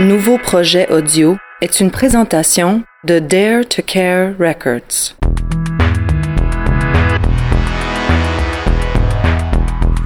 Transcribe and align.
Nouveau 0.00 0.36
projet 0.36 0.92
audio 0.92 1.38
est 1.62 1.80
une 1.80 1.90
présentation 1.90 2.84
de 3.04 3.18
Dare 3.18 3.66
to 3.66 3.80
Care 3.80 4.34
Records. 4.38 5.16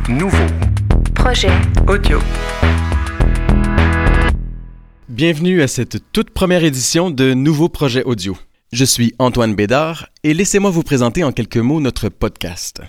Nouveau 0.08 0.46
Projet 1.16 1.50
audio. 1.88 2.20
Bienvenue 5.08 5.60
à 5.60 5.66
cette 5.66 6.12
toute 6.12 6.30
première 6.30 6.62
édition 6.62 7.10
de 7.10 7.34
Nouveau 7.34 7.68
Projet 7.68 8.04
Audio. 8.04 8.38
Je 8.72 8.84
suis 8.84 9.12
Antoine 9.18 9.56
Bédard 9.56 10.09
et 10.22 10.34
laissez-moi 10.34 10.70
vous 10.70 10.82
présenter 10.82 11.24
en 11.24 11.32
quelques 11.32 11.56
mots 11.56 11.80
notre 11.80 12.08
podcast. 12.08 12.82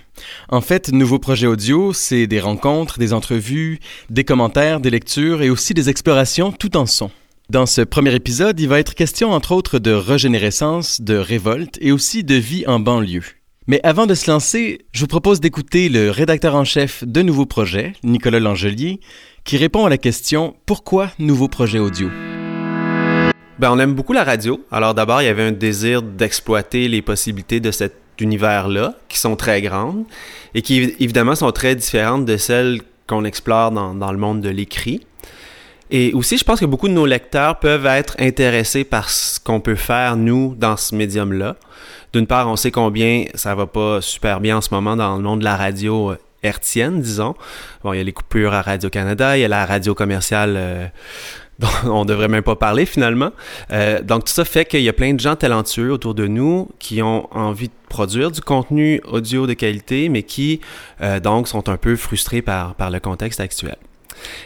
En 0.48 0.60
fait, 0.60 0.92
Nouveau 0.92 1.18
Projet 1.18 1.46
Audio, 1.46 1.92
c'est 1.92 2.26
des 2.26 2.40
rencontres, 2.40 2.98
des 2.98 3.12
entrevues, 3.12 3.80
des 4.10 4.24
commentaires, 4.24 4.80
des 4.80 4.90
lectures 4.90 5.42
et 5.42 5.50
aussi 5.50 5.74
des 5.74 5.88
explorations 5.88 6.52
tout 6.52 6.76
en 6.76 6.86
son. 6.86 7.10
Dans 7.50 7.66
ce 7.66 7.82
premier 7.82 8.14
épisode, 8.14 8.60
il 8.60 8.68
va 8.68 8.78
être 8.78 8.94
question 8.94 9.32
entre 9.32 9.52
autres 9.52 9.78
de 9.78 9.92
régénérescence, 9.92 11.00
de 11.00 11.16
révolte 11.16 11.78
et 11.80 11.92
aussi 11.92 12.24
de 12.24 12.34
vie 12.34 12.64
en 12.66 12.80
banlieue. 12.80 13.24
Mais 13.66 13.80
avant 13.84 14.06
de 14.06 14.14
se 14.14 14.30
lancer, 14.30 14.86
je 14.92 15.00
vous 15.00 15.06
propose 15.06 15.40
d'écouter 15.40 15.88
le 15.88 16.10
rédacteur 16.10 16.54
en 16.54 16.64
chef 16.64 17.04
de 17.04 17.22
Nouveau 17.22 17.46
Projet, 17.46 17.92
Nicolas 18.02 18.40
Langelier, 18.40 19.00
qui 19.44 19.56
répond 19.56 19.86
à 19.86 19.90
la 19.90 19.98
question 19.98 20.56
Pourquoi 20.66 21.10
Nouveau 21.18 21.48
Projet 21.48 21.78
Audio? 21.78 22.08
Ben, 23.58 23.70
on 23.70 23.78
aime 23.78 23.94
beaucoup 23.94 24.12
la 24.12 24.24
radio. 24.24 24.60
Alors 24.70 24.94
d'abord, 24.94 25.22
il 25.22 25.26
y 25.26 25.28
avait 25.28 25.42
un 25.42 25.52
désir 25.52 26.02
d'exploiter 26.02 26.88
les 26.88 27.02
possibilités 27.02 27.60
de 27.60 27.70
cet 27.70 27.94
univers-là, 28.20 28.94
qui 29.08 29.18
sont 29.18 29.36
très 29.36 29.62
grandes 29.62 30.04
et 30.54 30.62
qui 30.62 30.94
évidemment 31.00 31.34
sont 31.34 31.50
très 31.52 31.74
différentes 31.74 32.24
de 32.24 32.36
celles 32.36 32.80
qu'on 33.06 33.24
explore 33.24 33.70
dans, 33.70 34.12
le 34.12 34.18
monde 34.18 34.40
de 34.40 34.48
l'écrit. 34.48 35.04
Et 35.90 36.14
aussi, 36.14 36.38
je 36.38 36.44
pense 36.44 36.60
que 36.60 36.64
beaucoup 36.64 36.88
de 36.88 36.94
nos 36.94 37.04
lecteurs 37.04 37.58
peuvent 37.58 37.84
être 37.84 38.16
intéressés 38.18 38.84
par 38.84 39.10
ce 39.10 39.38
qu'on 39.38 39.60
peut 39.60 39.74
faire, 39.74 40.16
nous, 40.16 40.54
dans 40.56 40.78
ce 40.78 40.94
médium-là. 40.94 41.56
D'une 42.14 42.26
part, 42.26 42.48
on 42.48 42.56
sait 42.56 42.70
combien 42.70 43.24
ça 43.34 43.54
va 43.54 43.66
pas 43.66 44.00
super 44.00 44.40
bien 44.40 44.56
en 44.56 44.60
ce 44.62 44.72
moment 44.72 44.96
dans 44.96 45.16
le 45.16 45.22
monde 45.22 45.40
de 45.40 45.44
la 45.44 45.56
radio 45.56 46.12
euh, 46.12 46.18
hertzienne, 46.42 47.02
disons. 47.02 47.34
Bon, 47.84 47.92
il 47.92 47.98
y 47.98 48.00
a 48.00 48.04
les 48.04 48.12
coupures 48.12 48.54
à 48.54 48.62
Radio-Canada, 48.62 49.36
il 49.36 49.40
y 49.40 49.44
a 49.44 49.48
la 49.48 49.66
radio 49.66 49.94
commerciale 49.94 50.54
euh, 50.56 50.86
dont 51.58 51.68
on 51.86 52.04
devrait 52.04 52.28
même 52.28 52.42
pas 52.42 52.56
parler 52.56 52.86
finalement. 52.86 53.30
Euh, 53.70 54.02
donc 54.02 54.24
tout 54.24 54.32
ça 54.32 54.44
fait 54.44 54.64
qu'il 54.64 54.82
y 54.82 54.88
a 54.88 54.92
plein 54.92 55.14
de 55.14 55.20
gens 55.20 55.36
talentueux 55.36 55.92
autour 55.92 56.14
de 56.14 56.26
nous 56.26 56.68
qui 56.78 57.02
ont 57.02 57.28
envie 57.36 57.68
de 57.68 57.74
produire 57.88 58.30
du 58.30 58.40
contenu 58.40 59.00
audio 59.04 59.46
de 59.46 59.52
qualité, 59.52 60.08
mais 60.08 60.22
qui 60.22 60.60
euh, 61.00 61.20
donc 61.20 61.48
sont 61.48 61.68
un 61.68 61.76
peu 61.76 61.96
frustrés 61.96 62.42
par, 62.42 62.74
le 62.90 63.00
contexte 63.00 63.40
actuel. 63.40 63.76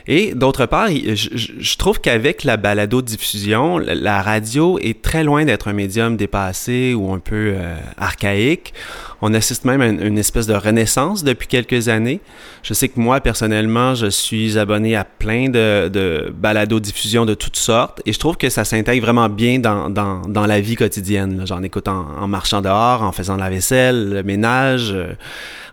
Et 0.07 0.34
d'autre 0.34 0.65
part, 0.67 0.89
je, 0.89 1.29
je 1.34 1.77
trouve 1.77 2.01
qu'avec 2.01 2.45
la 2.45 2.57
balado-diffusion, 2.57 3.79
la 3.79 4.23
radio 4.23 4.79
est 4.79 5.03
très 5.03 5.23
loin 5.23 5.45
d'être 5.45 5.69
un 5.69 5.75
médium 5.75 6.17
dépassé 6.17 6.95
ou 6.95 7.12
un 7.12 7.19
peu 7.19 7.53
euh, 7.55 7.77
archaïque. 7.99 8.73
On 9.22 9.33
assiste 9.34 9.64
même 9.64 9.81
à 9.81 9.86
une, 9.86 10.19
espèce 10.19 10.47
de 10.47 10.55
renaissance 10.55 11.25
depuis 11.25 11.48
quelques 11.48 11.89
années. 11.89 12.20
Je 12.62 12.75
sais 12.75 12.89
que 12.89 13.00
moi, 13.00 13.20
personnellement, 13.20 13.95
je 13.95 14.06
suis 14.06 14.59
abonné 14.59 14.95
à 14.95 15.05
plein 15.05 15.48
de, 15.48 15.89
de 15.89 16.33
balado-diffusion 16.36 17.25
de 17.25 17.34
toutes 17.34 17.56
sortes 17.56 18.03
et 18.05 18.12
je 18.12 18.19
trouve 18.19 18.37
que 18.37 18.50
ça 18.50 18.64
s'intègre 18.64 19.05
vraiment 19.06 19.28
bien 19.28 19.59
dans, 19.59 20.47
la 20.47 20.61
vie 20.61 20.77
quotidienne. 20.77 21.42
J'en 21.47 21.62
écoute 21.62 21.89
en, 21.89 22.06
en, 22.20 22.28
marchant 22.28 22.61
dehors, 22.61 23.03
en 23.03 23.12
faisant 23.12 23.37
la 23.37 23.48
vaisselle, 23.48 24.11
le 24.11 24.22
ménage, 24.22 24.92
euh, 24.92 25.14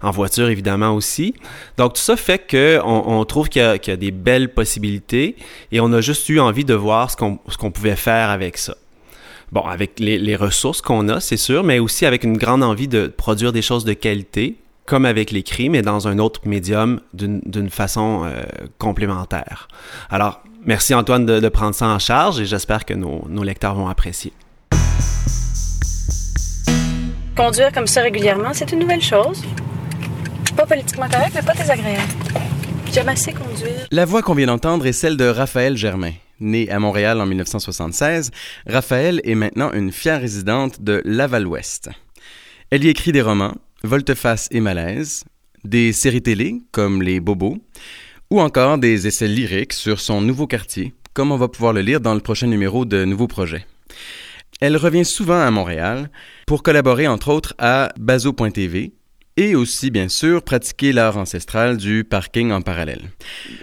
en 0.02 0.11
voiture 0.11 0.49
évidemment 0.49 0.91
aussi. 0.91 1.33
Donc 1.77 1.94
tout 1.94 2.02
ça 2.02 2.16
fait 2.16 2.39
que 2.39 2.80
on, 2.83 3.19
on 3.19 3.25
trouve 3.25 3.49
qu'il 3.49 3.61
y, 3.61 3.91
a 3.91 3.95
des 3.97 4.11
belles 4.11 4.53
possibilités 4.53 5.36
et 5.71 5.80
on 5.80 5.91
a 5.94 6.02
juste 6.02 6.27
eu 6.30 6.39
envie 6.39 6.66
de 6.66 6.73
voir 6.73 7.11
ce 7.11 7.17
qu'on 7.17 7.71
pouvait 7.71 7.95
faire 7.95 8.30
avec 8.30 8.58
ça. 8.58 8.75
Bon, 9.54 9.62
avec 9.62 10.00
les, 10.00 10.18
les 10.18 10.36
ressources 10.36 10.82
qu'on 10.82 11.08
a, 11.09 11.20
c'est 11.20 11.38
sûr, 11.38 11.64
mais 11.64 11.78
aussi 11.78 12.08
avec 12.08 12.23
une 12.23 12.38
grande 12.40 12.64
envie 12.64 12.88
de 12.88 13.05
produire 13.05 13.54
des 13.54 13.61
choses 13.61 13.86
de 13.86 13.94
qualité, 13.94 14.58
comme 14.88 15.05
avec 15.05 15.30
l'écrit, 15.30 15.70
mais 15.70 15.83
dans 15.83 16.08
un 16.08 16.17
autre 16.17 16.42
médium 16.45 17.02
d'une 17.14 17.70
façon 17.70 18.23
euh, 18.26 18.42
complémentaire. 18.80 19.67
Alors, 20.10 20.42
merci 20.66 20.95
Antoine 20.95 21.27
de, 21.27 21.39
de, 21.39 21.50
prendre 21.50 21.76
ça 21.76 21.86
en 21.86 22.00
charge 22.00 22.39
et 22.39 22.45
j'espère 22.45 22.83
que 22.83 22.95
nos, 22.95 23.27
nos 23.30 23.44
lecteurs 23.44 23.76
vont 23.76 23.88
apprécier. 23.88 24.33
Conduire 27.38 27.72
comme 27.72 27.86
ça 27.86 28.02
régulièrement, 28.02 28.54
c'est 28.54 28.72
une 28.72 28.80
nouvelle 28.80 29.04
chose. 29.04 29.44
Pas 30.58 30.66
politiquement 30.66 31.08
correct, 31.08 31.33
mais 31.36 31.44
pas 31.44 31.54
désagréable. 31.54 32.11
J'aime 32.92 33.10
assez 33.10 33.33
conduire. 33.33 33.86
La 33.92 34.06
voix 34.06 34.23
qu'on 34.23 34.33
vient 34.33 34.48
d'entendre 34.48 34.88
est 34.88 34.94
celle 34.94 35.16
de 35.16 35.26
Raphaël 35.26 35.77
Germain. 35.77 36.14
Née 36.43 36.70
à 36.70 36.77
Montréal 36.77 37.21
en 37.21 37.26
1976, 37.26 38.31
Raphaël 38.67 39.21
est 39.23 39.33
maintenant 39.33 39.71
une 39.71 39.92
fière 39.92 40.20
résidente 40.20 40.81
de 40.81 41.02
Laval-Ouest. 41.05 41.89
Elle 42.70 42.83
y 42.83 42.89
écrit 42.89 43.14
des 43.14 43.21
romans, 43.21 43.55
Volte-face 43.83 44.49
et 44.52 44.59
Malaise, 44.59 45.23
des 45.64 45.93
séries 45.93 46.21
télé 46.21 46.61
comme 46.71 47.02
Les 47.02 47.20
Bobos, 47.20 47.58
ou 48.30 48.42
encore 48.42 48.77
des 48.77 49.08
essais 49.08 49.27
lyriques 49.27 49.73
sur 49.73 49.99
son 49.99 50.21
nouveau 50.21 50.45
quartier, 50.45 50.93
comme 51.14 51.32
on 51.32 51.37
va 51.37 51.48
pouvoir 51.48 51.71
le 51.71 51.82
lire 51.82 52.02
dans 52.02 52.14
le 52.14 52.20
prochain 52.20 52.48
numéro 52.48 52.83
de 52.83 53.05
Nouveau 53.05 53.27
Projet. 53.27 53.65
Elle 54.59 54.77
revient 54.77 55.05
souvent 55.05 55.39
à 55.39 55.49
Montréal 55.49 56.09
pour 56.45 56.61
collaborer 56.61 57.08
entre 57.08 57.30
autres 57.30 57.53
à 57.58 57.93
Bazo.tv, 57.98 58.93
et 59.38 59.55
aussi, 59.55 59.89
bien 59.89 60.10
sûr, 60.10 60.44
pratiquer 60.44 60.92
l'art 60.92 61.17
ancestral 61.17 61.77
du 61.77 62.04
parking 62.04 62.52
en 62.52 62.61
parallèle. 62.61 63.02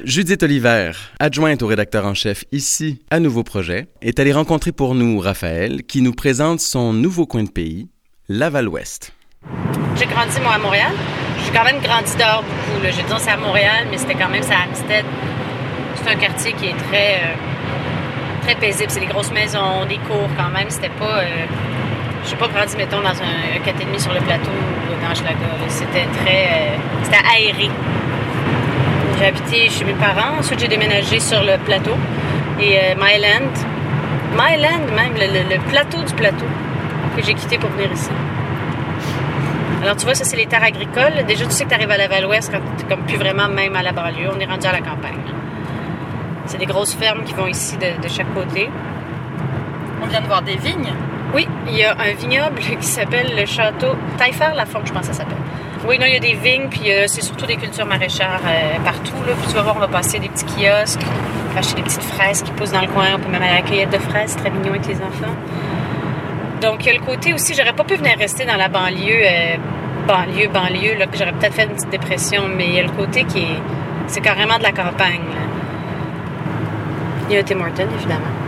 Judith 0.05 0.43
Oliver, 0.43 0.93
adjointe 1.19 1.63
au 1.63 1.67
rédacteur 1.67 2.07
en 2.07 2.15
chef 2.15 2.45
ici 2.53 3.03
à 3.11 3.21
Nouveau 3.21 3.45
Projet, 3.45 3.87
est 4.03 4.19
allée 4.19 4.33
rencontrer 4.33 4.73
pour 4.73 4.95
nous 4.95 5.19
Raphaël, 5.19 5.85
qui 5.85 6.03
nous 6.03 6.13
présente 6.13 6.61
son 6.61 6.93
nouveau 6.93 7.27
coin 7.27 7.45
de 7.45 7.51
pays, 7.51 7.89
Laval-Ouest. 8.29 9.13
J'ai 9.97 10.07
grandi, 10.07 10.41
moi, 10.41 10.55
à 10.55 10.59
Montréal. 10.59 10.93
J'ai 11.45 11.53
quand 11.53 11.65
même 11.65 11.81
grandi 11.81 12.15
dehors 12.17 12.43
beaucoup. 12.43 12.83
Là. 12.83 12.91
Je 12.91 12.97
dis 12.97 13.21
c'est 13.23 13.31
à 13.31 13.37
Montréal, 13.37 13.87
mais 13.91 13.99
c'était 13.99 14.15
quand 14.15 14.29
même 14.29 14.43
ça 14.43 14.55
à 14.55 14.69
Amstead. 14.69 15.05
C'est 15.97 16.11
un 16.11 16.17
quartier 16.17 16.53
qui 16.53 16.67
est 16.67 16.77
très, 16.89 17.15
euh, 17.17 18.43
très 18.43 18.55
paisible. 18.57 18.91
C'est 18.91 19.01
des 19.01 19.07
grosses 19.07 19.33
maisons, 19.33 19.87
des 19.89 19.99
cours 19.99 20.29
quand 20.37 20.51
même. 20.51 20.69
C'était 20.69 20.91
pas... 20.91 21.21
Euh, 21.21 21.47
j'ai 22.25 22.37
pas 22.37 22.49
grandi, 22.49 22.77
mettons, 22.77 23.01
dans 23.01 23.09
un, 23.09 23.57
un 23.57 23.61
4,5 23.65 23.99
sur 23.99 24.13
le 24.13 24.21
plateau 24.21 24.51
ou 24.51 25.07
dans 25.07 25.15
Schlaga. 25.15 25.37
C'était 25.69 26.07
très... 26.23 26.45
Euh, 26.45 26.77
c'était 27.03 27.17
aéré. 27.17 27.71
J'ai 29.19 29.27
habité 29.27 29.69
chez 29.71 29.85
mes 29.85 29.95
parents. 29.95 30.39
Ensuite, 30.39 30.61
j'ai 30.61 30.69
déménagé 30.69 31.21
sur 31.21 31.43
le 31.43 31.57
plateau. 31.59 31.97
Et 32.61 32.79
euh, 32.79 32.95
Myland, 32.97 33.53
Myland 34.33 34.95
même, 34.95 35.15
le, 35.17 35.59
plateau 35.71 36.03
du 36.03 36.13
plateau 36.15 36.47
que 37.17 37.23
j'ai 37.23 37.35
quitté 37.35 37.59
pour 37.59 37.71
venir 37.71 37.91
ici. 37.93 38.11
Alors, 39.83 39.97
tu 39.97 40.05
vois, 40.05 40.15
ça, 40.15 40.25
c'est 40.25 40.37
les 40.37 40.47
terres 40.47 40.63
agricoles. 40.63 41.25
Déjà, 41.27 41.47
tu 41.47 41.53
sais 41.53 41.65
que 41.65 41.71
tu 41.71 41.75
arrives 41.75 41.91
à 41.91 41.97
Laval-Ouest 41.97 42.53
quand 42.53 42.61
tu 42.79 42.85
comme 42.85 43.05
plus 43.07 43.17
vraiment 43.17 43.49
même 43.49 43.75
à 43.77 43.83
la 43.83 43.93
banlieue. 43.93 44.29
On 44.35 44.39
est 44.39 44.45
rendu 44.45 44.67
à 44.67 44.73
la 44.73 44.81
campagne. 44.81 45.21
C'est 46.45 46.59
des 46.59 46.67
grosses 46.67 46.95
fermes 46.95 47.25
qui 47.25 47.33
vont 47.33 47.47
ici 47.47 47.79
de 47.79 48.09
chaque 48.09 48.33
côté. 48.35 48.69
On 50.03 50.07
vient 50.07 50.21
de 50.21 50.27
voir 50.27 50.43
des 50.43 50.57
vignes. 50.57 50.93
Oui, 51.35 51.47
il 51.69 51.77
y 51.77 51.85
a 51.85 51.93
un 51.93 52.13
vignoble 52.15 52.59
qui 52.59 52.87
s'appelle 52.87 53.37
le 53.37 53.47
château 53.47 53.95
Taillefer-la-Forge, 54.19 54.89
je 54.89 54.93
pense 54.93 55.09
que 55.09 55.15
ça 55.15 55.21
s'appelle? 55.21 55.37
Oui, 55.87 55.99
non, 55.99 56.07
il 56.07 56.13
y 56.13 56.17
a 56.17 56.21
des 56.21 56.35
vignes, 56.35 56.69
puis 56.69 56.93
euh, 56.93 57.07
c'est 57.07 57.23
surtout 57.23 57.47
des 57.47 57.57
cultures 57.57 57.87
maraîchères 57.87 58.41
euh, 58.45 58.79
partout. 58.85 59.15
Là. 59.27 59.33
Puis 59.39 59.49
tu 59.49 59.55
vas 59.55 59.63
voir, 59.63 59.77
on 59.77 59.81
va 59.81 59.89
passer 59.89 60.19
des 60.19 60.29
petits 60.29 60.45
kiosques, 60.45 61.01
acheter 61.57 61.77
des 61.77 61.83
petites 61.83 62.03
fraises 62.03 62.43
qui 62.43 62.51
poussent 62.53 62.73
dans 62.73 62.83
le 62.83 62.89
coin. 62.89 63.07
On 63.15 63.19
peut 63.19 63.31
même 63.31 63.43
aller 63.43 63.53
à 63.53 63.55
la 63.57 63.63
cueillette 63.63 63.91
de 63.91 63.99
fraises, 63.99 64.37
très 64.37 64.51
mignon 64.51 64.71
avec 64.71 64.87
les 64.87 64.97
enfants. 64.97 65.35
Donc, 66.61 66.85
il 66.85 66.89
y 66.89 66.91
a 66.91 66.99
le 66.99 67.05
côté 67.05 67.33
aussi, 67.33 67.55
j'aurais 67.55 67.73
pas 67.73 67.85
pu 67.85 67.95
venir 67.95 68.19
rester 68.19 68.45
dans 68.45 68.57
la 68.57 68.69
banlieue, 68.69 69.23
euh, 69.23 69.57
banlieue, 70.07 70.49
banlieue, 70.49 70.99
là, 70.99 71.07
que 71.07 71.17
j'aurais 71.17 71.33
peut-être 71.33 71.55
fait 71.55 71.65
une 71.65 71.75
petite 71.75 71.91
dépression, 71.91 72.43
mais 72.55 72.67
il 72.67 72.75
y 72.75 72.81
a 72.81 72.83
le 72.83 72.91
côté 72.91 73.25
qui 73.25 73.39
est, 73.39 73.63
c'est 74.09 74.21
carrément 74.21 74.59
de 74.59 74.65
la 74.65 74.73
campagne. 74.73 75.23
Il 77.29 77.35
y 77.35 77.39
a 77.39 77.41
un 77.41 77.45
Tim 77.45 77.61
Hortons, 77.61 77.89
évidemment. 77.97 78.40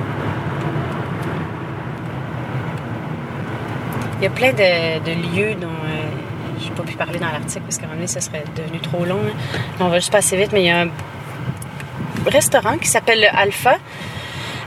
Il 4.22 4.26
y 4.26 4.28
a 4.28 4.30
plein 4.30 4.52
de, 4.52 5.36
lieux 5.36 5.56
dont 5.56 5.66
euh, 5.66 6.60
je 6.60 6.68
n'ai 6.68 6.74
pas 6.76 6.84
pu 6.84 6.94
parler 6.94 7.18
dans 7.18 7.26
l'article 7.26 7.62
parce 7.62 7.78
qu'à 7.78 7.86
un 7.86 7.88
moment 7.88 7.96
donné, 7.96 8.06
ça 8.06 8.20
serait 8.20 8.44
devenu 8.56 8.78
trop 8.78 9.04
long. 9.04 9.20
Là. 9.20 9.32
On 9.80 9.88
va 9.88 9.98
juste 9.98 10.12
passer 10.12 10.36
vite, 10.36 10.50
mais 10.52 10.62
il 10.62 10.66
y 10.66 10.70
a 10.70 10.82
un 10.82 10.88
restaurant 12.30 12.78
qui 12.78 12.86
s'appelle 12.86 13.20
le 13.20 13.26
Alpha 13.36 13.78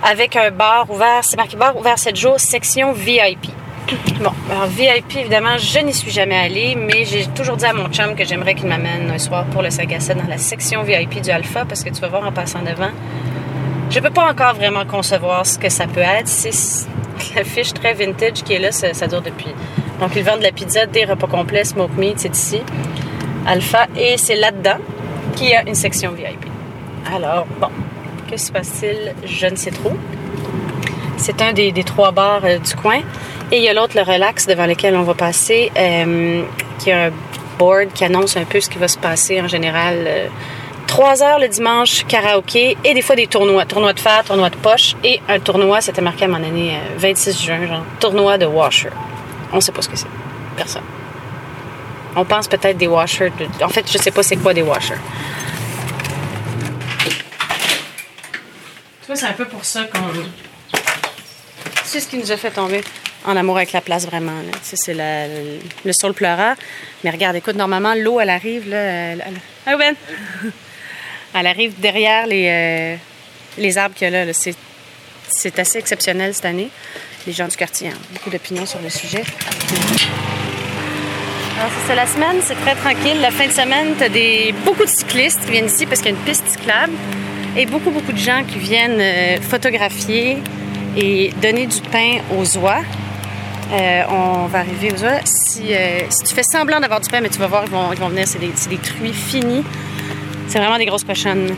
avec 0.04 0.36
un 0.36 0.52
bar 0.52 0.92
ouvert, 0.92 1.24
c'est 1.24 1.38
marqué 1.38 1.56
bar 1.56 1.78
ouvert 1.78 1.98
7 1.98 2.18
jours, 2.18 2.38
section 2.38 2.92
VIP. 2.92 3.48
Bon, 4.20 4.34
alors 4.52 4.68
VIP, 4.68 5.16
évidemment, 5.16 5.58
je 5.58 5.80
n'y 5.80 5.94
suis 5.94 6.12
jamais 6.12 6.36
allée, 6.36 6.76
mais 6.76 7.06
j'ai 7.06 7.26
toujours 7.28 7.56
dit 7.56 7.66
à 7.66 7.72
mon 7.72 7.88
chum 7.88 8.14
que 8.14 8.26
j'aimerais 8.26 8.56
qu'il 8.56 8.68
m'amène 8.68 9.10
un 9.10 9.20
soir 9.20 9.46
pour 9.46 9.62
le 9.62 9.70
5 9.70 9.90
à 9.94 10.02
7 10.02 10.18
dans 10.18 10.28
la 10.28 10.38
section 10.38 10.84
VIP 10.84 11.22
du 11.22 11.30
Alpha 11.30 11.64
parce 11.64 11.82
que 11.82 11.92
tu 11.92 12.02
vas 12.02 12.10
voir 12.10 12.28
en 12.28 12.34
passant 12.34 12.60
devant. 12.62 12.92
Je 13.90 14.02
peux 14.02 14.10
pas 14.10 14.30
encore 14.30 14.56
vraiment 14.56 14.86
concevoir 14.86 15.46
ce 15.46 15.58
que 15.58 15.70
ça 15.70 15.88
peut 15.88 16.02
être. 16.02 16.28
l'affiche 17.36 17.74
très 17.74 17.94
vintage 17.94 18.44
qui 18.44 18.54
est 18.54 18.60
là, 18.60 18.72
ça, 18.72 19.08
dure 19.08 19.22
depuis. 19.22 19.54
Donc, 20.00 20.12
ils 20.16 20.24
vendent 20.24 20.40
de 20.40 20.44
la 20.44 20.52
pizza, 20.52 20.86
des 20.86 21.06
repas 21.06 21.28
complets, 21.28 21.64
smoke 21.66 21.94
meat, 21.98 22.20
c'est 22.20 22.36
ici. 22.36 22.62
Alpha. 23.48 23.88
Et 23.98 24.18
c'est 24.18 24.36
là-dedans 24.36 24.78
qu'il 25.36 25.50
y 25.50 25.54
a 25.54 25.62
une 25.68 25.76
section 25.76 26.12
VIP. 26.12 26.46
Alors, 27.14 27.46
bon, 27.60 27.70
Que 28.30 28.38
se 28.38 28.52
passe-t-il? 28.52 29.14
Je 29.26 29.48
ne 29.48 29.56
sais 29.56 29.72
trop. 29.72 29.94
C'est 31.18 31.42
un 31.42 31.54
des, 31.54 31.72
des 31.72 31.84
trois 31.84 32.12
bars 32.12 32.42
euh, 32.44 32.58
du 32.58 32.76
coin. 32.76 33.00
Et 33.52 33.58
il 33.58 33.64
y 33.64 33.70
a 33.70 33.74
l'autre, 33.74 33.96
le 33.96 34.02
Relax, 34.02 34.48
devant 34.48 34.66
lequel 34.66 34.96
on 34.96 35.04
va 35.04 35.14
passer, 35.14 35.72
euh, 35.78 36.44
qui 36.80 36.92
a 36.92 37.06
un 37.06 37.12
board 37.60 37.90
qui 37.94 38.04
annonce 38.04 38.36
un 38.38 38.44
peu 38.44 38.60
ce 38.60 38.70
qui 38.70 38.80
va 38.80 38.88
se 38.88 38.98
passer 38.98 39.40
en 39.40 39.48
général. 39.48 39.96
euh, 40.08 40.28
Trois 40.96 41.22
heures 41.24 41.40
le 41.40 41.50
dimanche, 41.50 42.06
karaoké 42.08 42.78
et 42.86 42.94
des 42.94 43.02
fois 43.02 43.18
des 43.18 43.28
tournois. 43.28 43.66
Tournoi 43.66 43.92
de 43.92 44.00
fer, 44.00 44.24
tournoi 44.24 44.50
de 44.50 44.56
poche 44.56 44.96
et 45.04 45.20
un 45.28 45.40
tournoi, 45.42 45.82
c'était 45.82 46.02
marqué 46.02 46.24
à 46.24 46.30
mon 46.30 46.36
année 46.36 46.78
euh, 46.78 46.96
26 46.98 47.44
juin, 47.44 47.68
genre 47.68 47.84
tournoi 48.00 48.38
de 48.38 48.46
washer. 48.46 48.88
On 49.52 49.60
sait 49.60 49.74
pas 49.74 49.82
ce 49.82 49.90
que 49.90 49.98
c'est. 49.98 50.08
Personne. 50.56 50.84
On 52.16 52.24
pense 52.24 52.48
peut-être 52.48 52.78
des 52.78 52.88
washers. 52.88 53.30
de- 53.38 53.64
En 53.66 53.68
fait, 53.68 53.86
je 53.92 53.98
sais 53.98 54.12
pas 54.12 54.24
c'est 54.24 54.38
quoi 54.38 54.54
des 54.54 54.62
washers. 54.62 54.94
Tu 59.02 59.08
vois, 59.08 59.16
c'est 59.18 59.26
un 59.26 59.34
peu 59.34 59.44
pour 59.46 59.66
ça 59.66 59.84
qu'on. 59.84 60.00
C'est 61.84 62.00
ce 62.00 62.08
qui 62.08 62.18
nous 62.18 62.32
a 62.32 62.38
fait 62.38 62.52
tomber 62.52 62.80
en 63.26 63.36
amour 63.36 63.58
avec 63.58 63.74
la 63.74 63.82
place, 63.82 64.06
vraiment. 64.08 64.32
C'est 64.62 64.94
la- 64.94 65.28
le, 65.28 65.60
le 65.84 65.92
sol 65.92 66.14
pleura. 66.14 66.56
Mais 67.04 67.10
regarde, 67.10 67.36
écoute, 67.36 67.56
normalement, 67.58 67.96
l'eau, 67.98 68.22
elle 68.22 68.30
arrive, 68.30 68.70
là. 68.70 68.78
Elle, 68.78 69.26
elle- 69.66 69.78
Ben! 69.78 69.96
Elle 71.38 71.48
arrive 71.48 71.78
derrière 71.82 72.28
les, 72.28 72.48
euh, 72.48 72.96
les 73.58 73.78
arbres 73.78 73.94
qu'il 73.94 74.10
y 74.10 74.16
a 74.16 74.26
là. 74.26 74.32
C'est, 74.32 74.56
c'est 75.28 75.60
assez 75.60 75.78
exceptionnel 75.80 76.34
cette 76.34 76.46
année. 76.46 76.70
Les 77.28 77.34
gens 77.34 77.50
du 77.50 77.58
quartier 77.58 77.90
ont 77.90 78.14
beaucoup 78.14 78.30
d'opinions 78.30 78.66
sur 78.66 78.80
le 78.80 78.90
sujet. 78.90 79.24
Alors, 81.58 81.72
c'est 81.82 81.88
ça, 81.88 81.96
la 81.96 82.08
semaine, 82.08 82.38
c'est 82.42 82.56
très 82.56 82.76
tranquille. 82.76 83.20
La 83.20 83.32
fin 83.32 83.48
de 83.48 83.52
semaine, 83.52 83.96
tu 83.98 84.04
as 84.06 84.10
des, 84.10 84.56
beaucoup 84.64 84.86
de 84.86 84.90
cyclistes 84.90 85.42
qui 85.44 85.52
viennent 85.52 85.66
ici 85.66 85.86
parce 85.86 86.00
qu'il 86.00 86.12
y 86.12 86.14
a 86.14 86.18
une 86.18 86.24
piste 86.24 86.48
cyclable 86.48 86.94
et 87.58 87.66
beaucoup, 87.66 87.92
beaucoup 87.92 88.14
de 88.14 88.18
gens 88.18 88.44
qui 88.48 88.60
viennent 88.60 89.02
euh, 89.02 89.42
photographier 89.42 90.38
et 90.96 91.34
donner 91.42 91.66
du 91.68 91.82
pain 91.82 92.20
aux 92.38 92.58
oies. 92.60 92.82
Euh, 93.74 94.04
on 94.08 94.46
va 94.46 94.60
arriver 94.60 94.94
aux 94.94 95.04
oies. 95.04 95.20
Si, 95.26 95.74
si 96.10 96.24
tu 96.24 96.34
fais 96.34 96.44
semblant 96.44 96.80
d'avoir 96.80 97.02
du 97.02 97.10
pain, 97.10 97.20
mais 97.20 97.30
tu 97.30 97.40
vas 97.40 97.48
voir, 97.48 97.64
ils 97.66 97.72
vont, 97.72 97.92
ils 97.92 98.00
vont 98.00 98.08
venir. 98.08 98.26
C'est 98.26 98.40
des, 98.40 98.52
c'est 98.56 98.70
des 98.70 98.78
truies 98.78 99.14
finies. 99.14 99.66
C'est 100.48 100.60
vraiment 100.60 100.78
des 100.78 100.86
grosses 100.86 101.04
cochonnes. 101.04 101.56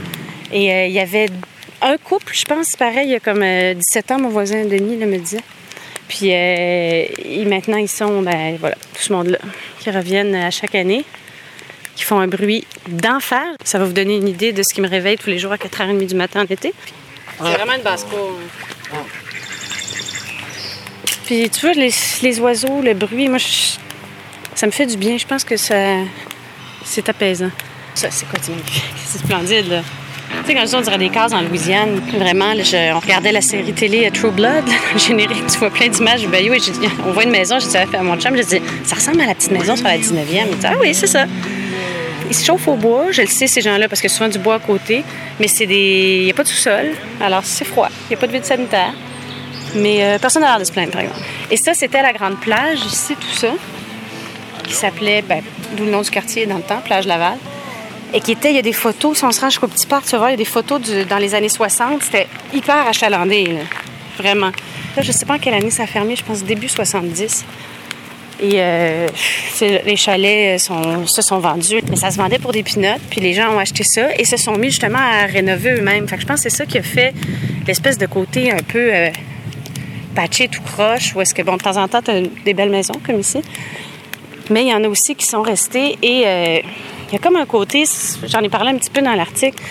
Et 0.51 0.71
euh, 0.73 0.85
il 0.87 0.93
y 0.93 0.99
avait 0.99 1.27
un 1.81 1.97
couple, 1.97 2.33
je 2.33 2.45
pense, 2.45 2.75
pareil, 2.75 3.07
il 3.07 3.11
y 3.11 3.15
a 3.15 3.19
comme 3.19 3.43
euh, 3.43 3.73
17 3.73 4.11
ans, 4.11 4.19
mon 4.19 4.29
voisin 4.29 4.65
Denis 4.65 4.97
là, 4.97 5.05
me 5.05 5.17
disait. 5.17 5.41
Puis 6.07 6.31
euh, 6.33 7.05
et 7.25 7.45
maintenant, 7.45 7.77
ils 7.77 7.89
sont, 7.89 8.21
ben, 8.21 8.55
voilà, 8.59 8.75
tout 8.75 9.01
ce 9.01 9.11
monde-là, 9.13 9.37
qui 9.79 9.91
reviennent 9.91 10.33
à 10.35 10.49
chaque 10.51 10.73
année, 10.75 11.03
qui 11.95 12.03
font 12.03 12.19
un 12.19 12.27
bruit 12.27 12.65
d'enfer. 12.87 13.43
Ça 13.63 13.77
va 13.77 13.85
vous 13.85 13.93
donner 13.93 14.15
une 14.15 14.27
idée 14.27 14.53
de 14.53 14.63
ce 14.63 14.73
qui 14.73 14.81
me 14.81 14.87
réveille 14.87 15.17
tous 15.17 15.29
les 15.29 15.37
jours 15.37 15.51
à 15.51 15.57
4h30 15.57 16.05
du 16.07 16.15
matin 16.15 16.41
en 16.41 16.45
été. 16.45 16.73
C'est 17.37 17.43
vraiment 17.53 17.73
une 17.73 17.81
basse-cour. 17.83 18.35
Puis 21.25 21.49
tu 21.49 21.59
vois, 21.65 21.73
les, 21.73 21.91
les 22.21 22.39
oiseaux, 22.39 22.81
le 22.81 22.93
bruit, 22.93 23.27
moi, 23.27 23.37
je- 23.37 23.77
ça 24.55 24.65
me 24.65 24.71
fait 24.71 24.85
du 24.85 24.95
bien. 24.95 25.17
Je 25.17 25.25
pense 25.27 25.43
que 25.43 25.57
ça, 25.57 25.75
c'est 26.85 27.09
apaisant. 27.09 27.51
Ça, 27.97 28.07
c'est 28.11 28.27
quoi, 28.29 28.39
C'est 29.05 29.17
splendide, 29.19 29.69
là. 29.69 29.81
Tu 30.41 30.47
sais, 30.47 30.53
quand 30.53 30.61
je 30.61 30.65
dis 30.67 30.75
on 30.75 30.81
dirait 30.81 30.97
des 30.97 31.09
cases 31.09 31.31
en 31.33 31.41
Louisiane, 31.41 31.99
vraiment, 32.17 32.53
je- 32.53 32.93
on 32.93 32.99
regardait 32.99 33.31
la 33.31 33.41
série 33.41 33.73
télé 33.73 34.05
euh, 34.05 34.11
True 34.11 34.29
Blood, 34.31 34.65
le 34.93 34.99
générique, 34.99 35.47
tu 35.47 35.57
vois 35.57 35.69
plein 35.71 35.87
d'images 35.87 36.21
du 36.21 36.27
bayou, 36.27 36.53
et 36.53 36.59
dit, 36.59 36.71
on 37.07 37.11
voit 37.11 37.23
une 37.23 37.31
maison, 37.31 37.57
j'ai 37.59 37.67
dit 37.69 37.77
à 37.77 38.03
mon 38.03 38.17
chum, 38.19 38.35
j'ai 38.35 38.43
dit, 38.43 38.61
ça 38.83 38.95
ressemble 38.95 39.21
à 39.21 39.25
la 39.25 39.33
petite 39.35 39.51
maison 39.51 39.75
sur 39.75 39.85
la 39.85 39.97
19e. 39.97 40.47
Il 40.51 40.57
dit, 40.57 40.65
ah 40.65 40.73
oui, 40.79 40.93
c'est 40.93 41.07
ça. 41.07 41.25
Ils 42.29 42.35
se 42.35 42.45
chauffent 42.45 42.67
au 42.67 42.75
bois, 42.75 43.05
je 43.11 43.21
le 43.21 43.27
sais, 43.27 43.47
ces 43.47 43.61
gens-là, 43.61 43.87
parce 43.87 44.01
que 44.01 44.09
souvent 44.09 44.27
du 44.29 44.37
bois 44.37 44.55
à 44.55 44.59
côté, 44.59 45.03
mais 45.39 45.47
c'est 45.47 45.65
des. 45.65 46.17
Il 46.19 46.25
n'y 46.25 46.31
a 46.31 46.33
pas 46.33 46.43
de 46.43 46.49
sous-sol, 46.49 46.91
alors 47.21 47.41
c'est 47.45 47.65
froid, 47.65 47.87
il 47.89 48.09
n'y 48.09 48.15
a 48.15 48.19
pas 48.19 48.27
de 48.27 48.33
vide 48.33 48.45
sanitaire. 48.45 48.93
Mais 49.75 50.03
euh, 50.03 50.19
personne 50.19 50.41
n'a 50.43 50.49
l'air 50.49 50.59
de 50.59 50.65
se 50.65 50.71
plaindre, 50.71 50.91
par 50.91 51.01
exemple. 51.01 51.21
Et 51.49 51.57
ça, 51.57 51.73
c'était 51.73 52.01
la 52.01 52.11
grande 52.13 52.37
plage, 52.39 52.79
ici, 52.85 53.15
tout 53.15 53.37
ça, 53.37 53.53
qui 54.67 54.73
s'appelait, 54.73 55.21
ben, 55.21 55.41
d'où 55.75 55.85
le 55.85 55.91
nom 55.91 56.01
du 56.01 56.09
quartier 56.09 56.45
dans 56.45 56.57
le 56.57 56.63
temps, 56.63 56.81
Plage 56.83 57.05
Laval. 57.07 57.37
Et 58.13 58.21
qui 58.21 58.31
était, 58.31 58.51
il 58.51 58.55
y 58.55 58.59
a 58.59 58.63
des 58.63 58.73
photos, 58.73 59.17
si 59.17 59.25
on 59.25 59.31
se 59.31 59.41
rend 59.41 59.49
jusqu'au 59.49 59.67
petit 59.67 59.85
parc, 59.85 60.05
tu 60.05 60.15
voir, 60.15 60.29
il 60.29 60.33
y 60.33 60.35
a 60.35 60.37
des 60.37 60.45
photos 60.45 60.81
dans 61.09 61.17
les 61.17 61.35
années 61.35 61.49
60. 61.49 62.03
C'était 62.03 62.27
hyper 62.53 62.87
achalandé, 62.87 63.45
là. 63.45 63.59
vraiment. 64.17 64.51
Là, 64.95 65.03
je 65.03 65.11
sais 65.11 65.25
pas 65.25 65.35
en 65.35 65.39
quelle 65.39 65.53
année 65.53 65.69
ça 65.69 65.83
a 65.83 65.87
fermé, 65.87 66.15
je 66.15 66.23
pense 66.23 66.43
début 66.43 66.69
70. 66.69 67.45
Et 68.39 68.51
euh, 68.55 69.07
les 69.61 69.95
chalets 69.95 70.59
sont, 70.59 71.05
se 71.05 71.21
sont 71.21 71.39
vendus. 71.39 71.81
Mais 71.89 71.95
ça 71.95 72.11
se 72.11 72.17
vendait 72.17 72.39
pour 72.39 72.51
des 72.51 72.63
pinottes, 72.63 73.01
puis 73.09 73.19
les 73.19 73.33
gens 73.33 73.53
ont 73.53 73.59
acheté 73.59 73.83
ça 73.83 74.15
et 74.17 74.25
se 74.25 74.37
sont 74.37 74.57
mis 74.57 74.69
justement 74.69 74.99
à 74.99 75.25
rénover 75.25 75.71
eux-mêmes. 75.71 76.07
Fait 76.07 76.15
que 76.15 76.21
je 76.21 76.27
pense 76.27 76.43
que 76.43 76.49
c'est 76.49 76.55
ça 76.55 76.65
qui 76.65 76.77
a 76.77 76.83
fait 76.83 77.13
l'espèce 77.65 77.97
de 77.97 78.05
côté 78.05 78.51
un 78.51 78.63
peu 78.63 78.93
euh, 78.93 79.09
patché 80.15 80.47
tout 80.47 80.61
croche, 80.61 81.13
où 81.15 81.21
est-ce 81.21 81.35
que, 81.35 81.41
bon, 81.41 81.57
de 81.57 81.61
temps 81.61 81.77
en 81.77 81.87
temps, 81.87 82.01
tu 82.01 82.11
as 82.11 82.21
des 82.45 82.53
belles 82.53 82.69
maisons 82.69 82.99
comme 83.05 83.19
ici. 83.19 83.41
Mais 84.49 84.63
il 84.63 84.69
y 84.69 84.73
en 84.73 84.83
a 84.83 84.87
aussi 84.87 85.15
qui 85.15 85.25
sont 85.25 85.41
restés 85.41 85.97
et 86.01 86.23
euh, 86.25 86.59
il 87.09 87.13
y 87.13 87.15
a 87.15 87.19
comme 87.19 87.35
un 87.35 87.45
côté, 87.45 87.85
j'en 88.27 88.41
ai 88.41 88.49
parlé 88.49 88.71
un 88.71 88.77
petit 88.77 88.89
peu 88.89 89.01
dans 89.01 89.13
l'article, 89.13 89.61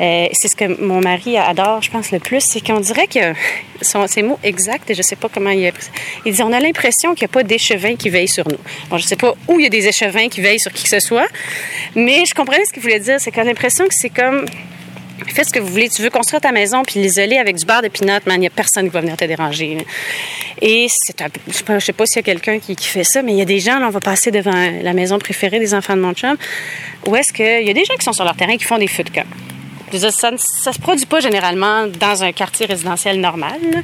euh, 0.00 0.26
c'est 0.32 0.48
ce 0.48 0.56
que 0.56 0.82
mon 0.82 1.00
mari 1.00 1.36
adore, 1.36 1.82
je 1.82 1.90
pense, 1.90 2.10
le 2.10 2.18
plus, 2.18 2.40
c'est 2.40 2.60
qu'on 2.60 2.80
dirait 2.80 3.06
que 3.06 3.34
son, 3.82 4.06
ses 4.06 4.22
mots 4.22 4.38
exacts, 4.42 4.90
et 4.90 4.94
je 4.94 5.02
sais 5.02 5.16
pas 5.16 5.28
comment 5.28 5.50
il 5.50 5.66
a 5.66 5.72
pris 5.72 5.86
il 6.24 6.32
dit 6.34 6.42
on 6.42 6.52
a 6.52 6.60
l'impression 6.60 7.14
qu'il 7.14 7.24
n'y 7.26 7.30
a 7.30 7.34
pas 7.34 7.42
d'échevins 7.42 7.96
qui 7.96 8.08
veillent 8.08 8.28
sur 8.28 8.48
nous. 8.48 8.58
Bon, 8.88 8.96
je 8.96 9.04
sais 9.04 9.16
pas 9.16 9.34
où 9.48 9.58
il 9.60 9.64
y 9.64 9.66
a 9.66 9.68
des 9.68 9.86
échevins 9.86 10.28
qui 10.28 10.40
veillent 10.40 10.60
sur 10.60 10.72
qui 10.72 10.84
que 10.84 10.88
ce 10.88 11.00
soit, 11.00 11.28
mais 11.94 12.24
je 12.26 12.34
comprenais 12.34 12.64
ce 12.64 12.72
qu'il 12.72 12.82
voulait 12.82 13.00
dire, 13.00 13.20
c'est 13.20 13.30
qu'on 13.30 13.42
a 13.42 13.44
l'impression 13.44 13.86
que 13.86 13.94
c'est 13.94 14.10
comme 14.10 14.46
Fais 15.28 15.44
ce 15.44 15.52
que 15.52 15.58
vous 15.60 15.68
voulez. 15.68 15.88
Tu 15.88 16.02
veux 16.02 16.10
construire 16.10 16.40
ta 16.40 16.52
maison 16.52 16.82
puis 16.82 17.00
l'isoler 17.00 17.38
avec 17.38 17.56
du 17.56 17.64
beurre 17.64 17.82
de 17.82 17.88
pinot, 17.88 18.12
man, 18.26 18.36
il 18.36 18.40
n'y 18.40 18.46
a 18.46 18.50
personne 18.50 18.86
qui 18.86 18.92
va 18.92 19.00
venir 19.00 19.16
te 19.16 19.24
déranger. 19.24 19.78
Et 20.60 20.86
c'est 20.90 21.20
un 21.22 21.26
je 21.48 21.52
sais 21.52 21.64
pas, 21.64 21.78
je 21.78 21.84
sais 21.86 21.92
pas 21.92 22.06
s'il 22.06 22.16
y 22.16 22.20
a 22.20 22.22
quelqu'un 22.22 22.58
qui, 22.58 22.76
qui 22.76 22.86
fait 22.88 23.04
ça, 23.04 23.22
mais 23.22 23.32
il 23.32 23.38
y 23.38 23.42
a 23.42 23.44
des 23.44 23.60
gens, 23.60 23.78
là, 23.78 23.86
on 23.86 23.90
va 23.90 24.00
passer 24.00 24.30
devant 24.30 24.70
la 24.82 24.92
maison 24.92 25.18
préférée 25.18 25.58
des 25.58 25.74
enfants 25.74 25.96
de 25.96 26.00
mon 26.00 26.12
chum, 26.14 26.36
où 27.06 27.16
est-ce 27.16 27.32
qu'il 27.32 27.66
y 27.66 27.70
a 27.70 27.72
des 27.74 27.84
gens 27.84 27.94
qui 27.94 28.04
sont 28.04 28.12
sur 28.12 28.24
leur 28.24 28.36
terrain 28.36 28.56
qui 28.56 28.64
font 28.64 28.78
des 28.78 28.86
feux 28.88 29.04
de 29.04 29.10
camp. 29.10 29.26
Ça, 30.10 30.30
ne- 30.30 30.36
ça 30.38 30.72
se 30.72 30.78
produit 30.78 31.04
pas 31.06 31.20
généralement 31.20 31.86
dans 31.86 32.22
un 32.24 32.32
quartier 32.32 32.66
résidentiel 32.66 33.20
normal. 33.20 33.58
là. 33.72 33.80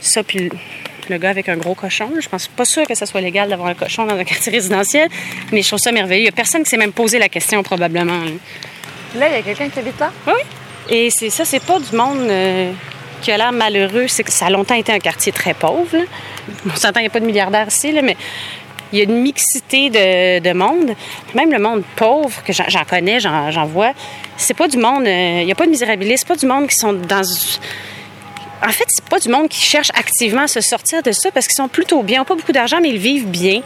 Ça, 0.00 0.22
puis 0.22 0.50
le- 1.08 1.18
gars 1.18 1.30
avec 1.30 1.48
un 1.48 1.56
gros 1.56 1.74
cochon. 1.74 2.10
Je 2.20 2.28
pense 2.28 2.46
pas 2.48 2.64
sûr 2.64 2.86
que 2.86 2.94
ça 2.94 3.04
soit 3.06 3.20
légal 3.20 3.48
d'avoir 3.48 3.68
un 3.68 3.74
cochon 3.74 4.04
dans 4.04 4.14
un 4.16 4.24
quartier 4.32 4.52
résidentiel, 4.52 5.08
mais 5.52 5.62
je 5.62 5.68
trouve 5.68 5.78
ça 5.78 5.92
merveilleux. 5.92 6.22
Il 6.22 6.26
y 6.26 6.28
a 6.28 6.32
personne 6.32 6.62
qui 6.62 6.70
s'est 6.70 6.76
même 6.76 6.92
posé 6.92 7.18
la 7.18 7.28
question, 7.28 7.62
probablement. 7.62 8.18
là. 8.24 8.30
Là, 9.18 9.28
il 9.28 9.32
y 9.32 9.38
a 9.38 9.42
quelqu'un 9.42 9.68
qui 9.68 9.78
habite 9.80 9.98
là? 9.98 10.12
Oui. 10.26 10.34
Et 10.88 11.10
c'est 11.10 11.30
ça, 11.30 11.44
c'est 11.44 11.62
pas 11.62 11.78
du 11.78 11.94
monde 11.94 12.28
euh, 12.28 12.72
qui 13.22 13.30
a 13.30 13.36
l'air 13.36 13.52
malheureux. 13.52 14.06
C'est 14.08 14.24
que 14.24 14.32
ça 14.32 14.46
a 14.46 14.50
longtemps 14.50 14.74
été 14.74 14.92
un 14.92 14.98
quartier 14.98 15.32
très 15.32 15.54
pauvre. 15.54 15.96
On 16.66 16.76
s'entend, 16.76 17.00
il 17.00 17.04
n'y 17.04 17.08
a 17.08 17.10
pas 17.10 17.20
de 17.20 17.26
milliardaires 17.26 17.68
ici, 17.68 17.92
mais 18.02 18.16
il 18.92 18.98
y 18.98 19.02
a 19.02 19.04
une 19.04 19.20
mixité 19.22 19.88
de, 19.88 20.40
de 20.40 20.52
monde. 20.52 20.94
Même 21.34 21.52
le 21.52 21.60
monde 21.60 21.84
pauvre, 21.94 22.42
que 22.42 22.52
j'en 22.52 22.84
connais, 22.88 23.20
j'en 23.20 23.66
vois, 23.66 23.92
c'est 24.36 24.54
pas 24.54 24.66
du 24.66 24.78
monde. 24.78 25.06
euh, 25.06 25.38
Il 25.40 25.46
n'y 25.46 25.52
a 25.52 25.54
pas 25.54 25.66
de 25.66 25.70
misérabilistes, 25.70 26.24
c'est 26.26 26.34
pas 26.34 26.36
du 26.40 26.46
monde 26.46 26.66
qui 26.66 26.76
sont 26.76 26.92
dans. 26.92 27.22
En 28.62 28.68
fait, 28.72 28.84
c'est 28.88 29.04
pas 29.08 29.18
du 29.18 29.28
monde 29.30 29.48
qui 29.48 29.60
cherche 29.60 29.90
activement 29.94 30.42
à 30.42 30.46
se 30.48 30.60
sortir 30.60 31.02
de 31.02 31.12
ça 31.12 31.30
parce 31.30 31.46
qu'ils 31.46 31.56
sont 31.56 31.68
plutôt 31.68 32.02
bien. 32.02 32.16
Ils 32.16 32.18
n'ont 32.18 32.24
pas 32.26 32.34
beaucoup 32.34 32.52
d'argent, 32.52 32.78
mais 32.82 32.90
ils 32.90 32.98
vivent 32.98 33.28
bien. 33.28 33.62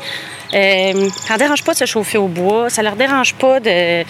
Euh, 0.53 1.09
ça 1.11 1.31
leur 1.31 1.39
dérange 1.39 1.65
pas 1.65 1.73
de 1.73 1.79
se 1.79 1.85
chauffer 1.87 2.19
au 2.19 2.29
bois. 2.29 2.71
Ça 2.71 2.81
leur 2.83 2.95
dérange 2.95 3.35
pas 3.35 3.59
de 3.59 4.05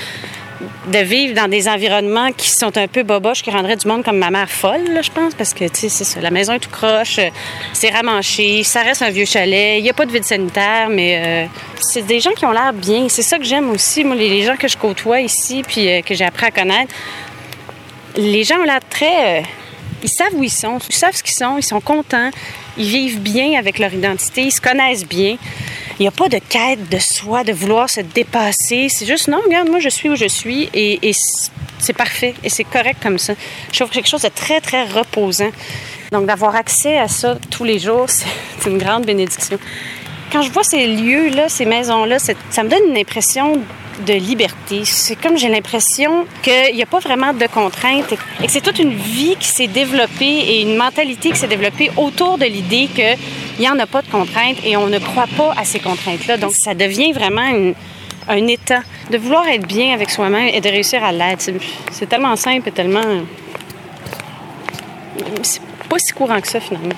de 0.87 0.99
vivre 0.99 1.35
dans 1.35 1.49
des 1.49 1.69
environnements 1.69 2.33
qui 2.33 2.51
sont 2.51 2.77
un 2.77 2.87
peu 2.87 3.03
boboches, 3.03 3.43
qui 3.43 3.51
rendraient 3.51 3.77
du 3.77 3.89
monde 3.89 4.05
comme 4.05 4.19
ma 4.19 4.31
mère 4.31 4.51
folle, 4.51 4.85
là, 4.93 5.03
je 5.03 5.11
pense, 5.11 5.35
parce 5.35 5.53
que, 5.53 5.67
tu 5.69 5.89
sais, 5.89 6.21
la 6.21 6.31
maison 6.31 6.53
est 6.53 6.61
tout 6.61 6.71
croche, 6.71 7.19
euh, 7.19 7.29
c'est 7.73 7.91
ramanché, 7.91 8.63
ça 8.63 8.83
reste 8.83 9.03
un 9.03 9.11
vieux 9.11 9.25
chalet, 9.25 9.79
il 9.79 9.83
n'y 9.83 9.91
a 9.91 9.95
pas 9.95 10.07
de 10.07 10.13
vide 10.13 10.25
sanitaire, 10.25 10.89
mais 10.89 11.23
euh, 11.25 11.47
c'est 11.81 12.03
des 12.03 12.21
gens 12.21 12.33
qui 12.33 12.45
ont 12.45 12.53
l'air 12.53 12.73
bien. 12.73 13.09
C'est 13.09 13.23
ça 13.23 13.39
que 13.39 13.45
j'aime 13.45 13.71
aussi, 13.71 14.05
moi, 14.05 14.15
les, 14.15 14.43
gens 14.43 14.57
que 14.57 14.69
je 14.69 14.77
côtoie 14.77 15.21
ici, 15.21 15.63
puis 15.67 15.89
euh, 15.89 16.03
que 16.03 16.15
j'ai 16.15 16.25
appris 16.25 16.47
à 16.47 16.51
connaître. 16.51 16.93
Les 18.17 18.45
gens 18.45 18.59
ont 18.61 18.65
l'air 18.65 18.81
très... 18.89 19.43
ils 20.03 20.09
savent 20.09 20.35
où 20.35 20.45
ils 20.45 20.51
sont, 20.51 20.79
ils 20.89 20.95
savent 20.95 21.17
ce 21.17 21.23
qu'ils 21.23 21.35
sont, 21.35 21.59
ils 21.59 21.65
sont 21.65 21.81
contents, 21.81 22.31
ils 22.77 22.87
vivent 22.87 23.21
bien 23.21 23.59
avec 23.59 23.79
leur 23.79 23.93
identité, 23.93 24.43
ils 24.43 24.53
se 24.53 24.61
connaissent 24.61 25.07
bien. 25.07 25.37
Il 25.99 26.03
n'y 26.03 26.09
a 26.09 26.13
pas 26.13 26.29
de 26.29 26.39
quête 26.39 26.89
de 26.89 26.99
soi, 26.99 27.45
de 27.45 27.53
vouloir 27.53 27.89
se 27.89 28.01
dépasser. 28.01 28.89
C'est 28.89 29.07
juste, 29.07 29.29
non, 29.29 29.41
regarde, 29.45 29.69
moi, 29.69 29.79
je 29.79 29.89
suis 29.89 30.09
où 30.09 30.17
je 30.17 30.27
suis 30.27 30.69
et, 30.75 31.09
et 31.09 31.13
c'est 31.79 31.93
parfait 31.93 32.35
et 32.43 32.49
c'est 32.49 32.65
correct 32.65 32.99
comme 33.03 33.19
ça. 33.19 33.35
Je 33.73 33.79
trouve 33.79 33.91
quelque 33.91 34.09
chose 34.09 34.23
de 34.23 34.29
très, 34.29 34.61
très 34.61 34.85
reposant. 34.85 35.51
Donc, 36.11 36.27
d'avoir 36.27 36.57
accès 36.57 36.99
à 36.99 37.09
ça 37.09 37.37
tous 37.51 37.65
les 37.65 37.79
jours, 37.79 38.07
c'est 38.59 38.71
une 38.71 38.79
grande 38.79 39.07
bénédiction. 39.07 39.59
Quand 40.33 40.43
je 40.43 40.51
vois 40.51 40.65
ces 40.65 40.87
lieux-là, 40.87 41.49
ces 41.49 41.65
maisons-là, 41.65 42.19
ça 42.19 42.63
me 42.63 42.69
donne 42.69 42.91
une 42.91 42.99
impression 42.99 43.61
de 44.07 44.15
liberté. 44.15 44.85
C'est 44.85 45.17
comme 45.17 45.37
j'ai 45.37 45.49
l'impression 45.49 46.27
qu'il 46.43 46.75
n'y 46.75 46.83
a 46.83 46.87
pas 46.87 46.99
vraiment 46.99 47.33
de 47.33 47.47
contraintes 47.47 48.13
et 48.13 48.47
que 48.47 48.53
c'est 48.53 48.61
toute 48.61 48.79
une 48.79 48.95
vie 48.95 49.37
qui 49.39 49.49
s'est 49.49 49.67
développée 49.67 50.25
et 50.25 50.63
une 50.63 50.77
mentalité 50.77 51.31
qui 51.31 51.37
s'est 51.37 51.49
développée 51.49 51.91
autour 51.97 52.39
de 52.39 52.45
l'idée 52.45 52.89
qu'il 52.95 53.17
n'y 53.59 53.69
en 53.69 53.79
a 53.79 53.87
pas 53.87 54.03
de 54.03 54.09
contraintes 54.09 54.59
et 54.65 54.77
on 54.77 54.87
ne 54.87 54.99
croit 54.99 55.29
pas 55.37 55.53
à 55.57 55.65
ces 55.65 55.79
contraintes-là. 55.79 56.37
Donc, 56.37 56.53
ça 56.53 56.75
devient 56.75 57.13
vraiment 57.13 57.73
un 58.29 58.47
état 58.47 58.81
de 59.11 59.19
vouloir 59.19 59.47
être 59.49 59.67
bien 59.67 59.93
avec 59.95 60.11
soi-même 60.11 60.49
et 60.49 60.61
de 60.61 60.69
réussir 60.69 61.05
à 61.05 61.13
l'être. 61.13 61.49
C'est 61.91 62.09
tellement 62.09 62.37
simple 62.37 62.69
et 62.69 62.73
tellement 62.73 63.23
c'est 65.43 65.61
pas 65.89 65.99
si 65.99 66.13
courant 66.13 66.41
que 66.41 66.49
ça, 66.49 66.61
finalement. 66.61 66.95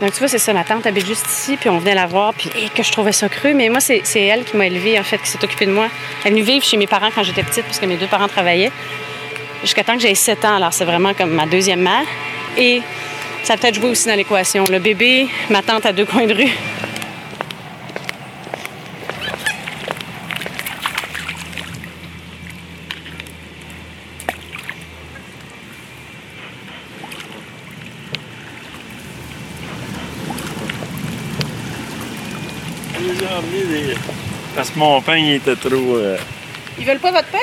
Donc, 0.00 0.12
tu 0.12 0.18
vois, 0.18 0.28
c'est 0.28 0.38
ça. 0.38 0.52
Ma 0.52 0.62
tante 0.64 0.86
habite 0.86 1.06
juste 1.06 1.26
ici, 1.26 1.56
puis 1.56 1.70
on 1.70 1.78
venait 1.78 1.94
la 1.94 2.06
voir, 2.06 2.34
puis 2.34 2.50
et 2.56 2.68
que 2.68 2.82
je 2.82 2.92
trouvais 2.92 3.12
ça 3.12 3.28
cru. 3.28 3.54
Mais 3.54 3.68
moi, 3.70 3.80
c'est 3.80 4.02
elle 4.20 4.44
qui 4.44 4.56
m'a 4.56 4.66
élevée, 4.66 4.98
en 4.98 5.02
fait, 5.02 5.18
qui 5.18 5.28
s'est 5.28 5.42
occupée 5.42 5.66
de 5.66 5.72
moi. 5.72 5.88
Elle 6.24 6.32
est 6.32 6.34
venue 6.34 6.42
vivre 6.42 6.64
chez 6.64 6.76
mes 6.76 6.86
parents 6.86 7.08
quand 7.14 7.22
j'étais 7.22 7.42
petite, 7.42 7.64
parce 7.64 7.78
que 7.78 7.86
mes 7.86 7.96
deux 7.96 8.06
parents 8.06 8.28
travaillaient. 8.28 8.72
Jusqu'à 9.62 9.84
temps 9.84 9.94
que 9.94 10.00
j'aie 10.00 10.14
7 10.14 10.44
ans. 10.44 10.56
Alors, 10.56 10.72
c'est 10.74 10.84
vraiment 10.84 11.14
comme 11.14 11.30
ma 11.30 11.46
deuxième 11.46 11.80
mère. 11.80 12.04
Et 12.58 12.82
ça 13.42 13.54
a 13.54 13.56
peut-être 13.56 13.76
joué 13.76 13.88
aussi 13.88 14.06
dans 14.06 14.14
l'équation. 14.16 14.64
Le 14.70 14.78
bébé, 14.78 15.28
ma 15.48 15.62
tante 15.62 15.86
à 15.86 15.92
deux 15.92 16.04
coins 16.04 16.26
de 16.26 16.34
rue. 16.34 16.52
Je 32.98 33.04
les 33.12 33.22
ai 33.22 33.26
emmenés 33.26 33.64
des- 33.88 33.94
parce 34.54 34.65
que 34.65 34.65
mon 34.76 35.00
pain 35.00 35.16
il 35.16 35.32
était 35.34 35.56
trop. 35.56 35.96
euh, 35.96 36.16
Ils 36.78 36.84
veulent 36.86 36.98
pas 36.98 37.10
votre 37.12 37.28
pain? 37.28 37.38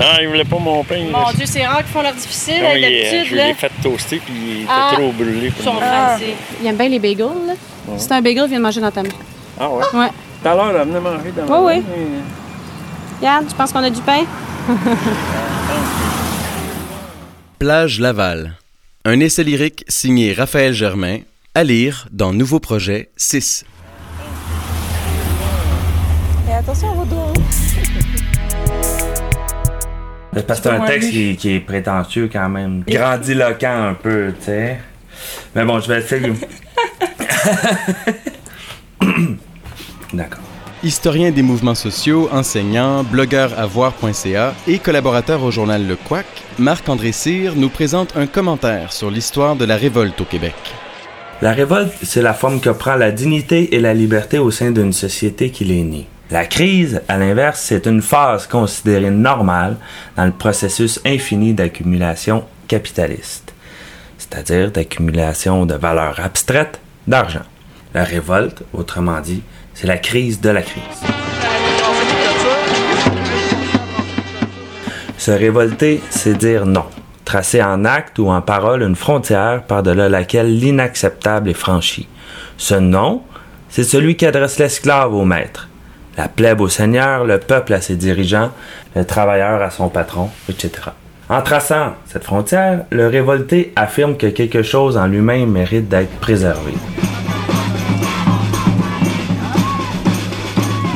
Ah, 0.00 0.18
il 0.22 0.28
voulait 0.28 0.44
pas 0.44 0.58
mon 0.58 0.82
pain. 0.84 1.04
Mon 1.10 1.30
Dieu, 1.32 1.44
c'est 1.46 1.66
rare 1.66 1.78
qu'ils 1.78 1.86
font 1.88 2.02
leur 2.02 2.14
difficile. 2.14 2.62
Non, 2.62 2.70
il 2.74 2.84
est- 2.84 3.10
D'habitude, 3.10 3.30
je 3.30 3.36
l'ai 3.36 3.54
fait 3.54 3.70
toaster 3.82 4.20
puis 4.24 4.34
il 4.34 4.60
était 4.62 4.70
Ah. 4.70 4.90
trop 4.94 5.12
brûlé 5.12 5.52
ils 5.56 5.64
sont 5.64 5.74
fancy. 5.74 6.24
Ils 6.60 6.66
aiment 6.66 6.76
bien 6.76 6.88
les 6.88 6.98
bagels, 6.98 7.26
là. 7.46 7.52
C'est 7.98 8.12
un 8.12 8.22
bagel, 8.22 8.48
viens 8.48 8.58
de 8.58 8.62
manger 8.62 8.80
dans 8.80 8.90
ta 8.90 9.02
main. 9.02 9.08
Ah 9.60 9.68
ouais? 9.68 9.84
Ouais. 9.92 10.08
Tout 10.42 10.48
à 10.48 10.54
l'heure, 10.54 10.70
elle 10.74 10.88
venait 10.88 11.00
manger 11.00 11.30
dans 11.36 11.42
Oui, 11.42 11.48
ma 11.48 11.60
oui. 11.72 11.80
main, 11.80 12.22
Yann, 13.22 13.46
tu 13.46 13.54
penses 13.54 13.70
qu'on 13.72 13.84
a 13.84 13.90
du 13.90 14.00
pain? 14.00 14.22
Plage 17.58 18.00
Laval. 18.00 18.54
Un 19.04 19.20
essai 19.20 19.44
lyrique 19.44 19.84
signé 19.88 20.32
Raphaël 20.32 20.72
Germain, 20.72 21.18
à 21.54 21.64
lire 21.64 22.08
dans 22.12 22.32
Nouveau 22.32 22.60
Projet 22.60 23.10
6. 23.16 23.64
Attention 26.62 26.92
à 26.92 26.94
vos 26.94 27.04
dos. 27.04 27.32
C'est 30.32 30.46
parce 30.46 30.60
que 30.60 30.68
c'est 30.68 30.74
un 30.74 30.86
texte 30.86 31.10
qui, 31.10 31.36
qui 31.36 31.54
est 31.56 31.60
prétentieux 31.60 32.30
quand 32.32 32.48
même. 32.48 32.84
Grandiloquent 32.88 33.88
un 33.88 33.94
peu, 33.94 34.32
tu 34.38 34.44
sais. 34.44 34.78
Mais 35.56 35.64
bon, 35.64 35.80
je 35.80 35.88
vais 35.88 35.98
essayer. 35.98 36.32
D'accord. 40.14 40.42
Historien 40.84 41.32
des 41.32 41.42
mouvements 41.42 41.74
sociaux, 41.74 42.28
enseignant, 42.32 43.02
blogueur 43.02 43.58
à 43.58 43.66
voir.ca 43.66 44.54
et 44.68 44.78
collaborateur 44.78 45.42
au 45.42 45.50
journal 45.50 45.84
Le 45.84 45.96
Quack, 45.96 46.26
Marc-André 46.60 47.10
Cyr 47.10 47.56
nous 47.56 47.70
présente 47.70 48.16
un 48.16 48.28
commentaire 48.28 48.92
sur 48.92 49.10
l'histoire 49.10 49.56
de 49.56 49.64
la 49.64 49.76
révolte 49.76 50.20
au 50.20 50.24
Québec. 50.24 50.54
La 51.40 51.52
révolte, 51.52 51.92
c'est 52.04 52.22
la 52.22 52.34
forme 52.34 52.60
que 52.60 52.70
prend 52.70 52.94
la 52.94 53.10
dignité 53.10 53.74
et 53.74 53.80
la 53.80 53.94
liberté 53.94 54.38
au 54.38 54.52
sein 54.52 54.70
d'une 54.70 54.92
société 54.92 55.50
qui 55.50 55.64
l'est 55.64 55.82
née. 55.82 56.06
La 56.32 56.46
crise, 56.46 57.02
à 57.08 57.18
l'inverse, 57.18 57.60
c'est 57.60 57.84
une 57.86 58.00
phase 58.00 58.46
considérée 58.46 59.10
normale 59.10 59.76
dans 60.16 60.24
le 60.24 60.32
processus 60.32 60.98
infini 61.04 61.52
d'accumulation 61.52 62.44
capitaliste, 62.68 63.52
c'est-à-dire 64.16 64.70
d'accumulation 64.70 65.66
de 65.66 65.74
valeurs 65.74 66.18
abstraites 66.20 66.80
d'argent. 67.06 67.44
La 67.92 68.04
révolte, 68.04 68.62
autrement 68.72 69.20
dit, 69.20 69.42
c'est 69.74 69.86
la 69.86 69.98
crise 69.98 70.40
de 70.40 70.48
la 70.48 70.62
crise. 70.62 70.82
Se 75.18 75.32
révolter, 75.32 76.00
c'est 76.08 76.38
dire 76.38 76.64
non. 76.64 76.86
Tracer 77.26 77.62
en 77.62 77.84
acte 77.84 78.18
ou 78.18 78.30
en 78.30 78.40
parole 78.40 78.82
une 78.82 78.96
frontière 78.96 79.64
par-delà 79.64 80.08
laquelle 80.08 80.58
l'inacceptable 80.58 81.50
est 81.50 81.52
franchi. 81.52 82.08
Ce 82.56 82.74
non, 82.74 83.20
c'est 83.68 83.84
celui 83.84 84.16
qui 84.16 84.24
adresse 84.24 84.58
l'esclave 84.58 85.12
au 85.12 85.26
maître, 85.26 85.68
la 86.16 86.28
plèbe 86.28 86.60
au 86.60 86.68
seigneur, 86.68 87.24
le 87.24 87.38
peuple 87.38 87.74
à 87.74 87.80
ses 87.80 87.96
dirigeants, 87.96 88.50
le 88.94 89.04
travailleur 89.04 89.62
à 89.62 89.70
son 89.70 89.88
patron, 89.88 90.30
etc. 90.48 90.72
En 91.28 91.40
traçant 91.40 91.94
cette 92.06 92.24
frontière, 92.24 92.84
le 92.90 93.06
révolté 93.08 93.72
affirme 93.76 94.16
que 94.16 94.26
quelque 94.26 94.62
chose 94.62 94.96
en 94.96 95.06
lui-même 95.06 95.50
mérite 95.50 95.88
d'être 95.88 96.14
préservé. 96.20 96.72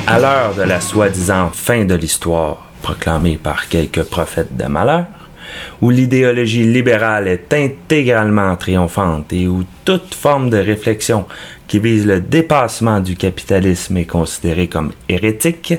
À 0.06 0.18
l'heure 0.18 0.54
de 0.54 0.62
la 0.62 0.80
soi-disant 0.80 1.50
fin 1.52 1.84
de 1.84 1.94
l'histoire, 1.94 2.58
proclamée 2.82 3.36
par 3.36 3.68
quelques 3.68 4.04
prophètes 4.04 4.56
de 4.56 4.66
malheur, 4.66 5.06
où 5.80 5.90
l'idéologie 5.90 6.64
libérale 6.64 7.28
est 7.28 7.52
intégralement 7.52 8.56
triomphante 8.56 9.32
et 9.32 9.46
où 9.46 9.64
toute 9.84 10.14
forme 10.14 10.50
de 10.50 10.58
réflexion 10.58 11.26
qui 11.66 11.78
vise 11.78 12.06
le 12.06 12.20
dépassement 12.20 13.00
du 13.00 13.16
capitalisme 13.16 13.96
est 13.96 14.04
considérée 14.04 14.68
comme 14.68 14.92
hérétique, 15.08 15.74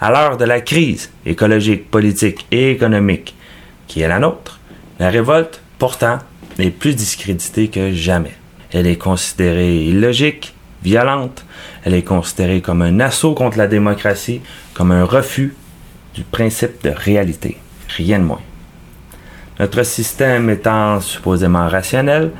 à 0.00 0.10
l'heure 0.10 0.36
de 0.36 0.44
la 0.44 0.60
crise 0.60 1.10
écologique, 1.24 1.90
politique 1.90 2.46
et 2.50 2.70
économique 2.70 3.34
qui 3.86 4.00
est 4.00 4.08
la 4.08 4.18
nôtre, 4.18 4.58
la 4.98 5.10
révolte, 5.10 5.60
pourtant, 5.78 6.18
est 6.58 6.70
plus 6.70 6.94
discréditée 6.94 7.68
que 7.68 7.92
jamais. 7.92 8.32
Elle 8.72 8.86
est 8.86 8.96
considérée 8.96 9.84
illogique, 9.84 10.54
violente, 10.82 11.44
elle 11.84 11.94
est 11.94 12.02
considérée 12.02 12.60
comme 12.60 12.82
un 12.82 13.00
assaut 13.00 13.34
contre 13.34 13.58
la 13.58 13.66
démocratie, 13.66 14.40
comme 14.74 14.92
un 14.92 15.04
refus 15.04 15.54
du 16.14 16.24
principe 16.24 16.82
de 16.84 16.90
réalité, 16.90 17.58
rien 17.88 18.18
de 18.18 18.24
moins. 18.24 18.40
Notre 19.60 19.82
système 19.82 20.50
étant 20.50 21.00
supposément 21.00 21.68
rationnel, 21.68 22.30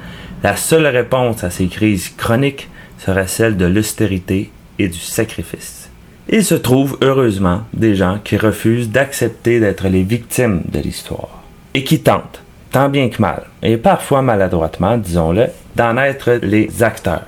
la 0.43 0.57
seule 0.57 0.87
réponse 0.87 1.45
à 1.45 1.51
ces 1.51 1.67
crises 1.67 2.11
chroniques 2.17 2.69
serait 2.99 3.27
celle 3.27 3.57
de 3.57 3.67
l'austérité 3.67 4.51
et 4.79 4.89
du 4.89 4.99
sacrifice. 4.99 5.91
Il 6.29 6.45
se 6.45 6.55
trouve 6.55 6.99
heureusement 7.03 7.63
des 7.75 7.95
gens 7.95 8.19
qui 8.23 8.37
refusent 8.37 8.91
d'accepter 8.91 9.61
d'être 9.61 9.89
les 9.89 10.03
victimes 10.03 10.63
de 10.67 10.79
l'histoire 10.79 11.43
et 11.75 11.85
qui 11.85 12.01
tentent, 12.01 12.43
tant 12.71 12.89
bien 12.89 13.09
que 13.09 13.21
mal, 13.21 13.45
et 13.63 13.77
parfois 13.77 14.23
maladroitement, 14.23 14.97
disons-le, 14.97 15.47
d'en 15.77 15.97
être 15.97 16.39
les 16.43 16.83
acteurs. 16.83 17.23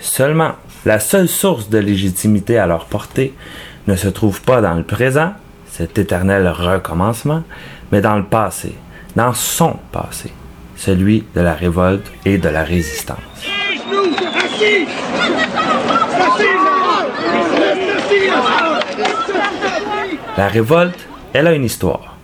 Seulement, 0.00 0.52
la 0.84 0.98
seule 0.98 1.28
source 1.28 1.68
de 1.68 1.78
légitimité 1.78 2.58
à 2.58 2.66
leur 2.66 2.86
portée 2.86 3.32
ne 3.86 3.96
se 3.96 4.08
trouve 4.08 4.42
pas 4.42 4.60
dans 4.60 4.74
le 4.74 4.82
présent, 4.82 5.32
cet 5.70 5.98
éternel 5.98 6.48
recommencement, 6.48 7.44
mais 7.92 8.00
dans 8.00 8.16
le 8.16 8.24
passé, 8.24 8.74
dans 9.16 9.34
son 9.34 9.76
passé, 9.90 10.30
celui 10.76 11.24
de 11.34 11.40
la 11.40 11.54
révolte 11.54 12.10
et 12.24 12.38
de 12.38 12.48
la 12.48 12.64
résistance. 12.64 13.18
La 20.36 20.48
révolte, 20.48 20.98
elle 21.32 21.46
a 21.46 21.52
une 21.52 21.64
histoire, 21.64 22.16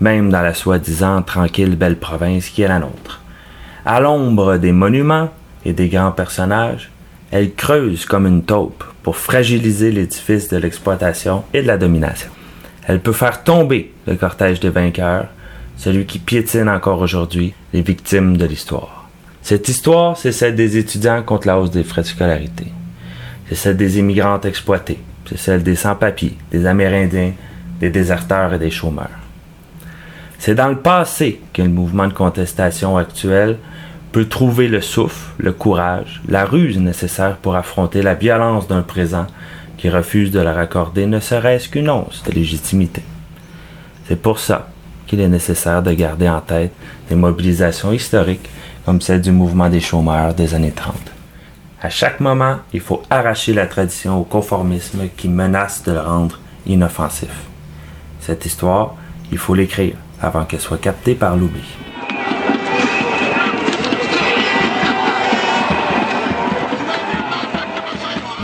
même 0.00 0.30
dans 0.30 0.42
la 0.42 0.54
soi-disant 0.54 1.22
tranquille 1.22 1.76
belle 1.76 1.98
province 1.98 2.48
qui 2.48 2.62
est 2.62 2.68
la 2.68 2.78
nôtre. 2.78 3.22
À 3.84 4.00
l'ombre 4.00 4.56
des 4.58 4.72
monuments 4.72 5.30
et 5.64 5.72
des 5.72 5.88
grands 5.88 6.12
personnages, 6.12 6.90
elle 7.30 7.54
creuse 7.54 8.04
comme 8.04 8.26
une 8.26 8.44
taupe 8.44 8.84
pour 9.02 9.16
fragiliser 9.16 9.90
l'édifice 9.90 10.48
de 10.48 10.56
l'exploitation 10.56 11.44
et 11.54 11.62
de 11.62 11.66
la 11.66 11.76
domination. 11.78 12.30
Elle 12.86 13.00
peut 13.00 13.12
faire 13.12 13.42
tomber 13.42 13.92
le 14.06 14.16
cortège 14.16 14.60
des 14.60 14.70
vainqueurs, 14.70 15.26
celui 15.76 16.06
qui 16.06 16.18
piétine 16.18 16.68
encore 16.68 17.00
aujourd'hui 17.00 17.54
les 17.72 17.82
victimes 17.82 18.36
de 18.36 18.46
l'histoire. 18.46 19.08
Cette 19.42 19.68
histoire, 19.68 20.16
c'est 20.16 20.32
celle 20.32 20.56
des 20.56 20.76
étudiants 20.76 21.22
contre 21.22 21.46
la 21.46 21.58
hausse 21.58 21.70
des 21.70 21.84
frais 21.84 22.02
de 22.02 22.06
scolarité. 22.06 22.66
C'est 23.48 23.54
celle 23.54 23.76
des 23.76 23.98
immigrantes 23.98 24.44
exploitées. 24.44 24.98
C'est 25.26 25.38
celle 25.38 25.62
des 25.62 25.76
sans-papiers, 25.76 26.36
des 26.50 26.66
Amérindiens, 26.66 27.32
des 27.78 27.90
déserteurs 27.90 28.54
et 28.54 28.58
des 28.58 28.70
chômeurs. 28.70 29.10
C'est 30.38 30.54
dans 30.54 30.68
le 30.68 30.78
passé 30.78 31.40
que 31.52 31.62
le 31.62 31.68
mouvement 31.68 32.08
de 32.08 32.12
contestation 32.12 32.96
actuel 32.96 33.58
peut 34.12 34.26
trouver 34.26 34.68
le 34.68 34.80
souffle, 34.80 35.30
le 35.38 35.52
courage, 35.52 36.22
la 36.28 36.44
ruse 36.44 36.78
nécessaire 36.78 37.36
pour 37.36 37.54
affronter 37.54 38.02
la 38.02 38.14
violence 38.14 38.66
d'un 38.66 38.82
présent 38.82 39.26
qui 39.76 39.90
refuse 39.90 40.30
de 40.30 40.40
leur 40.40 40.58
accorder 40.58 41.06
ne 41.06 41.20
serait-ce 41.20 41.68
qu'une 41.68 41.90
once 41.90 42.22
de 42.26 42.32
légitimité. 42.32 43.02
C'est 44.08 44.20
pour 44.20 44.38
ça 44.38 44.70
qu'il 45.06 45.20
est 45.20 45.28
nécessaire 45.28 45.82
de 45.82 45.92
garder 45.92 46.28
en 46.28 46.40
tête 46.40 46.72
des 47.08 47.14
mobilisations 47.14 47.92
historiques 47.92 48.48
comme 48.84 49.00
celle 49.00 49.20
du 49.20 49.32
mouvement 49.32 49.68
des 49.68 49.80
chômeurs 49.80 50.34
des 50.34 50.54
années 50.54 50.72
30. 50.72 50.94
À 51.82 51.90
chaque 51.90 52.20
moment, 52.20 52.56
il 52.72 52.80
faut 52.80 53.02
arracher 53.10 53.52
la 53.52 53.66
tradition 53.66 54.18
au 54.18 54.24
conformisme 54.24 55.08
qui 55.16 55.28
menace 55.28 55.82
de 55.82 55.92
le 55.92 56.00
rendre 56.00 56.38
inoffensif. 56.66 57.30
Cette 58.20 58.46
histoire, 58.46 58.94
il 59.30 59.38
faut 59.38 59.54
l'écrire 59.54 59.96
avant 60.20 60.44
qu'elle 60.44 60.60
soit 60.60 60.80
captée 60.80 61.14
par 61.14 61.36
l'oubli. 61.36 61.62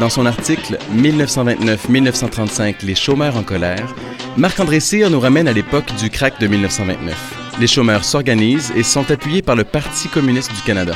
Dans 0.02 0.09
son 0.09 0.26
article 0.26 0.78
1929-1935, 0.97 2.85
Les 2.85 2.97
chômeurs 2.97 3.37
en 3.37 3.45
colère, 3.45 3.95
Marc-André 4.37 4.81
Cyr 4.81 5.11
nous 5.11 5.21
ramène 5.21 5.47
à 5.47 5.53
l'époque 5.53 5.95
du 5.97 6.09
crack 6.09 6.41
de 6.41 6.47
1929. 6.47 7.59
Les 7.61 7.67
chômeurs 7.67 8.03
s'organisent 8.03 8.73
et 8.75 8.83
sont 8.83 9.11
appuyés 9.11 9.43
par 9.43 9.57
le 9.57 9.65
Parti 9.65 10.09
communiste 10.09 10.55
du 10.55 10.62
Canada. 10.62 10.95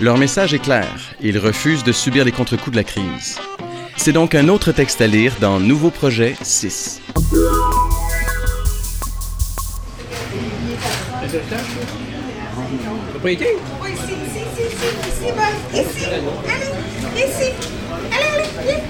Leur 0.00 0.18
message 0.18 0.52
est 0.52 0.58
clair, 0.58 0.86
ils 1.22 1.38
refusent 1.38 1.82
de 1.82 1.92
subir 1.92 2.26
les 2.26 2.32
contre-coups 2.32 2.72
de 2.72 2.76
la 2.76 2.84
crise. 2.84 3.38
C'est 3.96 4.12
donc 4.12 4.34
un 4.34 4.48
autre 4.48 4.72
texte 4.72 5.00
à 5.00 5.06
lire 5.06 5.32
dans 5.40 5.60
Nouveau 5.60 5.90
projet 5.90 6.36
6. 6.42 7.00
Oui, 13.24 13.32
ici, 13.32 13.44
ici, 13.88 14.12
ici, 14.12 14.62
ici, 14.68 14.86
ici, 15.08 15.26
ici, 15.80 16.04
allez, 16.04 16.20
ici, 17.16 17.46
allez, 18.10 18.42
allez, 18.58 18.82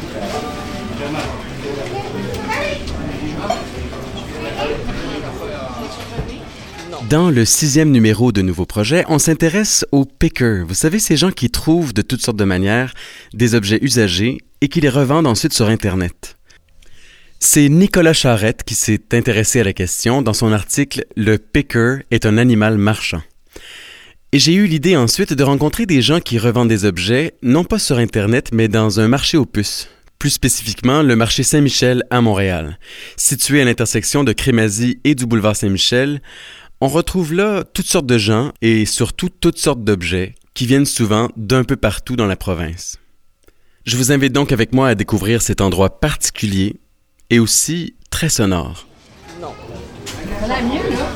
Dans 7.13 7.29
le 7.29 7.45
sixième 7.45 7.91
numéro 7.91 8.33
de 8.33 8.41
Nouveau 8.41 8.65
Projet, 8.65 9.05
on 9.07 9.19
s'intéresse 9.19 9.85
aux 9.93 10.07
pickers. 10.07 10.65
Vous 10.67 10.73
savez, 10.73 10.99
ces 10.99 11.19
gens 11.19 11.31
qui 11.31 11.51
trouvent 11.51 11.93
de 11.93 12.01
toutes 12.01 12.23
sortes 12.23 12.39
de 12.39 12.45
manières 12.45 12.95
des 13.35 13.55
objets 13.55 13.79
usagés 13.83 14.39
et 14.63 14.69
qui 14.69 14.81
les 14.81 14.89
revendent 14.89 15.27
ensuite 15.27 15.53
sur 15.53 15.67
Internet. 15.67 16.39
C'est 17.39 17.69
Nicolas 17.69 18.15
Charette 18.15 18.63
qui 18.65 18.75
s'est 18.75 19.03
intéressé 19.13 19.61
à 19.61 19.65
la 19.65 19.75
question 19.75 20.23
dans 20.23 20.33
son 20.33 20.55
article 20.55 21.05
Le 21.15 21.37
picker 21.37 21.99
est 22.11 22.25
un 22.25 22.39
animal 22.39 22.79
marchand. 22.79 23.21
Et 24.33 24.39
j'ai 24.39 24.55
eu 24.55 24.67
l'idée 24.67 24.97
ensuite 24.97 25.35
de 25.35 25.45
rencontrer 25.45 25.85
des 25.85 26.01
gens 26.01 26.21
qui 26.21 26.39
revendent 26.39 26.71
des 26.71 26.87
objets, 26.87 27.35
non 27.43 27.65
pas 27.65 27.79
sur 27.79 27.99
Internet, 27.99 28.49
mais 28.55 28.69
dans 28.69 29.01
un 29.01 29.09
marché 29.09 29.37
aux 29.37 29.45
puces. 29.45 29.91
Plus 30.19 30.31
spécifiquement, 30.31 31.03
le 31.03 31.17
marché 31.17 31.43
Saint-Michel 31.43 32.05
à 32.09 32.23
Montréal. 32.23 32.79
Situé 33.17 33.61
à 33.61 33.65
l'intersection 33.67 34.25
de 34.25 34.33
Crémazie 34.33 35.01
et 35.05 35.15
du 35.15 35.27
boulevard 35.27 35.57
Saint-Michel, 35.57 36.23
on 36.83 36.89
retrouve 36.89 37.33
là 37.33 37.63
toutes 37.63 37.87
sortes 37.87 38.07
de 38.07 38.19
gens 38.19 38.51
et 38.61 38.87
surtout 38.87 39.29
toutes 39.29 39.59
sortes 39.59 39.85
d'objets 39.85 40.35
qui 40.53 40.67
viennent 40.67 40.85
souvent 40.85 41.29
d'un 41.37 41.63
peu 41.63 41.77
partout 41.77 42.17
dans 42.17 42.27
la 42.27 42.35
province. 42.35 42.99
Je 43.87 43.97
vous 43.97 44.11
invite 44.11 44.33
donc 44.33 44.51
avec 44.51 44.73
moi 44.73 44.89
à 44.89 44.97
découvrir 44.97 45.43
cet 45.43 45.61
endroit 45.61 46.01
particulier 46.01 46.81
et 47.31 47.39
aussi 47.39 47.95
très 48.11 48.29
sonore. 48.29 48.89
Non. 49.41 49.53
mieux, 50.43 50.97
là. 50.97 51.07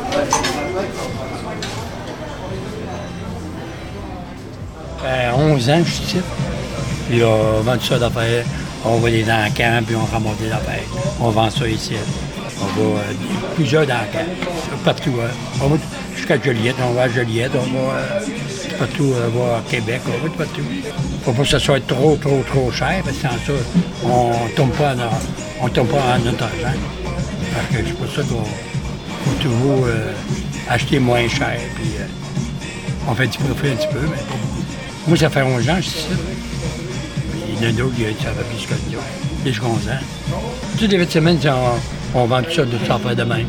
11 5.36 5.70
ans, 5.70 5.82
je 5.84 5.90
suis. 5.90 6.18
Puis 7.08 7.24
on 7.24 7.62
vend 7.62 7.80
ça 7.80 7.98
d'affaires. 7.98 8.44
On 8.84 8.98
va 8.98 9.08
aller 9.08 9.24
dans 9.24 9.44
le 9.44 9.56
camp, 9.56 9.84
puis 9.84 9.96
on 9.96 10.04
ramasse 10.04 10.38
des 10.38 10.52
affaires. 10.52 10.84
On 11.18 11.30
vend 11.30 11.50
ça 11.50 11.66
ici. 11.68 11.94
On 12.60 12.66
va 12.66 13.00
euh, 13.00 13.12
plusieurs 13.54 13.86
dans 13.86 13.94
camp. 14.12 14.26
Partout. 14.84 15.14
Hein. 15.22 15.30
On 15.62 15.68
va 15.68 15.76
jusqu'à 16.14 16.40
Joliette. 16.40 16.76
On 16.82 16.92
va 16.92 17.02
à 17.02 17.08
Joliette. 17.08 17.52
On 17.54 17.76
va 17.76 17.94
euh, 17.94 18.20
partout. 18.78 19.12
On 19.14 19.38
va 19.38 19.56
à 19.58 19.62
Québec. 19.70 20.00
On 20.06 20.26
va 20.26 20.34
partout. 20.34 20.62
Faut 21.24 21.32
pas 21.32 21.42
que 21.42 21.48
ça 21.48 21.58
soit 21.58 21.84
trop, 21.86 22.16
trop, 22.16 22.42
trop 22.46 22.70
cher, 22.70 23.02
parce 23.04 23.16
que 23.16 23.22
sans 23.22 23.28
ça, 23.28 23.52
on 24.04 24.32
tombe 24.54 24.70
pas 24.72 24.94
on 25.60 25.68
tombe 25.68 25.88
pas 25.88 26.16
en 26.16 26.24
notre 26.24 26.44
argent. 26.44 26.78
Parce 27.52 27.66
que 27.68 27.88
c'est 27.88 27.94
pour 27.94 28.08
ça 28.08 28.22
qu'on 28.22 28.44
faut 29.26 29.42
toujours 29.42 29.86
euh, 29.86 30.12
acheter 30.68 30.98
moins 30.98 31.26
cher. 31.28 31.58
Puis, 31.74 31.90
euh, 31.98 32.06
on 33.08 33.14
fait 33.14 33.26
petit 33.26 33.38
profit 33.38 33.68
un 33.68 33.76
petit 33.76 33.88
peu, 33.88 34.00
mais. 34.02 34.22
Moi, 35.08 35.16
ça 35.16 35.30
fait 35.30 35.42
11 35.42 35.68
ans, 35.70 35.78
ça. 35.82 36.14
Il 37.48 37.62
y 37.62 37.66
en 37.66 37.70
a 37.70 37.72
d'autres 37.72 37.94
qui 37.94 38.02
ça 38.02 38.30
fait 38.30 38.44
plus 38.44 38.66
que 38.66 38.74
nous, 38.90 38.98
plus 39.42 39.60
11 39.60 39.88
ans. 39.88 40.38
Toutes 40.78 40.90
les 40.90 40.98
8 40.98 41.10
semaines, 41.10 41.38
on, 41.44 41.95
on 42.16 42.26
vend 42.26 42.42
tout 42.42 42.50
ça 42.50 42.64
de 42.64 42.78
ça 42.86 43.14
de 43.14 43.22
même. 43.22 43.46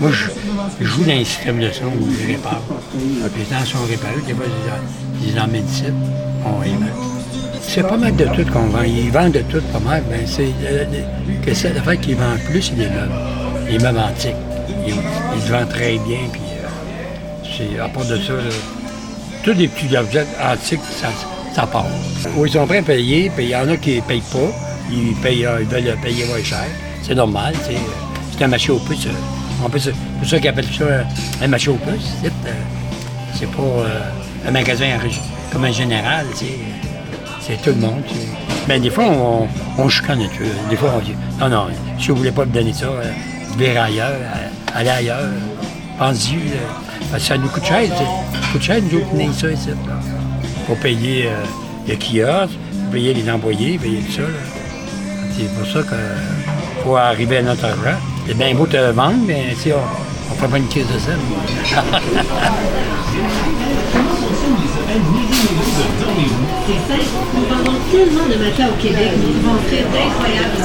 Moi, 0.00 0.10
je, 0.10 0.84
joue 0.84 1.04
dans 1.04 1.12
un 1.12 1.24
système 1.24 1.58
de 1.58 1.70
son 1.70 1.86
où 1.86 2.08
je 2.20 2.26
répare. 2.28 2.62
Les 2.94 3.44
gens 3.44 3.64
sont 3.64 3.84
réparés, 3.88 4.22
des 4.26 4.34
fois, 4.34 4.46
ils 5.24 5.40
en 5.40 5.48
médecine, 5.48 5.94
on 6.44 6.60
les 6.62 6.70
met. 6.70 6.92
C'est 7.60 7.86
pas 7.86 7.96
mal 7.96 8.14
de 8.16 8.24
tout 8.24 8.50
qu'on 8.52 8.66
vend. 8.66 8.82
Ils 8.82 9.10
vendent 9.10 9.32
de 9.32 9.40
tout 9.42 9.62
pas 9.72 9.80
mal, 9.80 10.02
mais 10.10 10.26
c'est 10.26 10.52
euh, 10.64 10.84
que 11.44 11.54
c'est 11.54 11.72
la 11.72 11.82
fait 11.82 11.96
qu'ils 11.98 12.16
vendent 12.16 12.38
plus, 12.50 12.62
c'est 12.62 12.76
des 12.76 12.86
meubles. 12.86 13.12
Les 13.68 13.78
meubles 13.78 13.98
antiques. 13.98 14.34
Ils, 14.86 14.94
vendent 15.50 15.68
très 15.68 15.92
bien, 15.92 16.18
puis 16.32 16.42
euh, 16.42 17.48
c'est 17.56 17.80
à 17.80 17.88
part 17.88 18.04
de 18.04 18.16
ça, 18.16 18.32
tous 19.44 19.52
les 19.52 19.68
petits 19.68 19.96
objets 19.96 20.26
antiques, 20.42 20.80
ça, 21.54 21.66
passe. 21.66 21.84
ils 22.44 22.50
sont 22.50 22.66
prêts 22.66 22.78
à 22.78 22.82
payer, 22.82 23.30
puis 23.34 23.46
il 23.46 23.50
y 23.50 23.56
en 23.56 23.68
a 23.68 23.76
qui 23.76 23.96
ne 23.96 24.00
payent 24.02 24.22
pas. 24.32 24.52
Ils, 24.90 25.14
payent, 25.22 25.46
euh, 25.46 25.62
ils 25.62 25.66
veulent 25.68 25.96
payer 26.02 26.26
moins 26.26 26.42
cher. 26.42 26.66
C'est 27.02 27.14
normal, 27.14 27.54
c'est 27.66 28.44
un 28.44 28.48
marché 28.48 28.72
au 28.72 28.78
plus. 28.78 28.96
c'est 29.78 29.92
pour 30.18 30.28
ça 30.28 30.38
qu'ils 30.38 30.48
appellent 30.48 30.64
ça 30.76 30.84
un 31.42 31.48
marché 31.48 31.70
au 31.70 31.74
plus. 31.74 32.00
C'est 33.34 33.50
pas 33.50 34.48
un 34.48 34.50
magasin 34.50 34.86
comme 35.52 35.64
un 35.64 35.72
général, 35.72 36.26
c'est 37.40 37.60
tout 37.62 37.70
le 37.70 37.76
monde. 37.86 38.02
Mais 38.68 38.78
des 38.78 38.90
fois, 38.90 39.06
on, 39.06 39.48
on 39.76 39.88
chicane 39.88 40.20
Des 40.70 40.76
fois, 40.76 40.94
on 40.96 41.00
dit 41.00 41.14
non, 41.40 41.48
non, 41.48 41.66
si 41.98 42.08
vous 42.08 42.16
voulez 42.16 42.30
pas 42.30 42.44
me 42.44 42.52
donner 42.52 42.72
ça, 42.72 42.86
euh, 42.86 43.76
ailleurs, 43.76 44.08
euh, 44.10 44.48
allez 44.74 44.90
ailleurs, 44.90 45.18
pensez-y. 45.98 46.36
Euh, 46.36 47.18
ça 47.18 47.36
nous 47.36 47.48
coûte 47.48 47.64
cher. 47.64 47.86
Ça 47.88 48.52
coûte 48.52 48.62
cher, 48.62 48.80
nous 48.82 48.98
autres, 48.98 49.38
ça 49.38 49.50
ici. 49.50 49.68
Pour 50.66 50.76
payer 50.78 51.26
euh, 51.26 51.44
le 51.88 51.94
kiosque, 51.96 52.54
payer 52.92 53.12
les 53.14 53.30
employés, 53.30 53.78
payer 53.78 53.98
tout 53.98 54.12
ça. 54.12 54.22
C'est 55.36 55.52
pour 55.54 55.66
ça 55.66 55.82
qu'il 55.82 56.41
faut 56.82 56.96
arriver 56.96 57.38
à 57.38 57.42
notre 57.42 57.64
argent. 57.64 57.98
C'est 58.26 58.36
bien 58.36 58.54
beau 58.54 58.66
te 58.66 58.76
vendre, 58.92 59.18
mais 59.26 59.54
si 59.56 59.72
on 59.72 59.76
ne 59.76 60.38
fait 60.40 60.48
pas 60.48 60.58
une 60.58 60.68
crise 60.68 60.86
de 60.86 60.98
simple. 60.98 61.18
Nous 67.34 67.44
vendons 67.48 67.78
tellement 67.90 68.26
de 68.26 68.36
matelas 68.44 68.68
au 68.68 68.82
Québec, 68.82 69.10
nous 69.16 69.32
devons 69.34 69.54
offrir 69.54 69.84
d'incroyables 69.92 70.56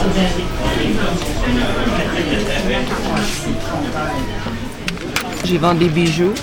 J'ai 5.45 5.57
vendu 5.57 5.85
des 5.85 5.89
bijoux 5.89 6.33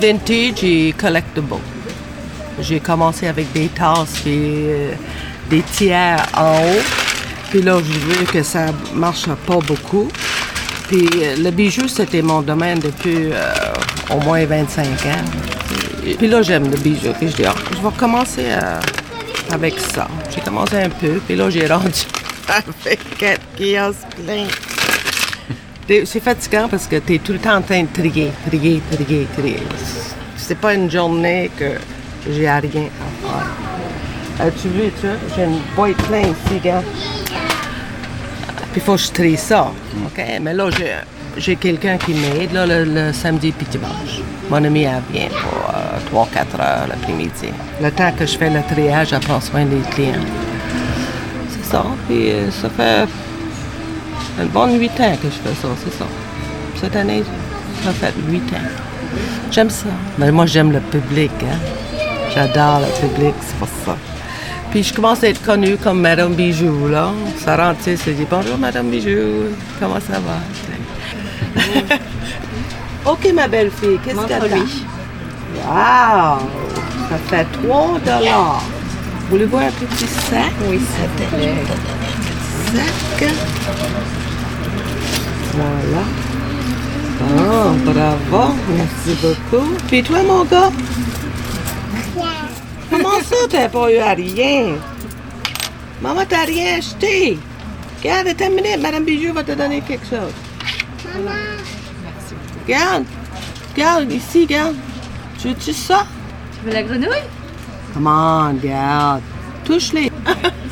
vintage 0.00 0.64
et 0.64 0.94
collectible. 0.96 1.56
J'ai 2.60 2.80
commencé 2.80 3.26
avec 3.26 3.52
des 3.52 3.68
tasses 3.68 4.22
et 4.26 4.30
euh, 4.30 4.92
des 5.50 5.62
tiers 5.62 6.24
en 6.36 6.60
haut. 6.60 7.03
Puis 7.54 7.62
là, 7.62 7.78
je 7.78 7.98
veux 8.00 8.24
que 8.24 8.42
ça 8.42 8.66
marche 8.96 9.26
pas 9.46 9.58
beaucoup. 9.60 10.08
Puis 10.88 11.08
euh, 11.22 11.36
le 11.36 11.52
bijou, 11.52 11.86
c'était 11.86 12.20
mon 12.20 12.42
domaine 12.42 12.80
depuis 12.80 13.30
euh, 13.30 13.54
au 14.12 14.18
moins 14.24 14.44
25 14.44 14.84
ans. 14.84 15.24
Puis 16.18 16.26
là, 16.26 16.42
j'aime 16.42 16.68
le 16.68 16.76
bijou. 16.76 17.12
Puis 17.16 17.28
je 17.28 17.36
dis, 17.36 17.44
ah, 17.46 17.54
je 17.70 17.76
vais 17.76 17.94
commencer 17.96 18.46
euh, 18.46 18.80
avec 19.52 19.78
ça. 19.78 20.08
J'ai 20.34 20.40
commencé 20.40 20.78
un 20.78 20.88
peu, 20.88 21.20
puis 21.24 21.36
là, 21.36 21.48
j'ai 21.48 21.64
rendu 21.72 22.00
avec 22.48 23.18
quatre 23.18 23.40
kiosques 23.56 24.16
pleins. 24.26 24.48
C'est 26.04 26.20
fatigant 26.20 26.66
parce 26.68 26.88
que 26.88 26.96
tu 26.96 27.14
es 27.14 27.18
tout 27.18 27.34
le 27.34 27.38
temps 27.38 27.54
en 27.54 27.62
train 27.62 27.84
de 27.84 27.88
trier, 27.94 28.32
trier, 28.48 28.82
trier, 28.90 29.28
trier. 29.38 29.62
C'est 30.36 30.58
pas 30.58 30.74
une 30.74 30.90
journée 30.90 31.52
que 31.56 31.74
j'ai 32.28 32.50
rien 32.50 32.88
à 32.88 33.28
faire. 33.28 34.46
As-tu 34.48 34.68
vu, 34.70 34.90
tu 35.00 35.06
J'ai 35.36 35.44
une 35.44 35.60
boîte 35.76 35.96
pleine 36.08 36.34
ici, 36.48 36.58
gars. 36.58 36.82
Puis 38.74 38.82
il 38.82 38.86
faut 38.86 38.96
que 38.96 39.02
je 39.02 39.12
trie 39.12 39.36
ça. 39.36 39.70
OK? 40.04 40.20
Mais 40.42 40.52
là, 40.52 40.68
j'ai 41.36 41.54
quelqu'un 41.54 41.96
qui 41.96 42.12
m'aide 42.12 42.52
le, 42.52 42.84
le, 42.84 43.12
samedi 43.12 43.52
puis 43.52 43.64
dimanche. 43.70 44.20
Mon 44.50 44.64
ami, 44.64 44.82
elle 44.82 45.00
vient 45.12 45.28
pour 46.10 46.26
3-4 46.26 46.26
euh, 46.26 46.60
heures 46.60 46.86
l'après-midi. 46.88 47.50
Le 47.80 47.90
temps 47.92 48.10
que 48.18 48.26
je 48.26 48.36
fais 48.36 48.50
le 48.50 48.60
triage, 48.68 49.12
elle 49.12 49.20
prend 49.20 49.40
soin 49.40 49.64
des 49.64 49.78
clients. 49.92 50.14
C'est 51.50 51.70
ça. 51.70 51.84
Puis 52.08 52.32
euh, 52.32 52.50
ça 52.50 52.68
fait 52.68 53.08
une 54.42 54.48
bonne 54.48 54.76
8 54.76 54.90
ans 55.02 55.16
que 55.22 55.28
je 55.28 55.48
fais 55.48 55.54
ça, 55.62 55.68
c'est 55.84 55.96
ça. 55.96 56.06
Cette 56.80 56.96
année, 56.96 57.22
ça 57.84 57.92
fait 57.92 58.12
8 58.28 58.38
ans. 58.54 59.52
J'aime 59.52 59.70
ça. 59.70 59.86
Mais 60.18 60.32
moi, 60.32 60.46
j'aime 60.46 60.72
le 60.72 60.80
public. 60.80 61.30
Hein? 61.42 61.58
J'adore 62.34 62.80
le 62.80 63.08
public, 63.08 63.34
c'est 63.40 63.56
pour 63.56 63.68
ça. 63.86 63.96
Puis 64.74 64.82
je 64.82 64.92
commence 64.92 65.22
à 65.22 65.28
être 65.28 65.40
connue 65.40 65.76
comme 65.76 66.00
Madame 66.00 66.34
Bijou, 66.34 66.88
là. 66.88 67.12
Ça 67.38 67.56
rentre, 67.56 67.78
tu 67.84 67.96
sais, 67.96 68.12
dit 68.12 68.26
bonjour 68.28 68.58
Madame 68.58 68.90
Bijou, 68.90 69.44
comment 69.78 70.00
ça 70.00 70.18
va? 70.18 70.40
OK, 73.12 73.32
ma 73.32 73.46
belle-fille, 73.46 74.00
qu'est-ce 74.04 74.16
que 74.16 74.26
t'as? 74.26 74.40
Wow! 75.64 76.40
Ça 77.08 77.18
fait 77.28 77.46
3 77.62 78.00
dollars. 78.04 78.64
Voulez-vous 79.30 79.58
un 79.58 79.70
petit 79.70 80.06
sac? 80.08 80.52
Oui, 80.68 80.80
s'il 80.80 81.24
te 81.24 81.34
plaît. 81.36 81.54
Sac. 82.74 83.30
Voilà. 85.52 86.02
Oh, 87.22 87.70
bravo. 87.84 88.54
Merci 88.76 89.16
beaucoup. 89.22 89.68
Puis 89.86 90.02
toi, 90.02 90.18
mon 90.24 90.42
gars? 90.44 90.72
Comment 92.96 93.20
ça, 93.22 93.36
t'as 93.50 93.68
pas 93.68 93.92
eu 93.92 93.98
à 93.98 94.14
rien? 94.14 94.76
Maman 96.00 96.24
t'a 96.26 96.42
rien 96.44 96.78
acheté. 96.78 97.36
Regarde, 97.98 98.28
attends 98.28 98.46
une 98.46 98.54
minute, 98.54 98.80
Madame 98.80 99.04
Bijou 99.04 99.32
va 99.32 99.42
te 99.42 99.52
donner 99.52 99.80
quelque 99.80 100.06
chose. 100.06 100.32
Maman. 101.12 101.32
Regarde. 102.64 103.04
regarde, 103.74 104.12
ici, 104.12 104.42
regarde. 104.42 104.76
Tu 105.40 105.48
veux-tu 105.48 105.72
ça? 105.72 106.06
Tu 106.52 106.66
veux 106.66 106.72
la 106.72 106.82
grenouille? 106.84 107.28
Come 107.94 108.06
on, 108.06 108.54
regarde. 108.62 109.22
Touche-les. 109.64 110.12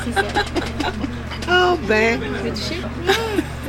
C'est 0.04 0.14
ça. 0.14 0.22
Oh, 1.54 1.76
ben. 1.88 2.20
Tu 2.20 2.28
veux 2.44 2.50
toucher? 2.50 2.80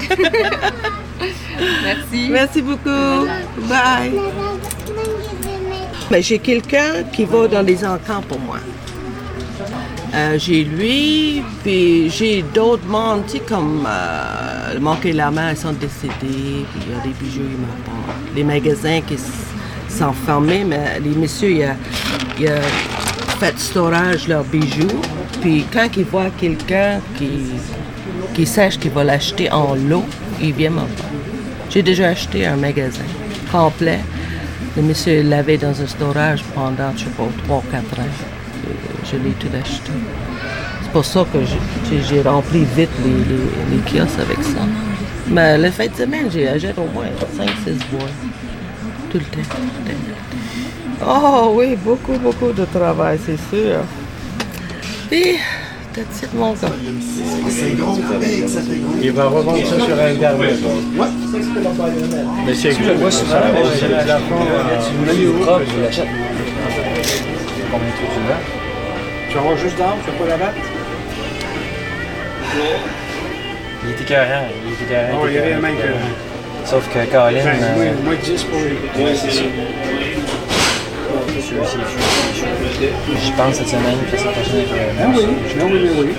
Merci. 1.84 2.30
Merci 2.30 2.62
beaucoup. 2.62 3.28
Bye. 3.68 4.14
Ben, 6.10 6.22
j'ai 6.22 6.40
quelqu'un 6.40 7.04
qui 7.12 7.26
va 7.26 7.48
dans 7.48 7.62
les 7.62 7.84
encans 7.86 8.22
pour 8.28 8.40
moi. 8.40 8.58
Euh, 10.14 10.38
j'ai 10.38 10.64
lui, 10.64 11.42
puis 11.64 12.10
j'ai 12.10 12.44
d'autres 12.54 12.86
mondes, 12.86 13.26
tu 13.26 13.34
sais, 13.34 13.40
comme 13.40 13.88
euh, 13.88 14.80
manquer 14.80 15.12
la 15.12 15.32
main, 15.32 15.52
ils 15.52 15.58
sont 15.58 15.74
décédés, 15.74 16.14
puis 16.22 16.82
il 16.86 16.92
y 16.92 16.96
a 16.96 17.04
des 17.04 17.14
bijoux, 17.20 17.42
ils 17.42 17.60
m'apportent. 17.60 18.36
Les 18.36 18.44
magasins 18.44 19.02
qui 19.02 19.18
sont 19.90 20.14
fermés, 20.14 20.64
mais 20.68 21.00
les 21.00 21.16
messieurs, 21.16 21.50
il 22.40 22.46
y 22.46 22.50
storage 23.58 24.28
leurs 24.28 24.44
bijoux, 24.44 25.02
puis 25.42 25.66
quand 25.74 25.90
ils 25.98 26.06
voient 26.06 26.30
quelqu'un 26.40 27.00
qui, 27.18 27.30
qui 28.34 28.46
sache 28.46 28.78
qu'il 28.78 28.92
va 28.92 29.04
l'acheter 29.04 29.52
en 29.52 29.76
lot, 29.76 30.06
ils 30.42 30.54
viennent 30.54 30.74
m'en. 30.74 30.88
J'ai 31.70 31.82
déjà 31.82 32.10
acheté 32.10 32.46
un 32.46 32.56
magasin 32.56 33.04
complet. 33.52 34.00
Le 34.76 34.82
monsieur 34.82 35.22
l'avait 35.24 35.58
dans 35.58 35.80
un 35.80 35.88
storage 35.88 36.44
pendant, 36.56 36.92
je 36.96 37.04
sais 37.04 37.10
pas, 37.12 37.24
3 37.46 37.58
ou 37.58 37.72
4 37.72 38.00
ans. 38.00 38.04
Et 38.68 39.06
Je 39.06 39.18
l'ai 39.18 39.32
tout 39.32 39.48
acheté. 39.54 39.92
C'est 40.82 40.92
pour 40.92 41.06
ça 41.06 41.26
que 41.32 41.40
j'ai- 41.44 42.22
rempli 42.22 42.66
vite 42.76 42.90
les, 43.04 43.12
les- 43.12 43.76
les 43.78 43.82
kiosques 43.86 44.20
avec 44.20 44.42
ça. 44.44 44.62
Mais 45.28 45.58
le 45.58 45.70
fin 45.72 45.88
de 45.88 45.96
semaine, 45.96 46.28
j'ai 46.32 46.48
achète 46.48 46.78
au 46.78 46.88
moins 46.94 47.06
5-6 47.38 47.78
bois. 47.92 48.08
Tout 49.12 49.20
le 49.20 49.26
temps. 49.26 49.50
tout 49.50 49.86
le 49.86 49.92
temps. 49.92 51.06
Oh 51.06 51.54
oui, 51.58 51.76
beaucoup, 51.84 52.18
beaucoup 52.18 52.52
de 52.54 52.66
travail, 52.66 53.20
c'est 53.26 53.38
sûr. 53.50 53.80
That's 55.94 56.24
it, 56.24 56.34
mon 56.34 56.54
gars. 56.54 56.70
Il 59.02 59.12
va 59.12 59.26
revendre 59.26 59.66
ça 59.66 59.80
sur 59.80 60.00
Internet. 60.00 60.60
Ouais. 60.98 61.08
Mais 62.46 62.54
c'est 62.54 62.70
que 62.70 62.84
je 62.84 62.92
vois 62.94 63.12
souvent, 63.12 63.36
mais 63.54 63.94
à 63.96 64.06
la 64.06 64.18
fin, 64.18 64.36
tu 65.16 65.26
veux 65.26 65.34
propre, 65.40 65.66
tu 65.66 65.82
l'achètes. 65.82 66.08
Combien 67.72 67.88
tu 69.30 69.38
vas 69.38 69.56
juste 69.58 69.78
d'arbre, 69.78 69.98
tu 70.06 70.12
vas 70.12 70.18
pas 70.18 70.30
la 70.30 70.38
battre? 70.38 70.58
Il 73.86 73.92
était 73.92 74.04
écœurant, 74.04 74.48
il 74.66 74.84
était. 74.86 74.96
Oh, 75.14 75.26
il 75.28 75.36
est 75.36 75.42
réellement 75.42 75.68
écœurant. 75.68 76.14
Sauf 76.66 76.88
que 76.88 77.00
Colin. 77.12 77.44
Ben, 77.44 77.58
euh, 77.62 77.76
moi, 77.76 77.86
moi, 78.04 78.16
10 78.24 78.44
pour 78.44 78.60
lui. 78.60 79.04
Ouais, 79.04 79.16
c'est 79.16 79.32
ça. 79.32 79.42
J'y 81.44 83.32
pense 83.32 83.56
cette 83.56 83.68
semaine, 83.68 83.98
puis 84.10 84.18
cette 84.18 84.32
prochaine. 84.32 84.66
Ah 85.00 85.08
oui, 85.14 85.24
ah 85.60 85.66
oui, 85.66 85.80
oui, 85.84 85.90
oui. 86.00 86.14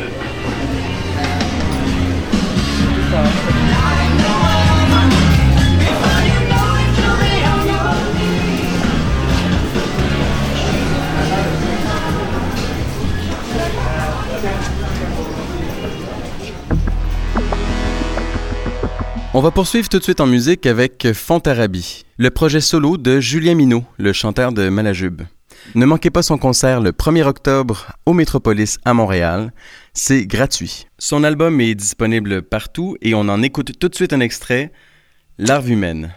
On 19.36 19.40
va 19.40 19.50
poursuivre 19.50 19.88
tout 19.88 19.98
de 19.98 20.04
suite 20.04 20.20
en 20.20 20.28
musique 20.28 20.64
avec 20.64 21.12
Fontarabie, 21.12 22.04
le 22.18 22.30
projet 22.30 22.60
solo 22.60 22.96
de 22.96 23.18
Julien 23.18 23.56
Minot, 23.56 23.82
le 23.98 24.12
chanteur 24.12 24.52
de 24.52 24.68
Malajube. 24.68 25.22
Ne 25.74 25.86
manquez 25.86 26.10
pas 26.10 26.22
son 26.22 26.38
concert 26.38 26.80
le 26.80 26.92
1er 26.92 27.24
octobre 27.24 27.88
au 28.06 28.12
Métropolis 28.12 28.78
à 28.84 28.94
Montréal. 28.94 29.52
C'est 29.92 30.24
gratuit. 30.24 30.86
Son 30.98 31.24
album 31.24 31.60
est 31.60 31.74
disponible 31.74 32.42
partout 32.42 32.96
et 33.02 33.16
on 33.16 33.28
en 33.28 33.42
écoute 33.42 33.76
tout 33.76 33.88
de 33.88 33.96
suite 33.96 34.12
un 34.12 34.20
extrait, 34.20 34.70
Larve 35.38 35.68
humaine. 35.68 36.14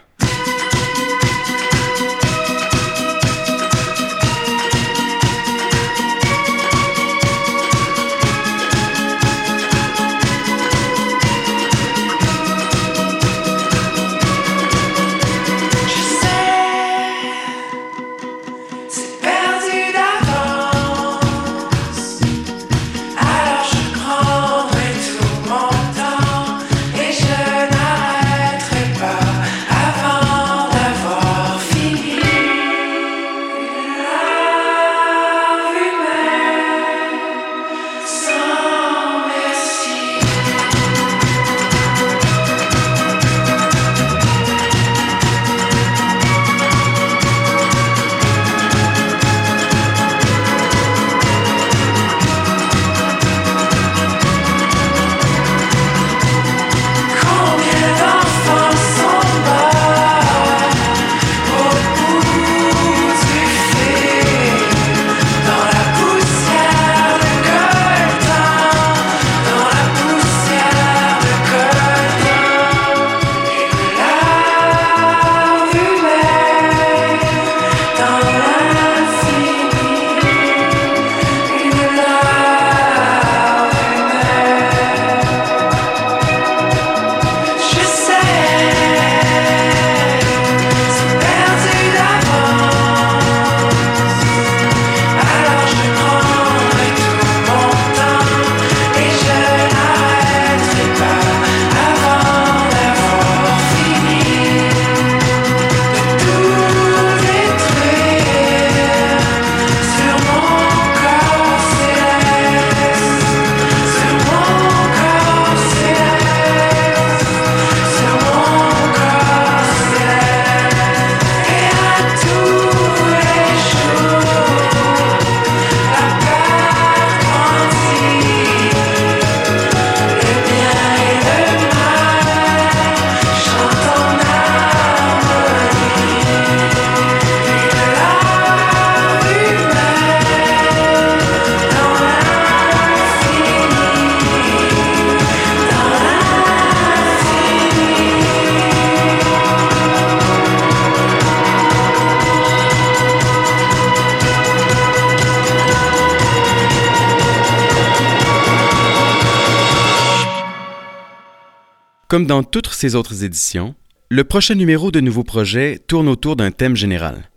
Comme 162.08 162.24
dans 162.24 162.42
toutes 162.42 162.70
ses 162.70 162.94
autres 162.94 163.22
éditions, 163.22 163.74
Le 164.10 164.24
prochain 164.24 164.54
numéro 164.54 164.90
de 164.90 164.98
Nouveau 164.98 165.24
Projet 165.24 165.78
tourne 165.86 166.08
autour 166.08 166.36
d'un 166.36 166.50
thème 166.50 166.74
général. 166.74 167.28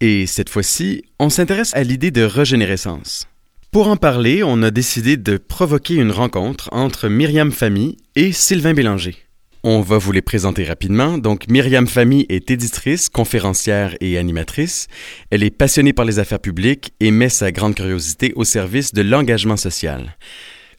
Et 0.00 0.26
cette 0.26 0.48
fois-ci, 0.48 1.04
on 1.20 1.30
s'intéresse 1.30 1.72
à 1.76 1.84
l'idée 1.84 2.10
de 2.10 2.22
régénérescence. 2.22 3.28
Pour 3.70 3.86
en 3.86 3.96
parler, 3.96 4.42
on 4.42 4.64
a 4.64 4.72
décidé 4.72 5.16
de 5.16 5.36
provoquer 5.36 5.94
une 5.94 6.10
rencontre 6.10 6.68
entre 6.72 7.08
Myriam 7.08 7.52
Famille 7.52 7.98
et 8.16 8.32
Sylvain 8.32 8.74
Bélanger. 8.74 9.14
On 9.62 9.80
va 9.80 9.98
vous 9.98 10.10
les 10.10 10.22
présenter 10.22 10.64
rapidement. 10.64 11.16
Donc, 11.16 11.46
Myriam 11.48 11.86
Famille 11.86 12.26
est 12.30 12.50
éditrice, 12.50 13.10
conférencière 13.10 13.94
et 14.00 14.18
animatrice. 14.18 14.88
Elle 15.30 15.44
est 15.44 15.56
passionnée 15.56 15.92
par 15.92 16.04
les 16.04 16.18
affaires 16.18 16.40
publiques 16.40 16.94
et 16.98 17.12
met 17.12 17.28
sa 17.28 17.52
grande 17.52 17.76
curiosité 17.76 18.32
au 18.34 18.42
service 18.42 18.92
de 18.92 19.02
l'engagement 19.02 19.56
social. 19.56 20.16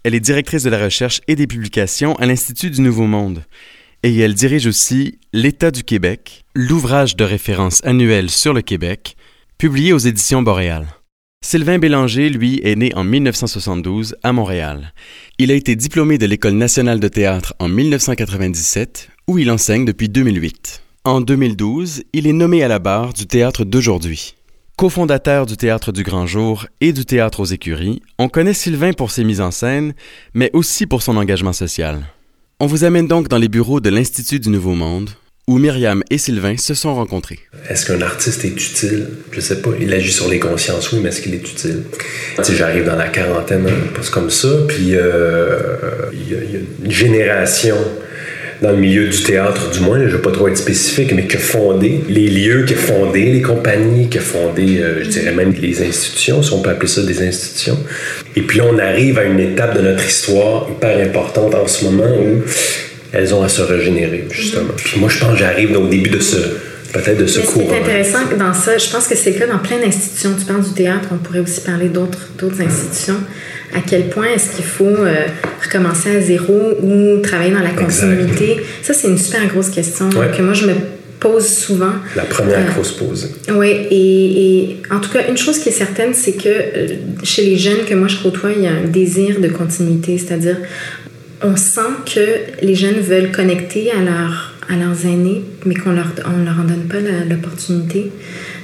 Elle 0.04 0.16
est 0.16 0.20
directrice 0.20 0.64
de 0.64 0.70
la 0.70 0.84
recherche 0.84 1.22
et 1.28 1.36
des 1.36 1.46
publications 1.46 2.16
à 2.16 2.26
l'Institut 2.26 2.72
du 2.72 2.82
Nouveau 2.82 3.06
Monde. 3.06 3.44
Et 4.02 4.18
elle 4.18 4.34
dirige 4.34 4.66
aussi 4.66 5.20
L'État 5.32 5.70
du 5.70 5.84
Québec, 5.84 6.44
l'ouvrage 6.56 7.16
de 7.16 7.24
référence 7.24 7.84
annuel 7.86 8.32
sur 8.32 8.54
le 8.54 8.64
Québec, 8.64 9.16
publié 9.60 9.94
aux 9.94 10.00
éditions 10.00 10.42
Boréal. 10.42 10.88
Sylvain 11.46 11.78
Bélanger, 11.78 12.30
lui, 12.30 12.62
est 12.64 12.76
né 12.76 12.94
en 12.96 13.04
1972 13.04 14.16
à 14.24 14.34
Montréal. 14.34 14.94
Il 15.38 15.52
a 15.52 15.56
été 15.56 15.76
diplômé 15.76 16.18
de 16.18 16.26
l'École 16.26 16.54
nationale 16.54 17.00
de 17.00 17.08
théâtre 17.08 17.54
en 17.60 17.68
1997, 17.68 19.10
où 19.28 19.38
il 19.38 19.52
enseigne 19.52 19.86
depuis 19.86 20.10
2008. 20.10 20.82
En 21.04 21.22
2012, 21.22 22.04
il 22.14 22.26
est 22.26 22.34
nommé 22.34 22.64
à 22.64 22.68
la 22.68 22.80
barre 22.80 23.14
du 23.14 23.28
théâtre 23.28 23.66
d'aujourd'hui. 23.66 24.36
Cofondateur 24.82 25.46
du 25.46 25.58
Théâtre 25.58 25.92
du 25.92 26.02
Grand 26.02 26.26
Jour 26.26 26.66
et 26.82 26.92
du 26.92 27.06
Théâtre 27.06 27.42
aux 27.42 27.46
Écuries, 27.46 28.02
on 28.18 28.30
connaît 28.30 28.56
Sylvain 28.56 28.94
pour 28.94 29.12
ses 29.12 29.24
mises 29.24 29.40
en 29.40 29.52
scène, 29.52 29.94
mais 30.34 30.50
aussi 30.54 30.88
pour 30.88 31.04
son 31.04 31.18
engagement 31.18 31.54
social. 31.54 32.00
On 32.60 32.66
vous 32.66 32.84
amène 32.84 33.06
donc 33.06 33.28
dans 33.28 33.38
les 33.38 33.48
bureaux 33.48 33.80
de 33.80 33.92
l'Institut 33.92 34.40
du 34.40 34.50
Nouveau 34.50 34.74
Monde, 34.74 35.12
où 35.48 35.60
Myriam 35.60 36.02
et 36.10 36.18
Sylvain 36.18 36.58
se 36.58 36.74
sont 36.74 36.96
rencontrés. 36.96 37.38
Est-ce 37.70 37.86
qu'un 37.86 38.02
artiste 38.02 38.44
est 38.44 38.48
utile? 38.48 39.08
Je 39.32 39.40
sais 39.40 39.62
pas. 39.62 39.70
Il 39.80 39.94
agit 39.94 40.12
sur 40.12 40.28
les 40.28 40.40
consciences, 40.40 40.92
oui, 40.92 41.00
mais 41.00 41.10
est-ce 41.10 41.22
qu'il 41.22 41.36
est 41.36 41.48
utile? 41.48 41.84
Sais, 42.42 42.56
j'arrive 42.56 42.86
dans 42.86 42.96
la 42.96 43.10
quarantaine, 43.10 43.68
un 43.68 43.94
poste 43.94 44.10
comme 44.10 44.32
ça, 44.32 44.50
puis 44.68 44.96
euh, 44.96 46.10
il 46.12 46.28
y 46.28 46.34
a 46.34 46.60
une 46.84 46.92
génération 46.92 47.78
dans 48.62 48.72
le 48.72 48.78
milieu 48.78 49.08
du 49.08 49.24
théâtre, 49.24 49.72
du 49.72 49.80
moins, 49.80 50.00
je 50.00 50.06
ne 50.06 50.10
veux 50.10 50.22
pas 50.22 50.32
trop 50.32 50.48
être 50.48 50.58
spécifique, 50.58 51.14
mais 51.14 51.26
qui 51.26 51.36
a 51.36 51.40
fondé 51.40 52.04
les 52.08 52.28
lieux, 52.28 52.64
qui 52.66 52.76
a 52.76 52.78
fondé 52.78 53.26
les 53.26 53.42
compagnies, 53.42 54.08
qui 54.08 54.20
a 54.20 54.22
fondé, 54.22 54.80
euh, 54.80 55.04
je 55.04 55.10
dirais 55.10 55.32
même 55.32 55.52
les 55.60 55.82
institutions, 55.82 56.44
si 56.44 56.54
on 56.54 56.62
peut 56.62 56.70
appeler 56.70 56.88
ça 56.88 57.02
des 57.02 57.26
institutions. 57.28 57.80
Et 58.36 58.42
puis 58.42 58.60
là, 58.60 58.66
on 58.72 58.78
arrive 58.78 59.18
à 59.18 59.24
une 59.24 59.40
étape 59.40 59.76
de 59.76 59.82
notre 59.82 60.06
histoire 60.06 60.68
hyper 60.70 61.00
importante 61.00 61.56
en 61.56 61.66
ce 61.66 61.86
moment 61.86 62.04
où 62.06 62.44
elles 63.14 63.34
ont 63.34 63.42
à 63.42 63.50
se 63.50 63.64
régénérer, 63.64 64.26
justement. 64.30 64.74
Puis 64.78 65.00
moi, 65.00 65.10
je 65.10 65.18
pense 65.18 65.34
que 65.34 65.40
j'arrive 65.40 65.76
au 65.76 65.88
début 65.88 66.12
de 66.12 66.20
ce, 66.20 66.38
peut-être 66.94 67.18
de 67.18 67.26
ce 67.26 67.40
Mais 67.40 67.46
ce 67.46 67.52
qui 67.52 67.60
cours. 67.60 67.74
est 67.74 67.80
intéressant 67.80 68.20
dans 68.38 68.54
ça, 68.54 68.78
je 68.78 68.90
pense 68.92 69.08
que 69.08 69.16
c'est 69.16 69.32
le 69.32 69.40
cas 69.40 69.48
dans 69.48 69.58
plein 69.58 69.80
d'institutions. 69.80 70.36
Tu 70.38 70.46
parles 70.46 70.64
du 70.64 70.74
théâtre, 70.74 71.10
on 71.12 71.18
pourrait 71.18 71.40
aussi 71.40 71.62
parler 71.62 71.90
d'autres 71.90 72.30
d'autres 72.38 72.62
institutions. 72.62 73.18
À 73.74 73.80
quel 73.88 74.10
point 74.10 74.28
est-ce 74.36 74.56
qu'il 74.56 74.66
faut 74.66 74.86
euh, 74.86 75.26
recommencer 75.64 76.10
à 76.18 76.22
zéro 76.22 76.60
ou 76.82 77.20
travailler 77.22 77.52
dans 77.52 77.60
la 77.62 77.70
continuité? 77.72 78.58
Ça, 78.82 78.94
c'est 78.94 79.08
une 79.08 79.18
super 79.18 79.46
grosse 79.48 79.70
question 79.70 80.10
Ouais. 80.10 80.32
que 80.36 80.42
moi, 80.42 80.54
je 80.54 80.68
me 80.68 80.74
pose 81.20 81.48
souvent. 81.48 81.94
La 82.16 82.24
première 82.24 82.60
Euh, 82.60 82.64
qu'il 82.64 82.74
faut 82.74 82.84
se 82.84 82.94
poser. 82.98 83.28
Oui, 83.54 83.70
et, 83.92 84.44
et 84.44 84.78
en 84.92 85.00
tout 85.00 85.10
cas, 85.12 85.28
une 85.30 85.38
chose 85.38 85.60
qui 85.60 85.70
est 85.70 85.72
certaine, 85.72 86.14
c'est 86.14 86.34
que 86.34 86.50
euh, 86.50 86.88
chez 87.24 87.44
les 87.44 87.58
jeunes 87.58 87.86
que 87.88 87.94
moi 87.94 88.08
je 88.08 88.18
côtoie, 88.18 88.52
il 88.56 88.64
y 88.64 88.68
a 88.68 88.72
un 88.72 88.88
désir 88.88 89.40
de 89.40 89.48
continuité, 89.48 90.18
c'est-à-dire 90.18 90.58
on 91.44 91.56
sent 91.56 91.92
que 92.14 92.66
les 92.66 92.76
jeunes 92.76 93.00
veulent 93.00 93.32
connecter 93.32 93.92
à, 93.92 94.02
leur, 94.04 94.54
à 94.70 94.76
leurs 94.76 95.06
aînés, 95.06 95.44
mais 95.66 95.76
qu'on 95.76 95.92
leur, 95.92 96.08
on 96.26 96.44
leur 96.44 96.60
en 96.60 96.64
donne 96.64 96.88
pas 96.90 96.98
l'opportunité. 97.30 98.12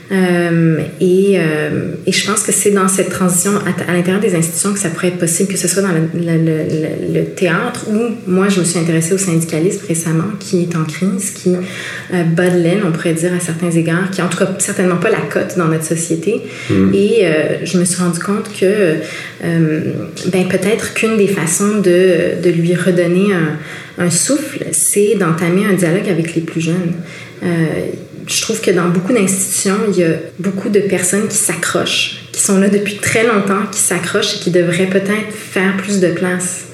Euh, 0.10 0.78
et, 1.02 1.34
euh, 1.36 1.92
et 2.06 2.14
je 2.14 2.26
pense 2.26 2.42
que 2.44 2.54
c'est 2.54 2.72
dans 2.72 2.88
cette 2.88 3.10
transition 3.10 3.52
à, 3.58 3.92
à 3.92 3.94
l'intérieur 3.94 4.22
des 4.22 4.36
institutions 4.36 4.72
que 4.72 4.80
ça 4.80 4.88
pourrait 4.90 5.10
être 5.10 5.18
possible, 5.18 5.52
que 5.52 5.58
ce 5.60 5.68
soit 5.68 5.82
dans 5.82 5.90
le, 5.92 6.08
le- 6.14 6.44
le- 6.44 7.14
le 7.20 7.26
théâtre 7.26 7.88
ou 7.92 8.16
moi 8.26 8.48
je 8.48 8.62
me 8.62 8.66
suis 8.66 8.80
intéressée 8.80 9.14
au 9.14 9.18
syndicalisme 9.18 9.82
récemment 9.86 10.32
qui 10.40 10.62
est 10.62 10.76
en 10.78 10.86
crise, 10.86 11.32
qui 11.32 11.50
euh, 11.56 12.24
bat 12.24 12.50
de 12.50 12.58
l'aile, 12.58 12.84
on 12.88 12.92
pourrait 12.94 13.16
dire 13.16 13.32
à 13.34 13.42
certains 13.42 13.70
égards, 13.72 14.10
qui 14.10 14.22
en 14.22 14.30
tout 14.30 14.38
cas 14.38 14.50
certainement 14.60 14.96
pas 14.96 15.10
la 15.10 15.20
cote 15.30 15.58
dans 15.58 15.68
notre 15.68 15.84
société. 15.86 16.42
Mm. 16.70 16.94
Et 16.94 17.20
euh, 17.24 17.66
je 17.66 17.78
me 17.78 17.84
suis 17.84 18.02
rendu 18.02 18.20
compte 18.20 18.50
que 18.58 18.96
ben, 19.44 20.48
peut-être 20.48 20.94
qu'une 20.94 21.18
des 21.18 21.28
façons 21.28 21.80
de, 21.80 22.42
de 22.42 22.50
lui 22.50 22.74
redonner 22.76 23.28
un, 23.34 24.04
un 24.06 24.10
souffle, 24.10 24.60
c'est 24.72 25.16
d'entamer 25.16 25.66
un 25.66 25.74
dialogue 25.74 26.08
avec 26.10 26.34
les 26.36 26.42
plus 26.42 26.62
jeunes. 26.62 26.94
Euh, 27.44 27.48
je 28.28 28.42
trouve 28.42 28.60
que 28.62 28.72
dans 28.72 28.90
beaucoup 28.90 29.14
d'institutions, 29.14 29.78
il 29.92 30.00
y 30.00 30.04
a 30.04 30.10
beaucoup 30.40 30.70
de 30.70 30.80
personnes 30.82 31.28
qui 31.28 31.38
s'accrochent, 31.38 32.24
qui 32.32 32.42
sont 32.42 32.60
là 32.60 32.70
depuis 32.70 32.98
très 32.98 33.24
longtemps, 33.24 33.64
qui 33.72 33.80
s'accrochent 33.80 34.36
et 34.36 34.40
qui 34.40 34.52
devraient 34.52 34.88
peut-être 34.88 35.32
faire 35.34 35.76
plus 35.78 36.00
de 36.00 36.10
place. 36.10 36.66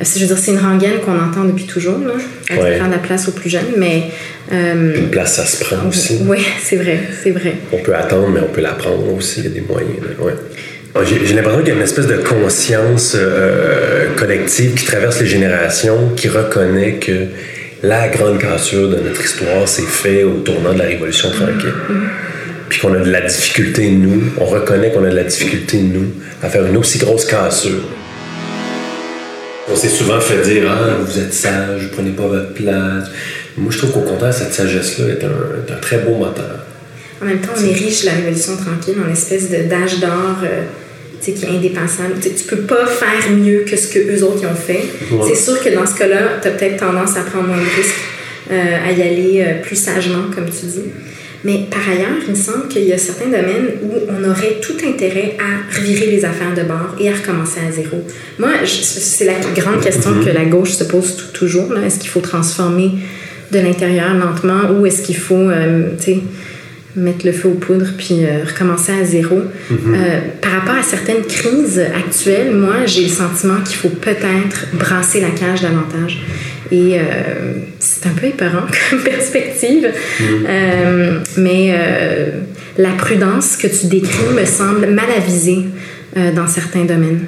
Euh, 0.00 0.04
Je 0.04 0.20
veux 0.20 0.26
dire, 0.26 0.38
c'est 0.38 0.50
une 0.52 0.58
rengaine 0.58 0.98
qu'on 1.04 1.18
entend 1.18 1.44
depuis 1.44 1.64
toujours, 1.64 1.98
là, 1.98 2.14
à 2.50 2.54
Ouais. 2.62 2.76
faire 2.76 2.86
de 2.88 2.92
la 2.92 2.98
place 2.98 3.28
aux 3.28 3.32
plus 3.32 3.48
jeunes, 3.50 3.74
mais... 3.78 4.04
euh, 4.52 4.94
Une 4.96 5.08
place, 5.10 5.36
ça 5.36 5.46
se 5.46 5.64
prend 5.64 5.86
aussi. 5.88 6.18
oui, 6.26 6.38
c'est 6.62 6.76
vrai, 6.76 6.98
c'est 7.22 7.30
vrai. 7.30 7.54
On 7.72 7.78
peut 7.78 7.94
attendre, 7.94 8.28
mais 8.28 8.40
on 8.40 8.52
peut 8.52 8.60
la 8.60 8.72
prendre 8.72 9.12
aussi. 9.14 9.40
Il 9.40 9.44
y 9.44 9.46
a 9.46 9.50
des 9.50 9.60
moyens. 9.62 9.92
ouais. 10.20 10.34
J'ai 11.04 11.26
j'ai 11.26 11.34
l'impression 11.34 11.58
qu'il 11.60 11.68
y 11.68 11.72
a 11.72 11.74
une 11.74 11.82
espèce 11.82 12.06
de 12.06 12.16
conscience 12.16 13.12
euh, 13.14 14.14
collective 14.16 14.72
qui 14.74 14.86
traverse 14.86 15.20
les 15.20 15.26
générations, 15.26 16.12
qui 16.16 16.28
reconnaît 16.28 16.94
que 16.94 17.26
la 17.82 18.08
grande 18.08 18.38
cassure 18.38 18.88
de 18.88 18.96
notre 18.96 19.22
histoire 19.22 19.68
s'est 19.68 19.82
faite 19.82 20.24
au 20.24 20.40
tournant 20.40 20.72
de 20.72 20.78
la 20.78 20.86
Révolution 20.86 21.30
tranquille. 21.30 21.74
Puis 22.68 22.80
qu'on 22.80 22.94
a 22.94 22.98
de 22.98 23.10
la 23.10 23.20
difficulté, 23.20 23.90
nous, 23.90 24.24
on 24.38 24.44
reconnaît 24.46 24.90
qu'on 24.90 25.04
a 25.04 25.10
de 25.10 25.14
la 25.16 25.24
difficulté, 25.24 25.78
nous, 25.78 26.06
à 26.42 26.48
faire 26.48 26.66
une 26.66 26.76
aussi 26.76 26.98
grosse 26.98 27.24
cassure. 27.24 27.82
On 29.70 29.76
s'est 29.76 29.88
souvent 29.88 30.20
fait 30.20 30.42
dire 30.42 30.64
Ah, 30.70 30.96
vous 31.04 31.18
êtes 31.18 31.32
sage, 31.34 31.82
vous 31.82 31.88
prenez 31.94 32.10
pas 32.10 32.26
votre 32.26 32.54
place. 32.54 33.08
Moi, 33.56 33.70
je 33.70 33.78
trouve 33.78 33.92
qu'au 33.92 34.00
contraire, 34.00 34.32
cette 34.34 34.52
sagesse-là 34.52 35.06
est 35.08 35.24
un, 35.24 35.76
très 35.80 35.98
beau 35.98 36.14
moteur. 36.16 36.58
En 37.22 37.24
même 37.24 37.38
temps, 37.40 37.52
on 37.56 37.64
érige 37.64 38.04
la 38.04 38.12
Révolution 38.12 38.56
tranquille 38.56 38.96
en 39.06 39.10
espèce 39.10 39.50
de- 39.50 39.68
d'âge 39.68 39.98
d'or 40.00 40.36
euh, 40.44 40.62
qui 41.34 41.44
est 41.44 41.48
indépassable. 41.48 42.14
Tu 42.22 42.30
tu 42.30 42.44
peux 42.44 42.62
pas 42.62 42.86
faire 42.86 43.30
mieux 43.30 43.60
que 43.68 43.76
ce 43.76 43.88
que 43.88 43.98
eux 43.98 44.22
autres 44.24 44.42
y 44.42 44.46
ont 44.46 44.54
fait. 44.54 44.84
Ouais. 45.12 45.20
C'est 45.28 45.42
sûr 45.42 45.62
que 45.62 45.68
dans 45.74 45.86
ce 45.86 45.94
cas-là, 45.94 46.38
tu 46.42 46.48
as 46.48 46.50
peut-être 46.52 46.78
tendance 46.78 47.16
à 47.16 47.22
prendre 47.22 47.48
moins 47.48 47.56
de 47.56 47.62
risques, 47.76 47.94
euh, 48.50 48.88
à 48.88 48.92
y 48.92 49.02
aller 49.02 49.44
euh, 49.46 49.62
plus 49.62 49.76
sagement, 49.76 50.24
comme 50.34 50.46
tu 50.46 50.66
dis. 50.66 50.80
Mais 51.44 51.60
par 51.70 51.88
ailleurs, 51.88 52.16
il 52.26 52.30
me 52.32 52.36
semble 52.36 52.66
qu'il 52.68 52.82
y 52.84 52.92
a 52.92 52.98
certains 52.98 53.26
domaines 53.26 53.68
où 53.82 53.92
on 54.08 54.28
aurait 54.28 54.56
tout 54.60 54.74
intérêt 54.84 55.36
à 55.38 55.78
revirer 55.78 56.06
les 56.06 56.24
affaires 56.24 56.54
de 56.56 56.62
bord 56.62 56.96
et 56.98 57.08
à 57.08 57.12
recommencer 57.14 57.60
à 57.68 57.70
zéro. 57.70 57.98
Moi, 58.38 58.48
c'est 58.64 59.26
la 59.26 59.34
grande 59.54 59.80
question 59.80 60.10
Mhm. 60.10 60.24
que 60.24 60.30
la 60.30 60.44
gauche 60.46 60.72
se 60.72 60.84
pose 60.84 61.14
tout- 61.16 61.32
toujours. 61.32 61.76
Est-ce 61.78 61.98
qu'il 62.00 62.10
faut 62.10 62.20
transformer 62.20 62.90
de 63.52 63.58
l'intérieur 63.60 64.12
lentement 64.14 64.72
ou 64.76 64.86
est-ce 64.86 65.02
qu'il 65.02 65.16
faut, 65.16 65.34
euh, 65.36 65.90
mettre 66.96 67.26
le 67.26 67.32
feu 67.32 67.48
aux 67.48 67.54
poudres 67.54 67.92
puis 67.96 68.24
euh, 68.24 68.44
recommencer 68.46 68.92
à 68.92 69.04
zéro. 69.04 69.36
Mhm. 69.70 69.78
Euh, 69.94 70.20
par 70.40 70.52
rapport 70.52 70.74
à 70.74 70.82
certaines 70.82 71.22
crises 71.24 71.78
actuelles, 71.78 72.52
moi, 72.54 72.86
j'ai 72.86 73.02
le 73.02 73.08
sentiment 73.08 73.60
qu'il 73.64 73.76
faut 73.76 73.88
peut-être 73.90 74.66
brasser 74.74 75.20
la 75.20 75.30
cage 75.30 75.62
davantage. 75.62 76.22
Et 76.72 76.98
euh, 76.98 77.00
c'est 77.78 78.06
un 78.06 78.10
peu 78.10 78.26
épeurant 78.26 78.66
comme 78.90 79.00
perspective, 79.02 79.88
Euh, 80.48 81.18
mais 81.36 81.74
la 82.78 82.90
prudence 82.90 83.56
que 83.56 83.66
tu 83.68 83.86
décris 83.86 84.28
me 84.34 84.44
semble 84.44 84.86
mal 84.88 85.06
avisée 85.16 85.64
dans 86.34 86.46
certains 86.46 86.84
domaines, 86.84 87.20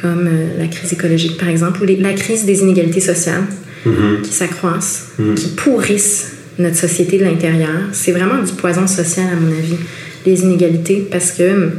comme 0.00 0.28
la 0.58 0.66
crise 0.66 0.92
écologique, 0.92 1.36
par 1.38 1.48
exemple, 1.48 1.82
ou 1.82 1.86
les- 1.86 1.96
la 1.96 2.12
crise 2.12 2.44
des 2.44 2.60
inégalités 2.60 3.00
sociales 3.00 3.44
Mhm. 3.86 4.22
qui 4.22 4.32
s'accroissent, 4.32 5.08
Mhm. 5.18 5.34
qui 5.34 5.48
pourrissent 5.48 6.32
notre 6.58 6.76
société 6.76 7.18
de 7.18 7.24
l'intérieur. 7.24 7.90
C'est 7.92 8.12
vraiment 8.12 8.42
du 8.42 8.52
poison 8.52 8.86
social, 8.86 9.26
à 9.32 9.36
mon 9.36 9.52
avis, 9.52 9.76
les 10.24 10.42
inégalités, 10.42 11.06
parce 11.10 11.32
que 11.32 11.52
hum, 11.52 11.72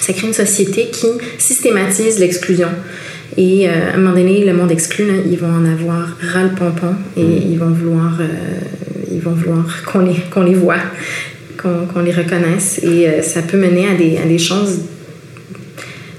ça 0.00 0.12
crée 0.12 0.28
une 0.28 0.34
société 0.34 0.88
qui 0.92 1.06
systématise 1.38 2.18
l'exclusion. 2.18 2.68
Et 3.36 3.68
euh, 3.68 3.90
à 3.92 3.94
un 3.94 3.98
moment 3.98 4.14
donné, 4.14 4.44
le 4.44 4.52
monde 4.52 4.70
exclu, 4.70 5.06
là, 5.06 5.14
ils 5.28 5.38
vont 5.38 5.52
en 5.52 5.64
avoir 5.64 6.16
ras 6.20 6.44
le 6.44 6.50
pompon 6.50 6.94
et 7.16 7.22
ils 7.22 7.58
vont 7.58 7.70
vouloir, 7.70 8.18
euh, 8.20 8.26
ils 9.12 9.20
vont 9.20 9.32
vouloir 9.32 9.84
qu'on 9.84 10.00
les, 10.00 10.16
qu'on 10.30 10.42
les 10.42 10.54
voit, 10.54 10.80
qu'on 11.60 11.86
qu'on 11.86 12.00
les 12.00 12.12
reconnaisse. 12.12 12.80
Et 12.82 13.08
euh, 13.08 13.22
ça 13.22 13.42
peut 13.42 13.58
mener 13.58 13.88
à 13.88 13.94
des, 13.94 14.16
à 14.18 14.26
des 14.26 14.38
choses 14.38 14.80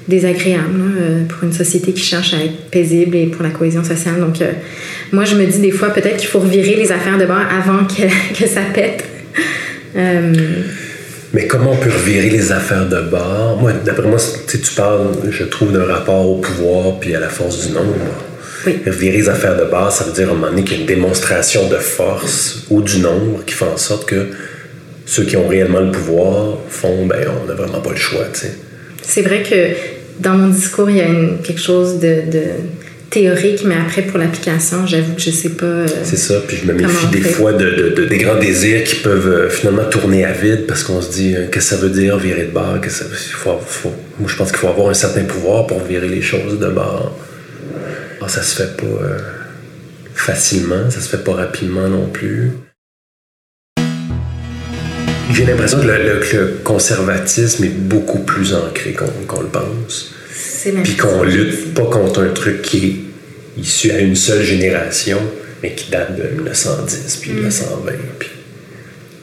désagréable 0.08 0.78
là, 0.78 1.02
euh, 1.02 1.24
pour 1.26 1.44
une 1.44 1.54
société 1.54 1.92
qui 1.94 2.02
cherche 2.02 2.34
à 2.34 2.38
être 2.38 2.70
paisible 2.72 3.16
et 3.16 3.26
pour 3.28 3.44
la 3.44 3.50
cohésion 3.50 3.84
sociale. 3.84 4.20
Donc, 4.20 4.42
euh, 4.42 4.52
moi, 5.12 5.26
je 5.26 5.36
me 5.36 5.46
dis 5.46 5.60
des 5.60 5.72
fois, 5.72 5.90
peut-être 5.90 6.18
qu'il 6.18 6.30
faut 6.30 6.40
revirer 6.40 6.76
les 6.76 6.92
affaires 6.92 7.18
de 7.18 7.26
bord 7.26 7.38
avant 7.38 7.86
que, 7.86 8.04
que 8.40 8.48
ça 8.48 8.62
pète. 8.74 9.04
Euh, 9.96 10.34
Mais 11.34 11.48
comment 11.48 11.72
on 11.72 11.78
peut 11.78 11.92
revirer 11.92 12.30
les 12.30 12.52
affaires 12.52 12.88
de 12.88 13.02
bord? 13.02 13.58
Moi, 13.60 13.74
d'après 13.86 14.08
moi, 14.08 14.20
tu 14.48 14.58
parles, 14.76 15.12
je 15.30 15.44
trouve, 15.44 15.72
d'un 15.72 15.86
rapport 15.86 16.30
au 16.30 16.38
pouvoir 16.38 17.00
puis 17.00 17.16
à 17.16 17.20
la 17.20 17.30
force 17.30 17.68
du 17.68 17.74
nombre. 17.74 17.96
Virer 18.86 19.18
les 19.18 19.30
affaires 19.30 19.56
de 19.56 19.64
base, 19.64 19.96
ça 19.96 20.04
veut 20.04 20.12
dire 20.12 20.28
à 20.28 20.32
un 20.32 20.34
moment 20.34 20.50
donné 20.50 20.64
qu'il 20.64 20.74
y 20.74 20.78
a 20.78 20.82
une 20.82 20.88
démonstration 20.88 21.70
de 21.70 21.76
force 21.76 22.66
ou 22.70 22.82
du 22.82 23.00
nombre 23.00 23.46
qui 23.46 23.54
fait 23.54 23.64
en 23.66 23.78
sorte 23.78 24.10
que 24.10 24.28
ceux 25.06 25.24
qui 25.24 25.38
ont 25.38 25.48
réellement 25.48 25.80
le 25.80 25.92
pouvoir 25.92 26.58
font, 26.68 27.06
ben, 27.06 27.28
on 27.42 27.48
n'a 27.48 27.54
vraiment 27.54 27.80
pas 27.80 27.92
le 27.92 27.98
choix, 27.98 28.26
tu 28.34 28.42
sais. 28.42 28.58
C'est 29.04 29.22
vrai 29.22 29.42
que 29.42 29.97
dans 30.20 30.36
mon 30.38 30.48
discours, 30.50 30.90
il 30.90 30.98
y 30.98 31.02
a 31.02 31.08
une- 31.08 31.38
quelque 31.44 31.62
chose 31.62 32.00
de, 32.00 32.30
de 32.32 32.44
théorique, 33.10 33.62
mais 33.66 33.76
après, 33.76 34.02
pour 34.02 34.18
l'application, 34.20 34.86
j'avoue 34.86 35.14
que 35.14 35.22
je 35.22 35.32
sais 35.32 35.50
pas. 35.52 35.66
euh, 35.66 35.88
C'est 36.04 36.18
ça, 36.18 36.42
puis 36.48 36.58
je 36.58 36.66
me 36.68 36.74
méfie 36.74 37.08
des 37.08 37.22
fois 37.22 37.54
de, 37.54 37.70
de- 37.70 37.90
de- 37.96 38.06
des 38.06 38.18
grands 38.18 38.38
désirs 38.40 38.84
qui 38.84 38.96
peuvent 38.98 39.28
euh, 39.30 39.50
finalement 39.50 39.86
tourner 39.86 40.26
à 40.26 40.34
vide 40.34 40.66
parce 40.68 40.84
qu'on 40.84 41.02
se 41.02 41.12
dit 41.12 41.34
euh, 41.36 41.48
qu'est-ce 41.52 41.70
que 41.72 41.76
ça 41.76 41.82
veut 41.82 41.90
dire 41.90 42.18
virer 42.18 42.44
de 42.46 42.52
bord, 42.52 42.82
que 42.82 42.90
ça- 42.90 43.06
faut, 43.06 43.58
faut- 43.66 43.94
moi 44.20 44.30
je 44.30 44.36
pense 44.36 44.50
qu'il 44.50 44.60
faut 44.60 44.68
avoir 44.68 44.90
un 44.90 44.94
certain 44.94 45.24
pouvoir 45.24 45.68
pour 45.68 45.82
virer 45.84 46.10
les 46.10 46.22
choses 46.22 46.60
de 46.60 46.68
bord. 46.68 47.18
Ah, 48.22 48.28
ça 48.28 48.42
se 48.42 48.56
fait 48.62 48.76
pas 48.76 48.84
euh, 48.86 49.18
facilement, 50.14 50.90
ça 50.90 51.00
se 51.00 51.08
fait 51.10 51.24
pas 51.24 51.34
rapidement 51.34 51.88
non 51.88 52.08
plus. 52.10 52.52
J'ai 55.34 55.46
l'impression 55.46 55.80
que 55.82 55.88
le, 55.88 55.98
le- 56.04 56.20
que 56.20 56.38
le 56.38 56.48
conservatisme 56.64 57.64
est 57.66 57.70
beaucoup 57.70 58.20
plus 58.20 58.54
ancré 58.54 58.94
qu'on 58.94 59.42
le 59.42 59.48
pense. 59.48 60.14
Puis 60.84 60.96
qu'on 60.96 61.24
lutte 61.24 61.74
pas 61.74 61.86
contre 61.86 62.22
un 62.22 62.30
truc 62.30 62.62
qui 62.62 62.88
est 63.58 63.62
issu 63.62 63.92
à 63.92 64.00
une 64.00 64.16
seule 64.16 64.44
génération, 64.44 65.20
mais 65.62 65.74
qui 65.74 65.90
date 65.92 66.16
de 66.18 66.36
1910, 66.36 67.18
puis 67.18 67.32
Mm. 67.32 67.36
1920, 67.36 67.92
puis, 68.20 68.30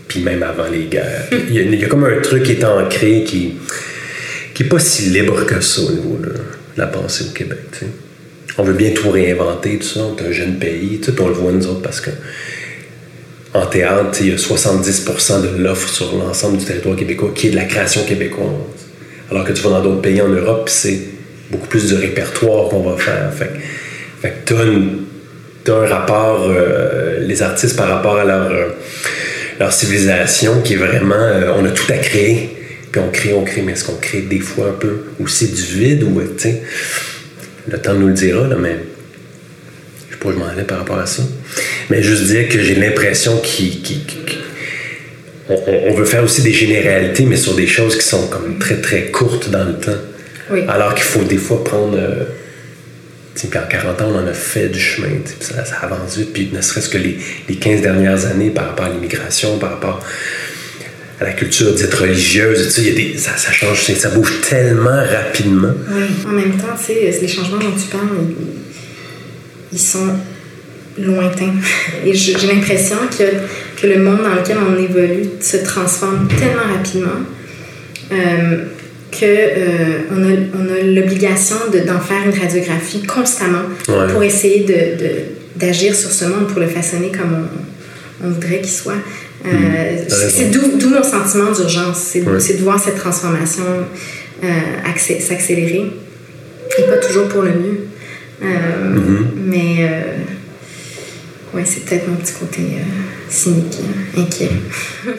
puis 0.09 0.21
même 0.21 0.43
avant 0.43 0.69
les 0.69 0.85
guerres. 0.85 1.27
Il 1.33 1.55
y, 1.55 1.59
a, 1.59 1.62
il 1.62 1.81
y 1.81 1.85
a 1.85 1.88
comme 1.88 2.05
un 2.05 2.21
truc 2.21 2.43
qui 2.45 2.53
est 2.53 2.64
ancré 2.64 3.25
qui, 3.25 3.55
qui 4.55 4.62
est 4.64 4.67
pas 4.67 4.79
si 4.79 5.03
libre 5.11 5.45
que 5.47 5.61
ça 5.61 5.83
au 5.83 5.90
niveau 5.93 6.19
de 6.23 6.33
la 6.77 6.87
pensée 6.87 7.25
au 7.31 7.33
Québec. 7.33 7.59
On 8.59 8.62
veut 8.62 8.75
bien 8.75 8.90
tout 8.90 9.11
réinventer, 9.11 9.79
tout 9.79 9.87
ça. 9.87 10.01
On 10.01 10.17
est 10.17 10.29
un 10.29 10.33
jeune 10.33 10.59
pays, 10.59 10.99
puis 11.03 11.12
on 11.21 11.29
le 11.29 11.35
voit 11.35 11.51
nous 11.53 11.67
autres 11.67 11.83
parce 11.83 12.01
que 12.01 12.11
en 13.55 13.67
théâtre, 13.67 14.11
tu 14.12 14.25
il 14.25 14.31
y 14.31 14.33
a 14.33 14.37
70% 14.37 15.43
de 15.43 15.62
l'offre 15.62 15.88
sur 15.88 16.14
l'ensemble 16.17 16.59
du 16.59 16.64
territoire 16.64 16.97
québécois 16.97 17.31
qui 17.35 17.49
est 17.49 17.51
de 17.51 17.57
la 17.57 17.64
création 17.64 18.05
québécoise. 18.05 18.49
Alors 19.31 19.45
que 19.45 19.53
tu 19.53 19.62
vas 19.62 19.71
dans 19.71 19.81
d'autres 19.83 20.03
pays 20.03 20.21
en 20.21 20.29
Europe, 20.29 20.69
c'est 20.69 20.99
beaucoup 21.51 21.69
plus 21.69 21.87
du 21.88 21.95
répertoire 21.95 22.69
qu'on 22.69 22.83
va 22.83 22.97
faire. 22.97 23.33
Fait, 23.33 23.51
fait 24.21 24.45
que 24.45 24.55
une- 24.55 25.03
t'as 25.62 25.77
un 25.83 25.87
rapport, 25.87 26.47
euh, 26.49 27.21
les 27.21 27.43
artistes 27.43 27.77
par 27.77 27.88
rapport 27.88 28.19
à 28.19 28.25
leur, 28.25 28.51
euh, 28.51 28.69
leur 29.61 29.73
civilisation 29.73 30.61
qui 30.62 30.75
est 30.75 30.77
vraiment, 30.77 31.14
euh, 31.14 31.53
on 31.57 31.64
a 31.64 31.71
tout 31.71 31.90
à 31.93 31.97
créer. 31.99 32.51
Puis 32.90 33.01
on 33.01 33.11
crée, 33.11 33.33
on 33.35 33.45
crée, 33.45 33.62
mais 33.62 33.73
est-ce 33.73 33.85
qu'on 33.85 33.97
crée 33.97 34.23
des 34.23 34.40
fois 34.40 34.69
un 34.69 34.79
peu 34.79 35.05
aussi 35.23 35.49
du 35.49 35.62
vide 35.62 36.03
ou, 36.03 36.21
tu 36.37 36.49
le 37.69 37.79
temps 37.79 37.95
nous 37.95 38.09
le 38.09 38.12
dira, 38.14 38.47
là, 38.47 38.57
mais 38.61 38.77
pas 40.25 40.31
où 40.31 40.33
je 40.33 40.39
m'en 40.39 40.49
allais 40.49 40.65
par 40.65 40.79
rapport 40.79 40.99
à 40.99 41.07
ça. 41.07 41.23
Mais 41.91 42.03
juste 42.03 42.25
dire 42.25 42.49
que 42.49 42.61
j'ai 42.61 42.75
l'impression 42.75 43.39
qu'il- 43.41 43.83
qu'il- 43.83 44.05
qu'il- 44.05 44.39
on, 45.49 45.95
veut 45.95 46.07
faire 46.07 46.25
aussi 46.25 46.41
des 46.43 46.53
généralités, 46.55 47.25
mais 47.27 47.37
sur 47.37 47.55
des 47.55 47.67
choses 47.67 47.97
qui 47.99 48.05
sont 48.07 48.27
comme 48.29 48.59
très 48.59 48.81
très 48.81 49.11
courtes 49.11 49.51
dans 49.51 49.65
le 49.65 49.75
temps. 49.75 50.01
Oui. 50.51 50.61
Alors 50.69 50.95
qu'il 50.95 51.05
faut 51.05 51.23
des 51.25 51.37
fois 51.37 51.63
prendre. 51.63 51.97
euh, 51.99 52.25
puis 53.35 53.49
en 53.59 53.69
40 53.69 54.01
ans, 54.01 54.11
on 54.15 54.19
en 54.25 54.27
a 54.27 54.33
fait 54.33 54.69
du 54.69 54.79
chemin, 54.81 55.09
ça, 55.41 55.65
ça 55.65 55.77
avance 55.83 56.17
vite. 56.17 56.33
Puis 56.33 56.51
ne 56.53 56.61
serait-ce 56.63 56.89
que 56.89 56.97
les, 56.99 57.19
les 57.49 57.57
15 57.57 57.83
dernières 57.83 58.25
années 58.27 58.51
par 58.51 58.69
rapport 58.69 58.87
à 58.87 58.91
l'immigration, 58.91 59.59
par 59.59 59.71
rapport 59.73 60.01
à 61.21 61.25
la 61.25 61.33
culture 61.33 61.75
dite 61.75 61.93
religieuse, 61.95 62.79
y 62.79 62.91
a 62.91 62.93
des, 62.95 63.19
ça, 63.19 63.37
ça 63.37 63.53
change, 63.53 63.83
ça 63.85 64.09
bouge 64.11 64.41
tellement 64.49 65.03
rapidement. 65.13 65.73
Oui, 65.91 66.05
en 66.27 66.31
même 66.33 66.53
temps, 66.57 66.75
tu 66.79 66.87
sais, 66.95 67.19
les 67.21 67.29
changements 67.29 67.59
dont 67.59 67.73
tu 67.73 67.89
parles, 67.91 68.09
ils, 69.75 69.79
sont 69.79 70.09
lointains. 70.99 71.55
Et 72.07 72.15
j'ai 72.15 72.35
l'impression 72.47 72.97
que, 73.11 73.25
que 73.81 73.87
le 73.87 74.03
monde 74.03 74.23
dans 74.23 74.35
lequel 74.35 74.57
on 74.59 74.81
évolue 74.83 75.29
se 75.41 75.57
transforme 75.59 76.29
tellement 76.29 76.73
rapidement 76.75 77.21
euh, 78.13 78.65
que 79.11 79.25
euh, 79.25 79.99
on 80.11 80.23
a, 80.23 80.33
on 80.59 80.75
a 80.75 80.83
l'obligation 80.83 81.57
de- 81.73 81.81
d'en 81.81 82.01
faire 82.01 82.19
une 82.27 82.39
radiographie 82.39 83.03
constamment 83.03 83.63
Ouais. 83.89 84.13
pour 84.13 84.23
essayer 84.23 84.61
de- 84.65 85.03
de- 85.03 85.21
d'agir 85.57 85.95
sur 85.95 86.11
ce 86.11 86.25
monde 86.27 86.49
pour 86.49 86.61
le 86.61 86.67
façonner 86.69 87.11
comme 87.13 87.47
on, 88.23 88.27
on 88.27 88.31
voudrait 88.31 88.61
qu'il 88.61 88.73
soit. 88.73 88.95
Euh, 89.47 89.51
raison. 90.09 90.27
c'est 90.31 90.51
d'où 90.51 90.89
mon 90.89 91.03
sentiment 91.03 91.53
d'urgence, 91.53 91.99
c'est 92.13 92.21
de- 92.21 92.31
Ouais. 92.31 92.39
de 92.39 92.63
voir 92.63 92.81
cette 92.83 92.97
transformation 92.97 93.63
euh, 94.43 94.47
accé- 94.93 95.21
s'accélérer 95.21 95.85
et 96.79 96.83
pas 96.83 96.97
toujours 96.97 97.29
pour 97.29 97.43
le 97.43 97.51
mieux. 97.51 97.79
Euh, 98.42 98.94
Mhm. 98.94 99.27
Mais 99.47 99.77
euh, 99.81 100.18
ouais, 101.55 101.64
c'est 101.64 101.85
peut-être 101.85 102.09
mon 102.09 102.16
petit 102.16 102.35
côté 102.35 102.61
euh, 102.62 102.85
cynique, 103.29 103.79
inquiet. 104.16 104.51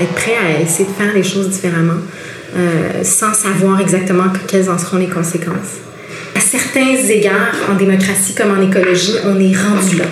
Être 0.00 0.12
prêt 0.14 0.36
à 0.36 0.60
essayer 0.60 0.86
de 0.88 0.92
faire 0.92 1.14
les 1.14 1.22
choses 1.22 1.48
différemment 1.50 2.00
sans 3.02 3.34
savoir 3.34 3.80
exactement 3.80 4.24
quelles 4.46 4.70
en 4.70 4.78
seront 4.78 4.96
les 4.96 5.08
conséquences. 5.08 5.80
À 6.34 6.40
certains 6.40 6.94
égards, 6.94 7.54
en 7.70 7.74
démocratie 7.74 8.34
comme 8.34 8.56
en 8.56 8.62
écologie, 8.62 9.12
on 9.24 9.38
est 9.38 9.54
rendu 9.54 9.96
là. 9.96 10.06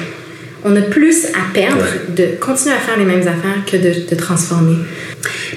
On 0.64 0.74
a 0.76 0.82
plus 0.82 1.26
à 1.26 1.52
perdre 1.54 1.84
de 2.14 2.36
continuer 2.40 2.74
à 2.74 2.78
faire 2.78 2.98
les 2.98 3.04
mêmes 3.06 3.26
affaires 3.26 3.64
que 3.70 3.76
de, 3.78 4.08
de 4.10 4.14
transformer. 4.14 4.76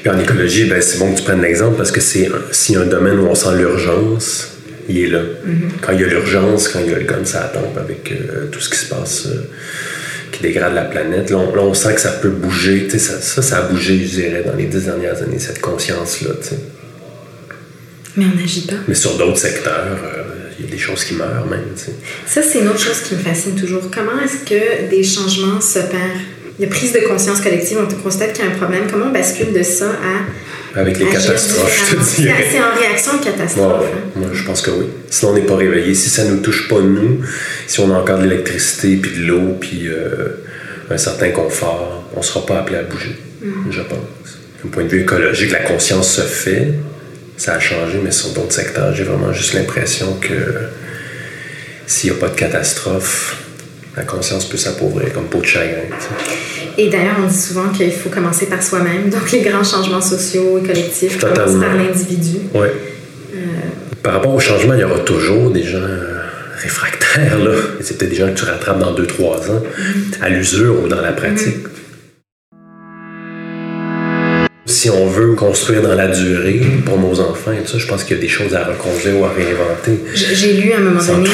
Puis 0.02 0.10
en 0.10 0.20
écologie, 0.20 0.66
ben, 0.66 0.82
c'est 0.82 1.00
bon 1.00 1.12
que 1.14 1.18
tu 1.18 1.24
prennes 1.24 1.42
l'exemple 1.42 1.78
parce 1.78 1.92
que 1.92 2.02
c'est 2.02 2.30
s'il 2.52 2.76
y 2.76 2.78
a 2.78 2.82
un 2.82 2.86
domaine 2.86 3.20
où 3.20 3.28
on 3.28 3.36
sent 3.36 3.56
l'urgence, 3.58 4.58
il 4.90 4.98
est 5.00 5.08
là. 5.08 5.22
Mhm. 5.22 5.70
Quand 5.82 5.92
il 5.94 6.02
y 6.02 6.04
a 6.04 6.08
l'urgence, 6.08 6.68
quand 6.70 6.80
il 6.80 6.92
y 6.92 6.94
a 6.94 7.00
le 7.00 7.06
gun 7.06 7.26
ça 7.26 7.52
tombe 7.54 7.78
avec 7.78 8.12
euh, 8.12 8.48
tout 8.52 8.60
ce 8.60 8.70
qui 8.70 8.78
se 8.78 8.86
passe 8.86 9.28
euh, 9.28 9.50
qui 10.32 10.42
dégrade 10.42 10.74
la 10.74 10.84
planète, 10.84 11.30
là 11.30 11.38
on, 11.38 11.56
là, 11.56 11.62
on 11.62 11.74
sent 11.74 11.94
que 11.96 12.02
ça 12.02 12.12
peut 12.12 12.30
bouger. 12.30 12.88
Ça, 12.90 13.20
ça, 13.20 13.42
ça 13.42 13.58
a 13.58 13.62
bougé, 13.64 14.00
je 14.06 14.22
dirais, 14.22 14.44
dans 14.46 14.56
les 14.56 14.66
dix 14.66 14.86
dernières 14.86 15.22
années, 15.22 15.40
cette 15.40 15.62
conscience-là. 15.62 16.32
Mais 18.16 18.26
on 18.34 18.40
n'agit 18.40 18.62
pas. 18.62 18.76
Mais 18.88 18.96
sur 18.96 19.18
d'autres 19.18 19.38
secteurs, 19.38 19.98
euh, 20.04 20.24
il 20.60 20.66
y 20.66 20.68
a 20.68 20.72
des 20.72 20.78
choses 20.78 21.04
qui 21.04 21.14
meurent 21.14 21.46
même. 21.48 21.66
Ça, 22.26 22.42
c'est 22.42 22.60
une 22.62 22.68
autre 22.68 22.80
chose 22.80 23.02
qui 23.02 23.14
me 23.14 23.20
fascine 23.20 23.56
toujours. 23.56 23.84
Comment 23.94 24.20
est-ce 24.24 24.44
que 24.44 24.90
des 24.90 25.04
changements 25.04 25.62
s'opèrent? 25.62 26.22
Il 26.60 26.64
y 26.66 26.66
a 26.66 26.70
prise 26.70 26.92
de 26.92 27.00
conscience 27.08 27.40
collective, 27.42 27.78
on 27.80 27.94
constate 28.02 28.34
qu'il 28.34 28.44
y 28.44 28.48
a 28.48 28.52
un 28.52 28.56
problème. 28.56 28.84
Comment 28.92 29.06
on 29.08 29.12
bascule 29.12 29.54
de 29.54 29.62
ça 29.64 29.90
à. 29.92 30.80
Avec 30.80 30.98
les 31.00 31.06
catastrophes, 31.06 31.86
je 31.92 31.96
te 31.96 32.16
dirais. 32.22 32.46
C'est 32.52 32.60
en 32.60 32.74
réaction 32.80 33.12
aux 33.16 33.24
catastrophes. 33.24 33.82
ouais. 33.82 33.88
Moi, 34.16 34.30
je 34.34 34.44
pense 34.44 34.62
que 34.62 34.72
oui. 34.72 34.86
Sinon, 35.10 35.32
on 35.32 35.36
n'est 35.36 35.42
pas 35.42 35.56
réveillé. 35.56 35.94
Si 35.96 36.10
ça 36.10 36.24
ne 36.26 36.32
nous 36.32 36.40
touche 36.42 36.68
pas, 36.68 36.80
nous, 36.82 37.20
si 37.68 37.80
on 37.80 37.94
a 37.94 37.98
encore 38.00 38.20
de 38.20 38.24
l'électricité, 38.28 38.96
puis 38.98 39.12
de 39.22 39.26
l'eau, 39.28 39.56
puis 39.60 39.88
euh, 39.88 40.44
un 40.90 40.98
certain 40.98 41.30
confort, 41.30 42.04
on 42.16 42.20
ne 42.20 42.24
sera 42.24 42.46
pas 42.46 42.60
appelé 42.60 42.78
à 42.78 42.84
bouger, 42.84 43.16
Mhm. 43.42 43.72
je 43.72 43.82
pense. 43.82 43.98
D'un 44.64 44.70
point 44.72 44.84
de 44.84 44.90
vue 44.90 45.02
écologique, 45.02 45.52
la 45.52 45.60
conscience 45.60 46.12
se 46.12 46.22
fait. 46.22 46.74
Ça 47.38 47.54
a 47.54 47.60
changé, 47.60 48.00
mais 48.04 48.12
sur 48.12 48.30
d'autres 48.30 48.54
secteurs, 48.54 48.94
j'ai 48.96 49.04
vraiment 49.04 49.32
juste 49.32 49.54
l'impression 49.54 50.18
que 50.20 50.34
s'il 51.86 52.12
n'y 52.12 52.18
a 52.18 52.20
pas 52.20 52.30
de 52.30 52.36
catastrophe, 52.36 53.44
la 53.98 54.04
conscience 54.04 54.46
peut 54.46 54.58
s'appauvrir 54.58 55.12
comme 55.12 55.26
peau 55.26 55.40
de 55.40 55.46
chagrin. 55.46 55.82
Et 56.78 56.90
d'ailleurs, 56.90 57.16
on 57.24 57.28
dit 57.28 57.36
souvent 57.38 57.70
qu'il 57.70 57.92
faut 57.92 58.10
commencer 58.10 58.46
par 58.46 58.62
soi-même. 58.62 59.10
Donc, 59.10 59.32
les 59.32 59.42
grands 59.42 59.64
changements 59.64 60.02
sociaux 60.02 60.60
et 60.64 60.68
collectifs 60.68 61.20
commencent 61.20 61.60
par 61.60 61.76
l'individu. 61.76 62.38
Ouais. 62.54 62.72
Euh, 63.36 63.38
Par 64.04 64.14
rapport 64.14 64.34
au 64.36 64.40
changement, 64.40 64.76
il 64.76 64.82
y 64.82 64.84
aura 64.84 65.00
toujours 65.00 65.50
des 65.50 65.64
gens 65.64 65.80
euh, 65.80 66.20
réfractaires. 66.62 67.40
Là. 67.40 67.52
C'est 67.82 67.98
peut-être 67.98 68.12
des 68.12 68.16
gens 68.18 68.28
que 68.28 68.38
tu 68.38 68.46
rattrapes 68.46 68.80
dans 68.80 68.94
2-3 68.94 69.52
ans, 69.52 69.64
à 70.22 70.30
l'usure 70.30 70.84
ou 70.84 70.88
dans 70.88 71.02
la 71.02 71.14
pratique. 71.14 71.58
Si 74.68 74.90
on 74.90 75.08
veut 75.08 75.34
construire 75.34 75.82
dans 75.82 75.96
la 75.96 76.08
durée 76.08 76.62
pour 76.86 77.00
nos 77.00 77.22
enfants 77.22 77.54
et 77.54 77.64
tout 77.64 77.72
ça, 77.72 77.78
je 77.78 77.88
pense 77.88 78.04
qu'il 78.04 78.18
y 78.18 78.20
a 78.20 78.22
des 78.22 78.28
choses 78.28 78.54
à 78.54 78.66
reconduire 78.66 79.18
ou 79.18 79.24
à 79.24 79.30
réinventer. 79.30 80.00
J'ai 80.14 80.54
lu 80.56 80.74
à 80.74 80.78
un 80.78 80.82
moment 80.82 81.00
donné 81.00 81.30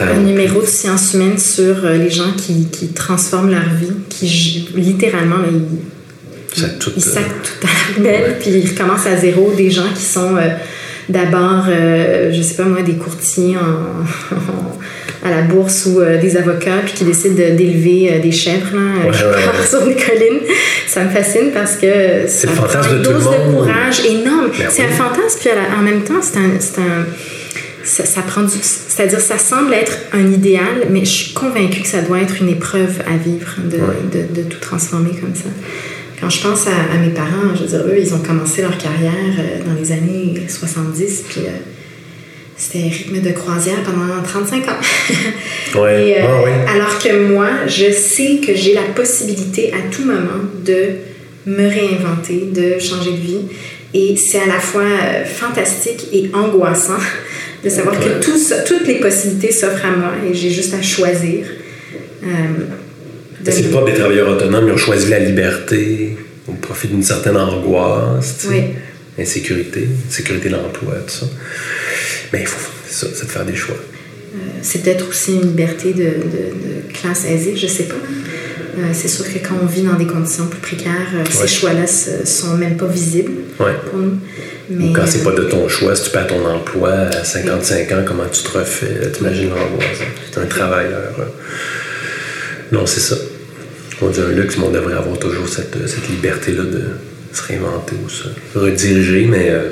un, 0.00 0.20
numéro 0.20 0.60
de 0.60 0.66
sciences 0.66 1.14
humaines 1.14 1.38
sur 1.38 1.84
euh, 1.84 1.96
les 1.96 2.10
gens 2.10 2.32
qui, 2.36 2.66
qui 2.66 2.88
transforment 2.88 3.52
leur 3.52 3.72
vie, 3.80 3.92
qui 4.08 4.68
littéralement, 4.74 5.38
là, 5.38 5.46
ils, 5.48 6.60
Ça, 6.60 6.68
tout, 6.70 6.90
ils 6.96 7.02
euh, 7.02 7.06
sacent 7.06 7.24
tout 7.44 7.66
à 7.66 7.70
la 7.70 7.94
poubelle, 7.94 8.36
puis 8.40 8.50
ils 8.50 8.68
recommencent 8.68 9.06
à 9.06 9.16
zéro. 9.16 9.52
Des 9.56 9.70
gens 9.70 9.92
qui 9.94 10.02
sont 10.02 10.36
euh, 10.36 10.48
d'abord, 11.08 11.64
euh, 11.68 12.30
je 12.32 12.42
sais 12.42 12.54
pas 12.54 12.64
moi, 12.64 12.82
des 12.82 12.94
courtiers 12.94 13.56
en- 13.56 14.34
à 15.24 15.30
la 15.30 15.42
bourse 15.42 15.86
ou 15.86 16.00
euh, 16.00 16.20
des 16.20 16.36
avocats, 16.36 16.78
puis 16.84 16.94
qui 16.94 17.04
décident 17.04 17.34
de- 17.36 17.54
d'élever 17.56 18.10
euh, 18.12 18.18
des 18.20 18.32
chèvres 18.32 18.74
là, 18.74 19.06
Ouais, 19.06 19.12
quelque 19.12 19.24
ouais, 19.60 19.66
sur 19.68 19.80
des 19.86 19.94
collines. 19.94 20.40
Ça 20.88 21.04
me 21.04 21.10
fascine 21.10 21.50
parce 21.54 21.76
que 21.76 22.26
ça 22.26 22.48
le 22.48 22.54
prend 22.54 22.66
fantasme 22.66 22.96
une 22.96 22.98
de 22.98 23.04
tout 23.04 23.10
le 23.12 23.18
dose 23.18 23.30
de 23.30 23.52
courage 23.52 24.04
énorme. 24.04 24.50
Ben 24.58 24.66
c'est 24.70 24.82
oui. 24.82 24.88
un 24.90 24.94
fantasme, 24.94 25.38
puis 25.40 25.50
la- 25.54 25.78
en 25.78 25.82
même 25.82 26.02
temps, 26.02 26.20
c'est 26.20 26.38
un, 26.38 26.50
c'est 26.58 26.78
un- 26.80 27.06
ça, 27.84 28.04
ça 28.04 28.22
prend 28.22 28.42
du. 28.42 28.50
C'est-à-dire, 28.60 29.20
ça 29.20 29.38
semble 29.38 29.72
être 29.74 29.96
un 30.12 30.30
idéal, 30.30 30.86
mais 30.90 31.00
je 31.04 31.10
suis 31.10 31.32
convaincue 31.32 31.82
que 31.82 31.88
ça 31.88 32.00
doit 32.02 32.20
être 32.20 32.36
une 32.40 32.48
épreuve 32.48 33.00
à 33.12 33.16
vivre, 33.16 33.54
de, 33.64 33.76
Ouais. 33.76 34.26
de, 34.34 34.40
de 34.42 34.48
tout 34.48 34.58
transformer 34.60 35.10
comme 35.20 35.34
ça. 35.34 35.48
Quand 36.22 36.30
je 36.30 36.40
pense 36.40 36.68
à, 36.68 36.94
à 36.94 36.98
mes 36.98 37.10
parents, 37.10 37.52
je 37.52 37.62
veux 37.62 37.66
dire, 37.66 37.80
eux, 37.80 37.98
ils 37.98 38.14
ont 38.14 38.20
commencé 38.20 38.62
leur 38.62 38.78
carrière 38.78 39.12
euh, 39.40 39.58
dans 39.66 39.74
les 39.74 39.90
années 39.90 40.40
70, 40.48 41.24
puis 41.28 41.40
euh, 41.40 41.50
c'était 42.56 42.84
rythme 42.84 43.20
de 43.20 43.30
croisière 43.32 43.82
pendant 43.82 44.22
35 44.22 44.68
ans. 44.68 44.72
Ouais, 45.80 46.10
Et, 46.10 46.20
euh, 46.20 46.26
ah 46.28 46.42
ouais. 46.44 46.52
Alors 46.68 46.98
que 46.98 47.32
moi, 47.32 47.48
je 47.66 47.90
sais 47.90 48.40
que 48.46 48.54
j'ai 48.54 48.74
la 48.74 48.82
possibilité 48.94 49.72
à 49.72 49.90
tout 49.90 50.04
moment 50.04 50.44
de 50.64 50.90
me 51.46 51.66
réinventer, 51.66 52.50
de 52.52 52.78
changer 52.78 53.12
de 53.12 53.16
vie. 53.16 53.40
Et 53.94 54.16
c'est 54.16 54.38
à 54.38 54.46
la 54.46 54.60
fois 54.60 54.82
euh, 54.82 55.24
fantastique 55.24 56.08
et 56.12 56.30
angoissant 56.34 57.00
de 57.64 57.70
savoir 57.70 57.98
que 57.98 58.22
tout 58.22 58.38
toutes 58.66 58.86
les 58.86 59.00
possibilités 59.00 59.50
s'offrent 59.50 59.86
à 59.86 59.96
moi 59.96 60.12
et 60.30 60.34
j'ai 60.34 60.50
juste 60.50 60.74
à 60.74 60.82
choisir. 60.82 61.46
C'est 63.44 63.62
le 63.62 63.70
propre 63.70 63.86
des 63.86 63.94
travailleurs 63.94 64.28
autonomes, 64.28 64.68
ils 64.68 64.72
ont 64.72 64.76
choisi 64.76 65.08
la 65.10 65.18
liberté 65.18 66.16
au 66.48 66.52
profit 66.52 66.88
d'une 66.88 67.02
certaine 67.02 67.36
angoisse, 67.36 68.36
tu 68.40 68.48
Oui. 68.48 68.62
insécurité, 69.18 69.88
sécurité 70.08 70.48
de 70.48 70.54
l'emploi, 70.54 70.94
tout 71.06 71.12
ça. 71.12 71.26
Mais 72.32 72.40
il 72.42 72.46
faut, 72.46 72.70
ça, 72.88 73.06
c'est 73.14 73.26
de 73.26 73.30
faire 73.30 73.44
des 73.44 73.54
choix. 73.56 73.74
Euh, 73.76 74.38
c'est 74.62 74.82
peut-être 74.82 75.08
aussi 75.08 75.34
une 75.34 75.42
liberté 75.42 75.92
de, 75.92 76.02
de- 76.04 76.08
de 76.08 76.92
classe 76.92 77.24
aisée, 77.26 77.54
je 77.56 77.66
sais 77.66 77.84
pas. 77.84 77.94
Euh, 78.78 78.80
c'est 78.94 79.08
sûr 79.08 79.26
que 79.26 79.38
quand 79.46 79.54
on 79.62 79.66
vit 79.66 79.82
dans 79.82 79.94
des 79.94 80.06
conditions 80.06 80.46
plus 80.46 80.60
précaires, 80.60 80.92
euh, 81.14 81.18
Ouais. 81.18 81.24
ces 81.30 81.48
choix-là 81.48 81.82
ne 81.82 82.24
sont 82.26 82.56
même 82.56 82.76
pas 82.78 82.86
visibles 82.86 83.32
Ouais. 83.60 83.72
pour 83.90 83.98
nous. 83.98 84.16
Mais, 84.70 84.86
Ou 84.88 84.92
quand 84.94 85.02
c'est 85.06 85.22
pas 85.22 85.32
de 85.32 85.42
ton 85.44 85.68
choix, 85.68 85.94
si 85.94 86.04
tu 86.04 86.10
perds 86.10 86.28
ton 86.28 86.46
emploi 86.46 86.90
à 86.92 87.24
55 87.24 87.92
ans, 87.92 88.02
comment 88.06 88.24
tu 88.32 88.42
te 88.42 88.56
refais? 88.58 89.10
T'imagines 89.12 89.50
l'angoisse. 89.50 90.00
hein? 90.00 90.04
C'est 90.32 90.40
un 90.40 90.46
travailleur. 90.46 91.12
Non, 92.70 92.86
c'est 92.86 93.00
ça. 93.00 93.16
On 94.02 94.08
dit 94.10 94.20
un 94.20 94.30
luxe, 94.32 94.58
mais 94.58 94.64
on 94.66 94.70
devrait 94.72 94.94
avoir 94.94 95.18
toujours 95.18 95.48
cette, 95.48 95.86
cette 95.88 96.08
liberté-là 96.08 96.64
de 96.64 96.90
se 97.32 97.42
réinventer 97.42 97.94
ou 98.04 98.08
se 98.08 98.28
rediriger, 98.58 99.26
mais 99.26 99.48
euh, 99.50 99.70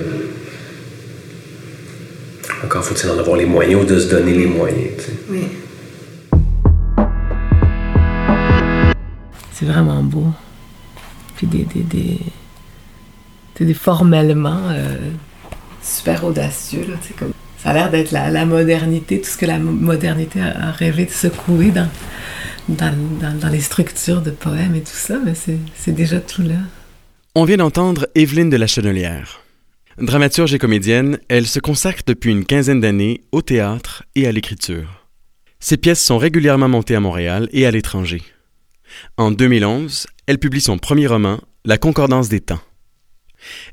encore 2.65 2.85
faut-il 2.85 3.11
en 3.11 3.19
avoir 3.19 3.37
les 3.37 3.47
moyens 3.47 3.83
ou 3.83 3.85
de 3.85 3.99
se 3.99 4.09
donner 4.09 4.33
les 4.33 4.47
moyens. 4.47 4.91
tu 4.99 5.05
sais. 5.05 5.13
oui. 5.31 5.45
C'est 9.53 9.67
vraiment 9.67 10.03
beau. 10.03 10.29
Puis 11.37 11.47
des, 11.47 11.65
des, 11.65 11.81
des, 11.83 12.19
des, 13.65 13.75
formellement 13.75 14.61
euh, 14.71 14.97
super 15.83 16.25
audacieux. 16.25 16.87
Là, 16.89 16.95
tu 17.03 17.09
sais, 17.09 17.15
comme, 17.19 17.33
ça 17.63 17.71
a 17.71 17.75
l'air 17.75 17.91
d'être 17.91 18.11
la, 18.13 18.31
la 18.31 18.47
modernité, 18.47 19.21
tout 19.21 19.29
ce 19.29 19.37
que 19.37 19.45
la 19.47 19.59
mo- 19.59 19.73
modernité 19.73 20.41
a, 20.41 20.69
a 20.69 20.71
rêvé 20.71 21.05
de 21.05 21.11
secouer 21.11 21.71
dans, 21.73 21.89
dans, 22.77 23.49
les 23.51 23.61
structures 23.61 24.23
de 24.23 24.31
poèmes 24.31 24.75
et 24.75 24.81
tout 24.81 24.91
ça, 24.93 25.19
mais 25.25 25.35
c'est 25.35 25.93
déjà 25.93 26.21
tout 26.21 26.43
là. 26.43 26.59
On 27.35 27.45
vient 27.45 27.59
d'entendre 27.59 28.09
Evelyne 28.15 28.51
de 28.51 28.57
la 28.57 28.67
Chenelière. 28.67 29.41
Dramaturge 29.99 30.55
et 30.55 30.59
comédienne, 30.59 31.19
elle 31.29 31.47
se 31.47 31.61
consacre 31.61 32.03
depuis 32.07 32.31
une 32.31 32.45
quinzaine 32.45 32.81
d'années 32.81 33.23
au 33.33 33.43
théâtre 33.43 34.05
et 34.15 34.27
à 34.27 34.33
l'écriture. 34.33 35.07
Ses 35.59 35.77
pièces 35.77 36.03
sont 36.03 36.19
régulièrement 36.19 36.69
montées 36.69 36.95
à 36.95 37.01
Montréal 37.01 37.49
et 37.53 37.67
à 37.67 37.71
l'étranger. 37.71 38.23
En 39.17 39.31
2011, 39.31 40.07
elle 40.27 40.39
publie 40.39 40.61
son 40.61 40.79
premier 40.79 41.07
roman, 41.07 41.41
La 41.65 41.77
Concordance 41.79 42.29
des 42.29 42.41
temps. 42.41 42.63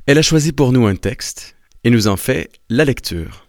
Elle 0.06 0.18
a 0.18 0.22
choisi 0.22 0.52
pour 0.52 0.72
nous 0.72 0.86
un 0.86 0.96
texte 0.96 1.56
et 1.84 1.90
nous 1.90 2.08
en 2.08 2.16
fait 2.16 2.50
la 2.68 2.84
lecture. 2.84 3.47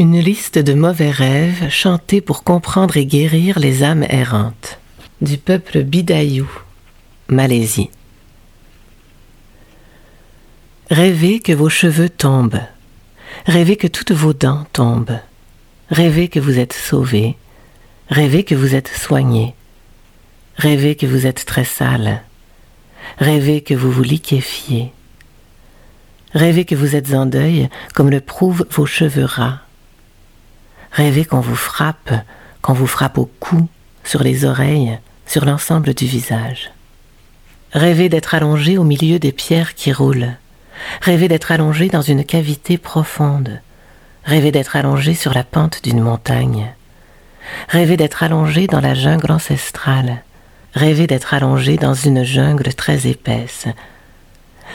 Une 0.00 0.18
liste 0.18 0.58
de 0.58 0.72
mauvais 0.72 1.10
rêves 1.10 1.68
chantés 1.68 2.22
pour 2.22 2.42
comprendre 2.42 2.96
et 2.96 3.04
guérir 3.04 3.58
les 3.58 3.82
âmes 3.82 4.06
errantes. 4.08 4.78
Du 5.20 5.36
peuple 5.36 5.82
Bidayou, 5.82 6.48
Malaisie. 7.28 7.90
Rêvez 10.90 11.40
que 11.40 11.52
vos 11.52 11.68
cheveux 11.68 12.08
tombent. 12.08 12.62
Rêvez 13.44 13.76
que 13.76 13.88
toutes 13.88 14.12
vos 14.12 14.32
dents 14.32 14.64
tombent. 14.72 15.20
Rêvez 15.90 16.28
que 16.28 16.40
vous 16.40 16.58
êtes 16.58 16.72
sauvé. 16.72 17.36
Rêvez 18.08 18.44
que 18.44 18.54
vous 18.54 18.74
êtes 18.74 18.88
soigné. 18.88 19.54
Rêvez 20.56 20.94
que 20.94 21.04
vous 21.04 21.26
êtes 21.26 21.44
très 21.44 21.66
sale. 21.66 22.22
Rêvez 23.18 23.60
que 23.60 23.74
vous 23.74 23.92
vous 23.92 24.02
liquéfiez. 24.02 24.92
Rêvez 26.32 26.64
que 26.64 26.74
vous 26.74 26.96
êtes 26.96 27.12
en 27.12 27.26
deuil, 27.26 27.68
comme 27.92 28.08
le 28.08 28.22
prouvent 28.22 28.64
vos 28.70 28.86
cheveux 28.86 29.26
ras. 29.26 29.60
Rêvez 30.92 31.24
qu'on 31.24 31.40
vous 31.40 31.56
frappe, 31.56 32.12
qu'on 32.62 32.72
vous 32.72 32.86
frappe 32.86 33.18
au 33.18 33.30
cou, 33.40 33.68
sur 34.04 34.22
les 34.22 34.44
oreilles, 34.44 34.98
sur 35.26 35.44
l'ensemble 35.44 35.94
du 35.94 36.06
visage. 36.06 36.72
Rêvez 37.72 38.08
d'être 38.08 38.34
allongé 38.34 38.78
au 38.78 38.84
milieu 38.84 39.18
des 39.18 39.32
pierres 39.32 39.74
qui 39.74 39.92
roulent. 39.92 40.36
Rêvez 41.02 41.28
d'être 41.28 41.52
allongé 41.52 41.88
dans 41.88 42.02
une 42.02 42.24
cavité 42.24 42.78
profonde. 42.78 43.60
Rêvez 44.24 44.50
d'être 44.50 44.74
allongé 44.74 45.14
sur 45.14 45.32
la 45.32 45.44
pente 45.44 45.82
d'une 45.84 46.00
montagne. 46.00 46.74
Rêvez 47.68 47.96
d'être 47.96 48.22
allongé 48.22 48.66
dans 48.66 48.80
la 48.80 48.94
jungle 48.94 49.30
ancestrale. 49.30 50.22
Rêvez 50.74 51.06
d'être 51.06 51.34
allongé 51.34 51.76
dans 51.76 51.94
une 51.94 52.24
jungle 52.24 52.74
très 52.74 53.06
épaisse. 53.06 53.66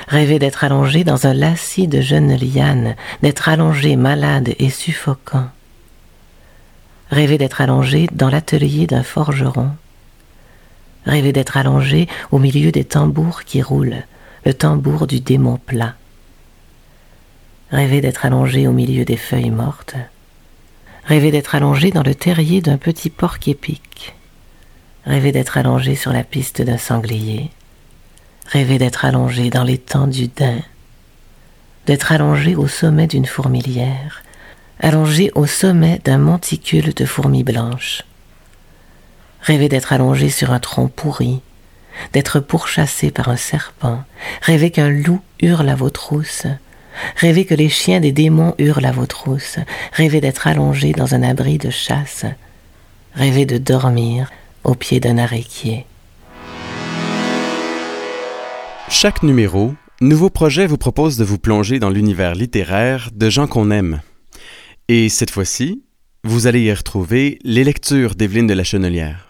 Rêvez 0.08 0.40
d'être 0.40 0.64
allongé 0.64 1.04
dans 1.04 1.26
un 1.26 1.34
lacis 1.34 1.88
de 1.88 2.02
jeunes 2.02 2.36
lianes, 2.36 2.96
d'être 3.22 3.50
allongé 3.50 3.96
malade 3.96 4.54
et 4.60 4.70
suffocant. 4.70 5.50
Rêvez 7.12 7.38
d'être 7.38 7.62
allongé 7.62 8.10
dans 8.12 8.30
l'atelier 8.30 8.88
d'un 8.88 9.04
forgeron. 9.04 9.72
Rêvez 11.06 11.34
d'être 11.34 11.58
allongé 11.58 12.08
au 12.32 12.40
milieu 12.40 12.72
des 12.72 12.84
tambours 12.84 13.44
qui 13.44 13.62
roulent, 13.62 14.04
le 14.44 14.54
tambour 14.54 15.06
du 15.06 15.20
démon 15.20 15.58
plat. 15.58 15.94
Rêvez 17.72 18.02
d'être 18.02 18.26
allongé 18.26 18.68
au 18.68 18.72
milieu 18.72 19.06
des 19.06 19.18
feuilles 19.18 19.52
mortes. 19.52 19.96
Rêvez 21.06 21.30
d'être 21.30 21.54
allongé 21.54 21.92
dans 21.92 22.04
le 22.04 22.16
terrier 22.16 22.62
d'un 22.62 22.78
petit 22.78 23.12
porc 23.12 23.38
épic. 23.46 24.16
Rêvez 25.06 25.32
d'être 25.32 25.58
allongé 25.58 25.96
sur 25.96 26.12
la 26.12 26.24
piste 26.24 26.64
d'un 26.64 26.80
sanglier. 26.80 27.52
Rêvez 28.48 28.80
d'être 28.80 29.06
allongé 29.06 29.52
dans 29.52 29.64
l'étang 29.64 30.08
du 30.08 30.28
daim. 30.28 30.62
D'être 31.86 32.12
allongé 32.12 32.56
au 32.56 32.68
sommet 32.68 33.06
d'une 33.06 33.28
fourmilière. 33.28 34.24
Allongé 34.80 35.32
au 35.36 35.46
sommet 35.46 36.02
d'un 36.04 36.18
monticule 36.18 36.94
de 36.94 37.06
fourmis 37.06 37.44
blanches. 37.44 38.04
Rêvez 39.42 39.70
d'être 39.70 39.94
allongé 39.94 40.30
sur 40.30 40.52
un 40.52 40.60
tronc 40.60 40.88
pourri. 40.88 41.42
D'être 42.12 42.40
pourchassé 42.40 43.10
par 43.10 43.30
un 43.30 43.38
serpent. 43.38 44.04
Rêvez 44.42 44.72
qu'un 44.72 44.90
loup 44.90 45.22
hurle 45.42 45.70
à 45.70 45.76
vos 45.76 45.90
trousses. 45.90 46.48
Rêvez 47.16 47.46
que 47.46 47.56
les 47.56 47.70
chiens 47.70 48.00
des 48.00 48.12
démons 48.12 48.54
hurlent 48.58 48.86
à 48.86 48.92
vos 48.92 49.06
trousses. 49.06 49.60
Rêvez 49.94 50.20
d'être 50.20 50.48
allongé 50.48 50.92
dans 50.92 51.16
un 51.16 51.24
abri 51.24 51.58
de 51.58 51.70
chasse. 51.70 52.26
Rêvez 53.14 53.46
de 53.46 53.58
dormir 53.58 54.30
au 54.64 54.76
pied 54.76 55.00
d'un 55.00 55.18
aréquier. 55.18 55.86
Chaque 58.90 59.24
numéro, 59.24 59.74
Nouveau 60.02 60.30
Projet 60.30 60.68
vous 60.68 60.78
propose 60.78 61.18
de 61.18 61.24
vous 61.24 61.38
plonger 61.38 61.80
dans 61.80 61.90
l'univers 61.90 62.36
littéraire 62.36 63.10
de 63.14 63.30
gens 63.30 63.48
qu'on 63.48 63.72
aime. 63.72 64.02
Et 64.88 65.10
cette 65.10 65.32
fois-ci, 65.32 65.82
vous 66.24 66.46
allez 66.46 66.62
y 66.62 66.72
retrouver 66.72 67.40
les 67.44 67.64
lectures 67.64 68.14
d'Evelyne 68.14 68.46
de 68.46 68.54
la 68.54 68.64
Chenelière. 68.64 69.28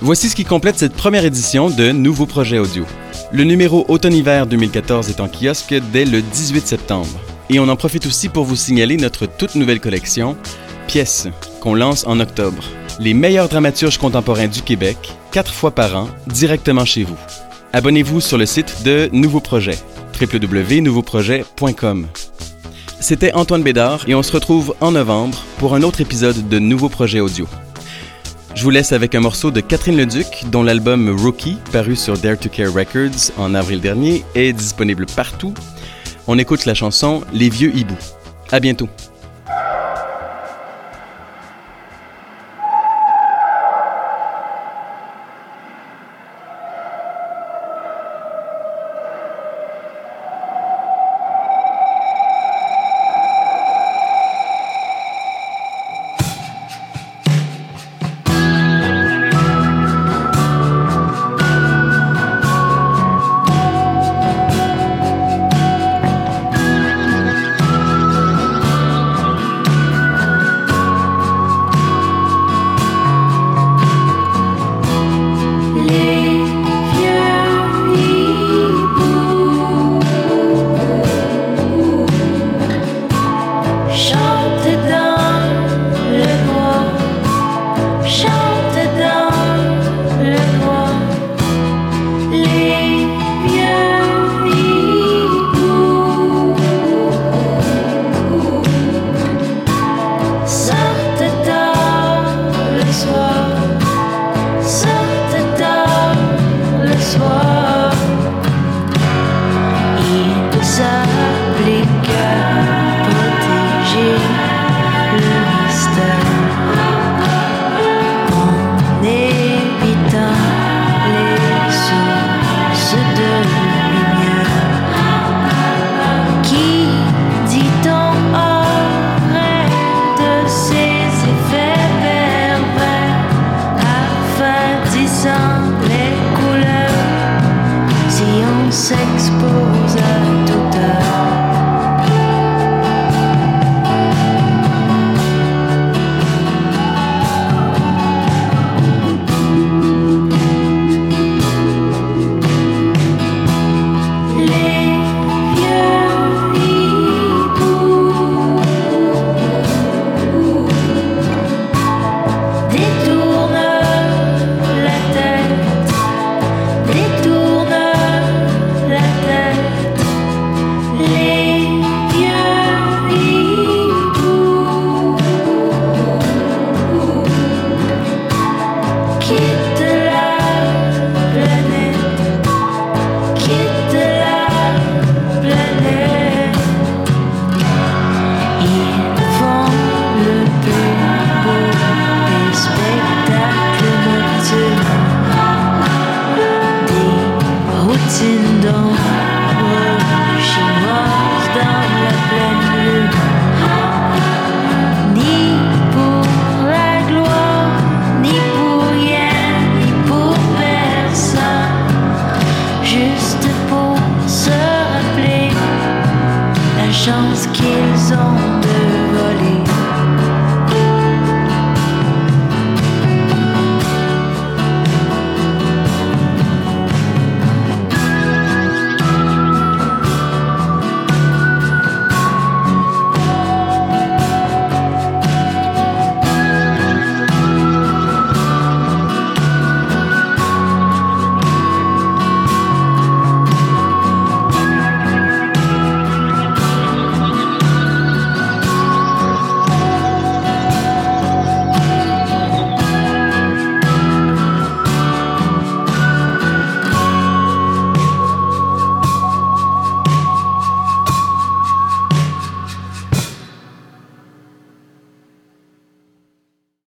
Voici 0.00 0.30
ce 0.30 0.34
qui 0.34 0.46
complète 0.46 0.78
cette 0.78 0.94
première 0.94 1.26
édition 1.26 1.68
de 1.68 1.92
Nouveau 1.92 2.24
Projet 2.24 2.58
Audio. 2.58 2.86
Le 3.32 3.44
numéro 3.44 3.84
automne-hiver 3.88 4.46
2014 4.46 5.10
est 5.10 5.20
en 5.20 5.28
kiosque 5.28 5.74
dès 5.92 6.06
le 6.06 6.22
18 6.22 6.66
septembre. 6.66 7.20
Et 7.50 7.60
on 7.60 7.68
en 7.68 7.76
profite 7.76 8.06
aussi 8.06 8.30
pour 8.30 8.44
vous 8.44 8.56
signaler 8.56 8.96
notre 8.96 9.26
toute 9.26 9.56
nouvelle 9.56 9.80
collection, 9.80 10.38
Pièces, 10.86 11.28
qu'on 11.60 11.74
lance 11.74 12.06
en 12.06 12.18
octobre. 12.18 12.64
Les 12.98 13.12
meilleurs 13.12 13.50
dramaturges 13.50 13.98
contemporains 13.98 14.48
du 14.48 14.62
Québec, 14.62 14.96
quatre 15.32 15.52
fois 15.52 15.72
par 15.72 15.94
an, 15.94 16.08
directement 16.28 16.86
chez 16.86 17.04
vous. 17.04 17.18
Abonnez-vous 17.74 18.22
sur 18.22 18.38
le 18.38 18.46
site 18.46 18.82
de 18.84 19.10
Nouveau 19.12 19.40
Projet, 19.40 19.76
C'était 23.00 23.32
Antoine 23.34 23.62
Bédard 23.62 24.08
et 24.08 24.14
on 24.14 24.22
se 24.22 24.32
retrouve 24.32 24.74
en 24.80 24.90
novembre 24.90 25.44
pour 25.58 25.74
un 25.74 25.82
autre 25.82 26.00
épisode 26.00 26.48
de 26.48 26.58
Nouveau 26.58 26.88
Projet 26.88 27.20
Audio. 27.20 27.46
Je 28.54 28.64
vous 28.64 28.70
laisse 28.70 28.92
avec 28.92 29.14
un 29.14 29.20
morceau 29.20 29.52
de 29.52 29.60
Catherine 29.60 29.96
Leduc, 29.96 30.44
dont 30.50 30.64
l'album 30.64 31.08
Rookie, 31.16 31.56
paru 31.70 31.94
sur 31.94 32.18
Dare 32.18 32.36
to 32.36 32.48
Care 32.48 32.72
Records 32.72 33.30
en 33.36 33.54
avril 33.54 33.80
dernier, 33.80 34.24
est 34.34 34.52
disponible 34.52 35.06
partout. 35.06 35.54
On 36.26 36.36
écoute 36.38 36.64
la 36.64 36.74
chanson 36.74 37.22
Les 37.32 37.48
vieux 37.48 37.72
hiboux. 37.76 37.94
À 38.50 38.58
bientôt. 38.58 38.88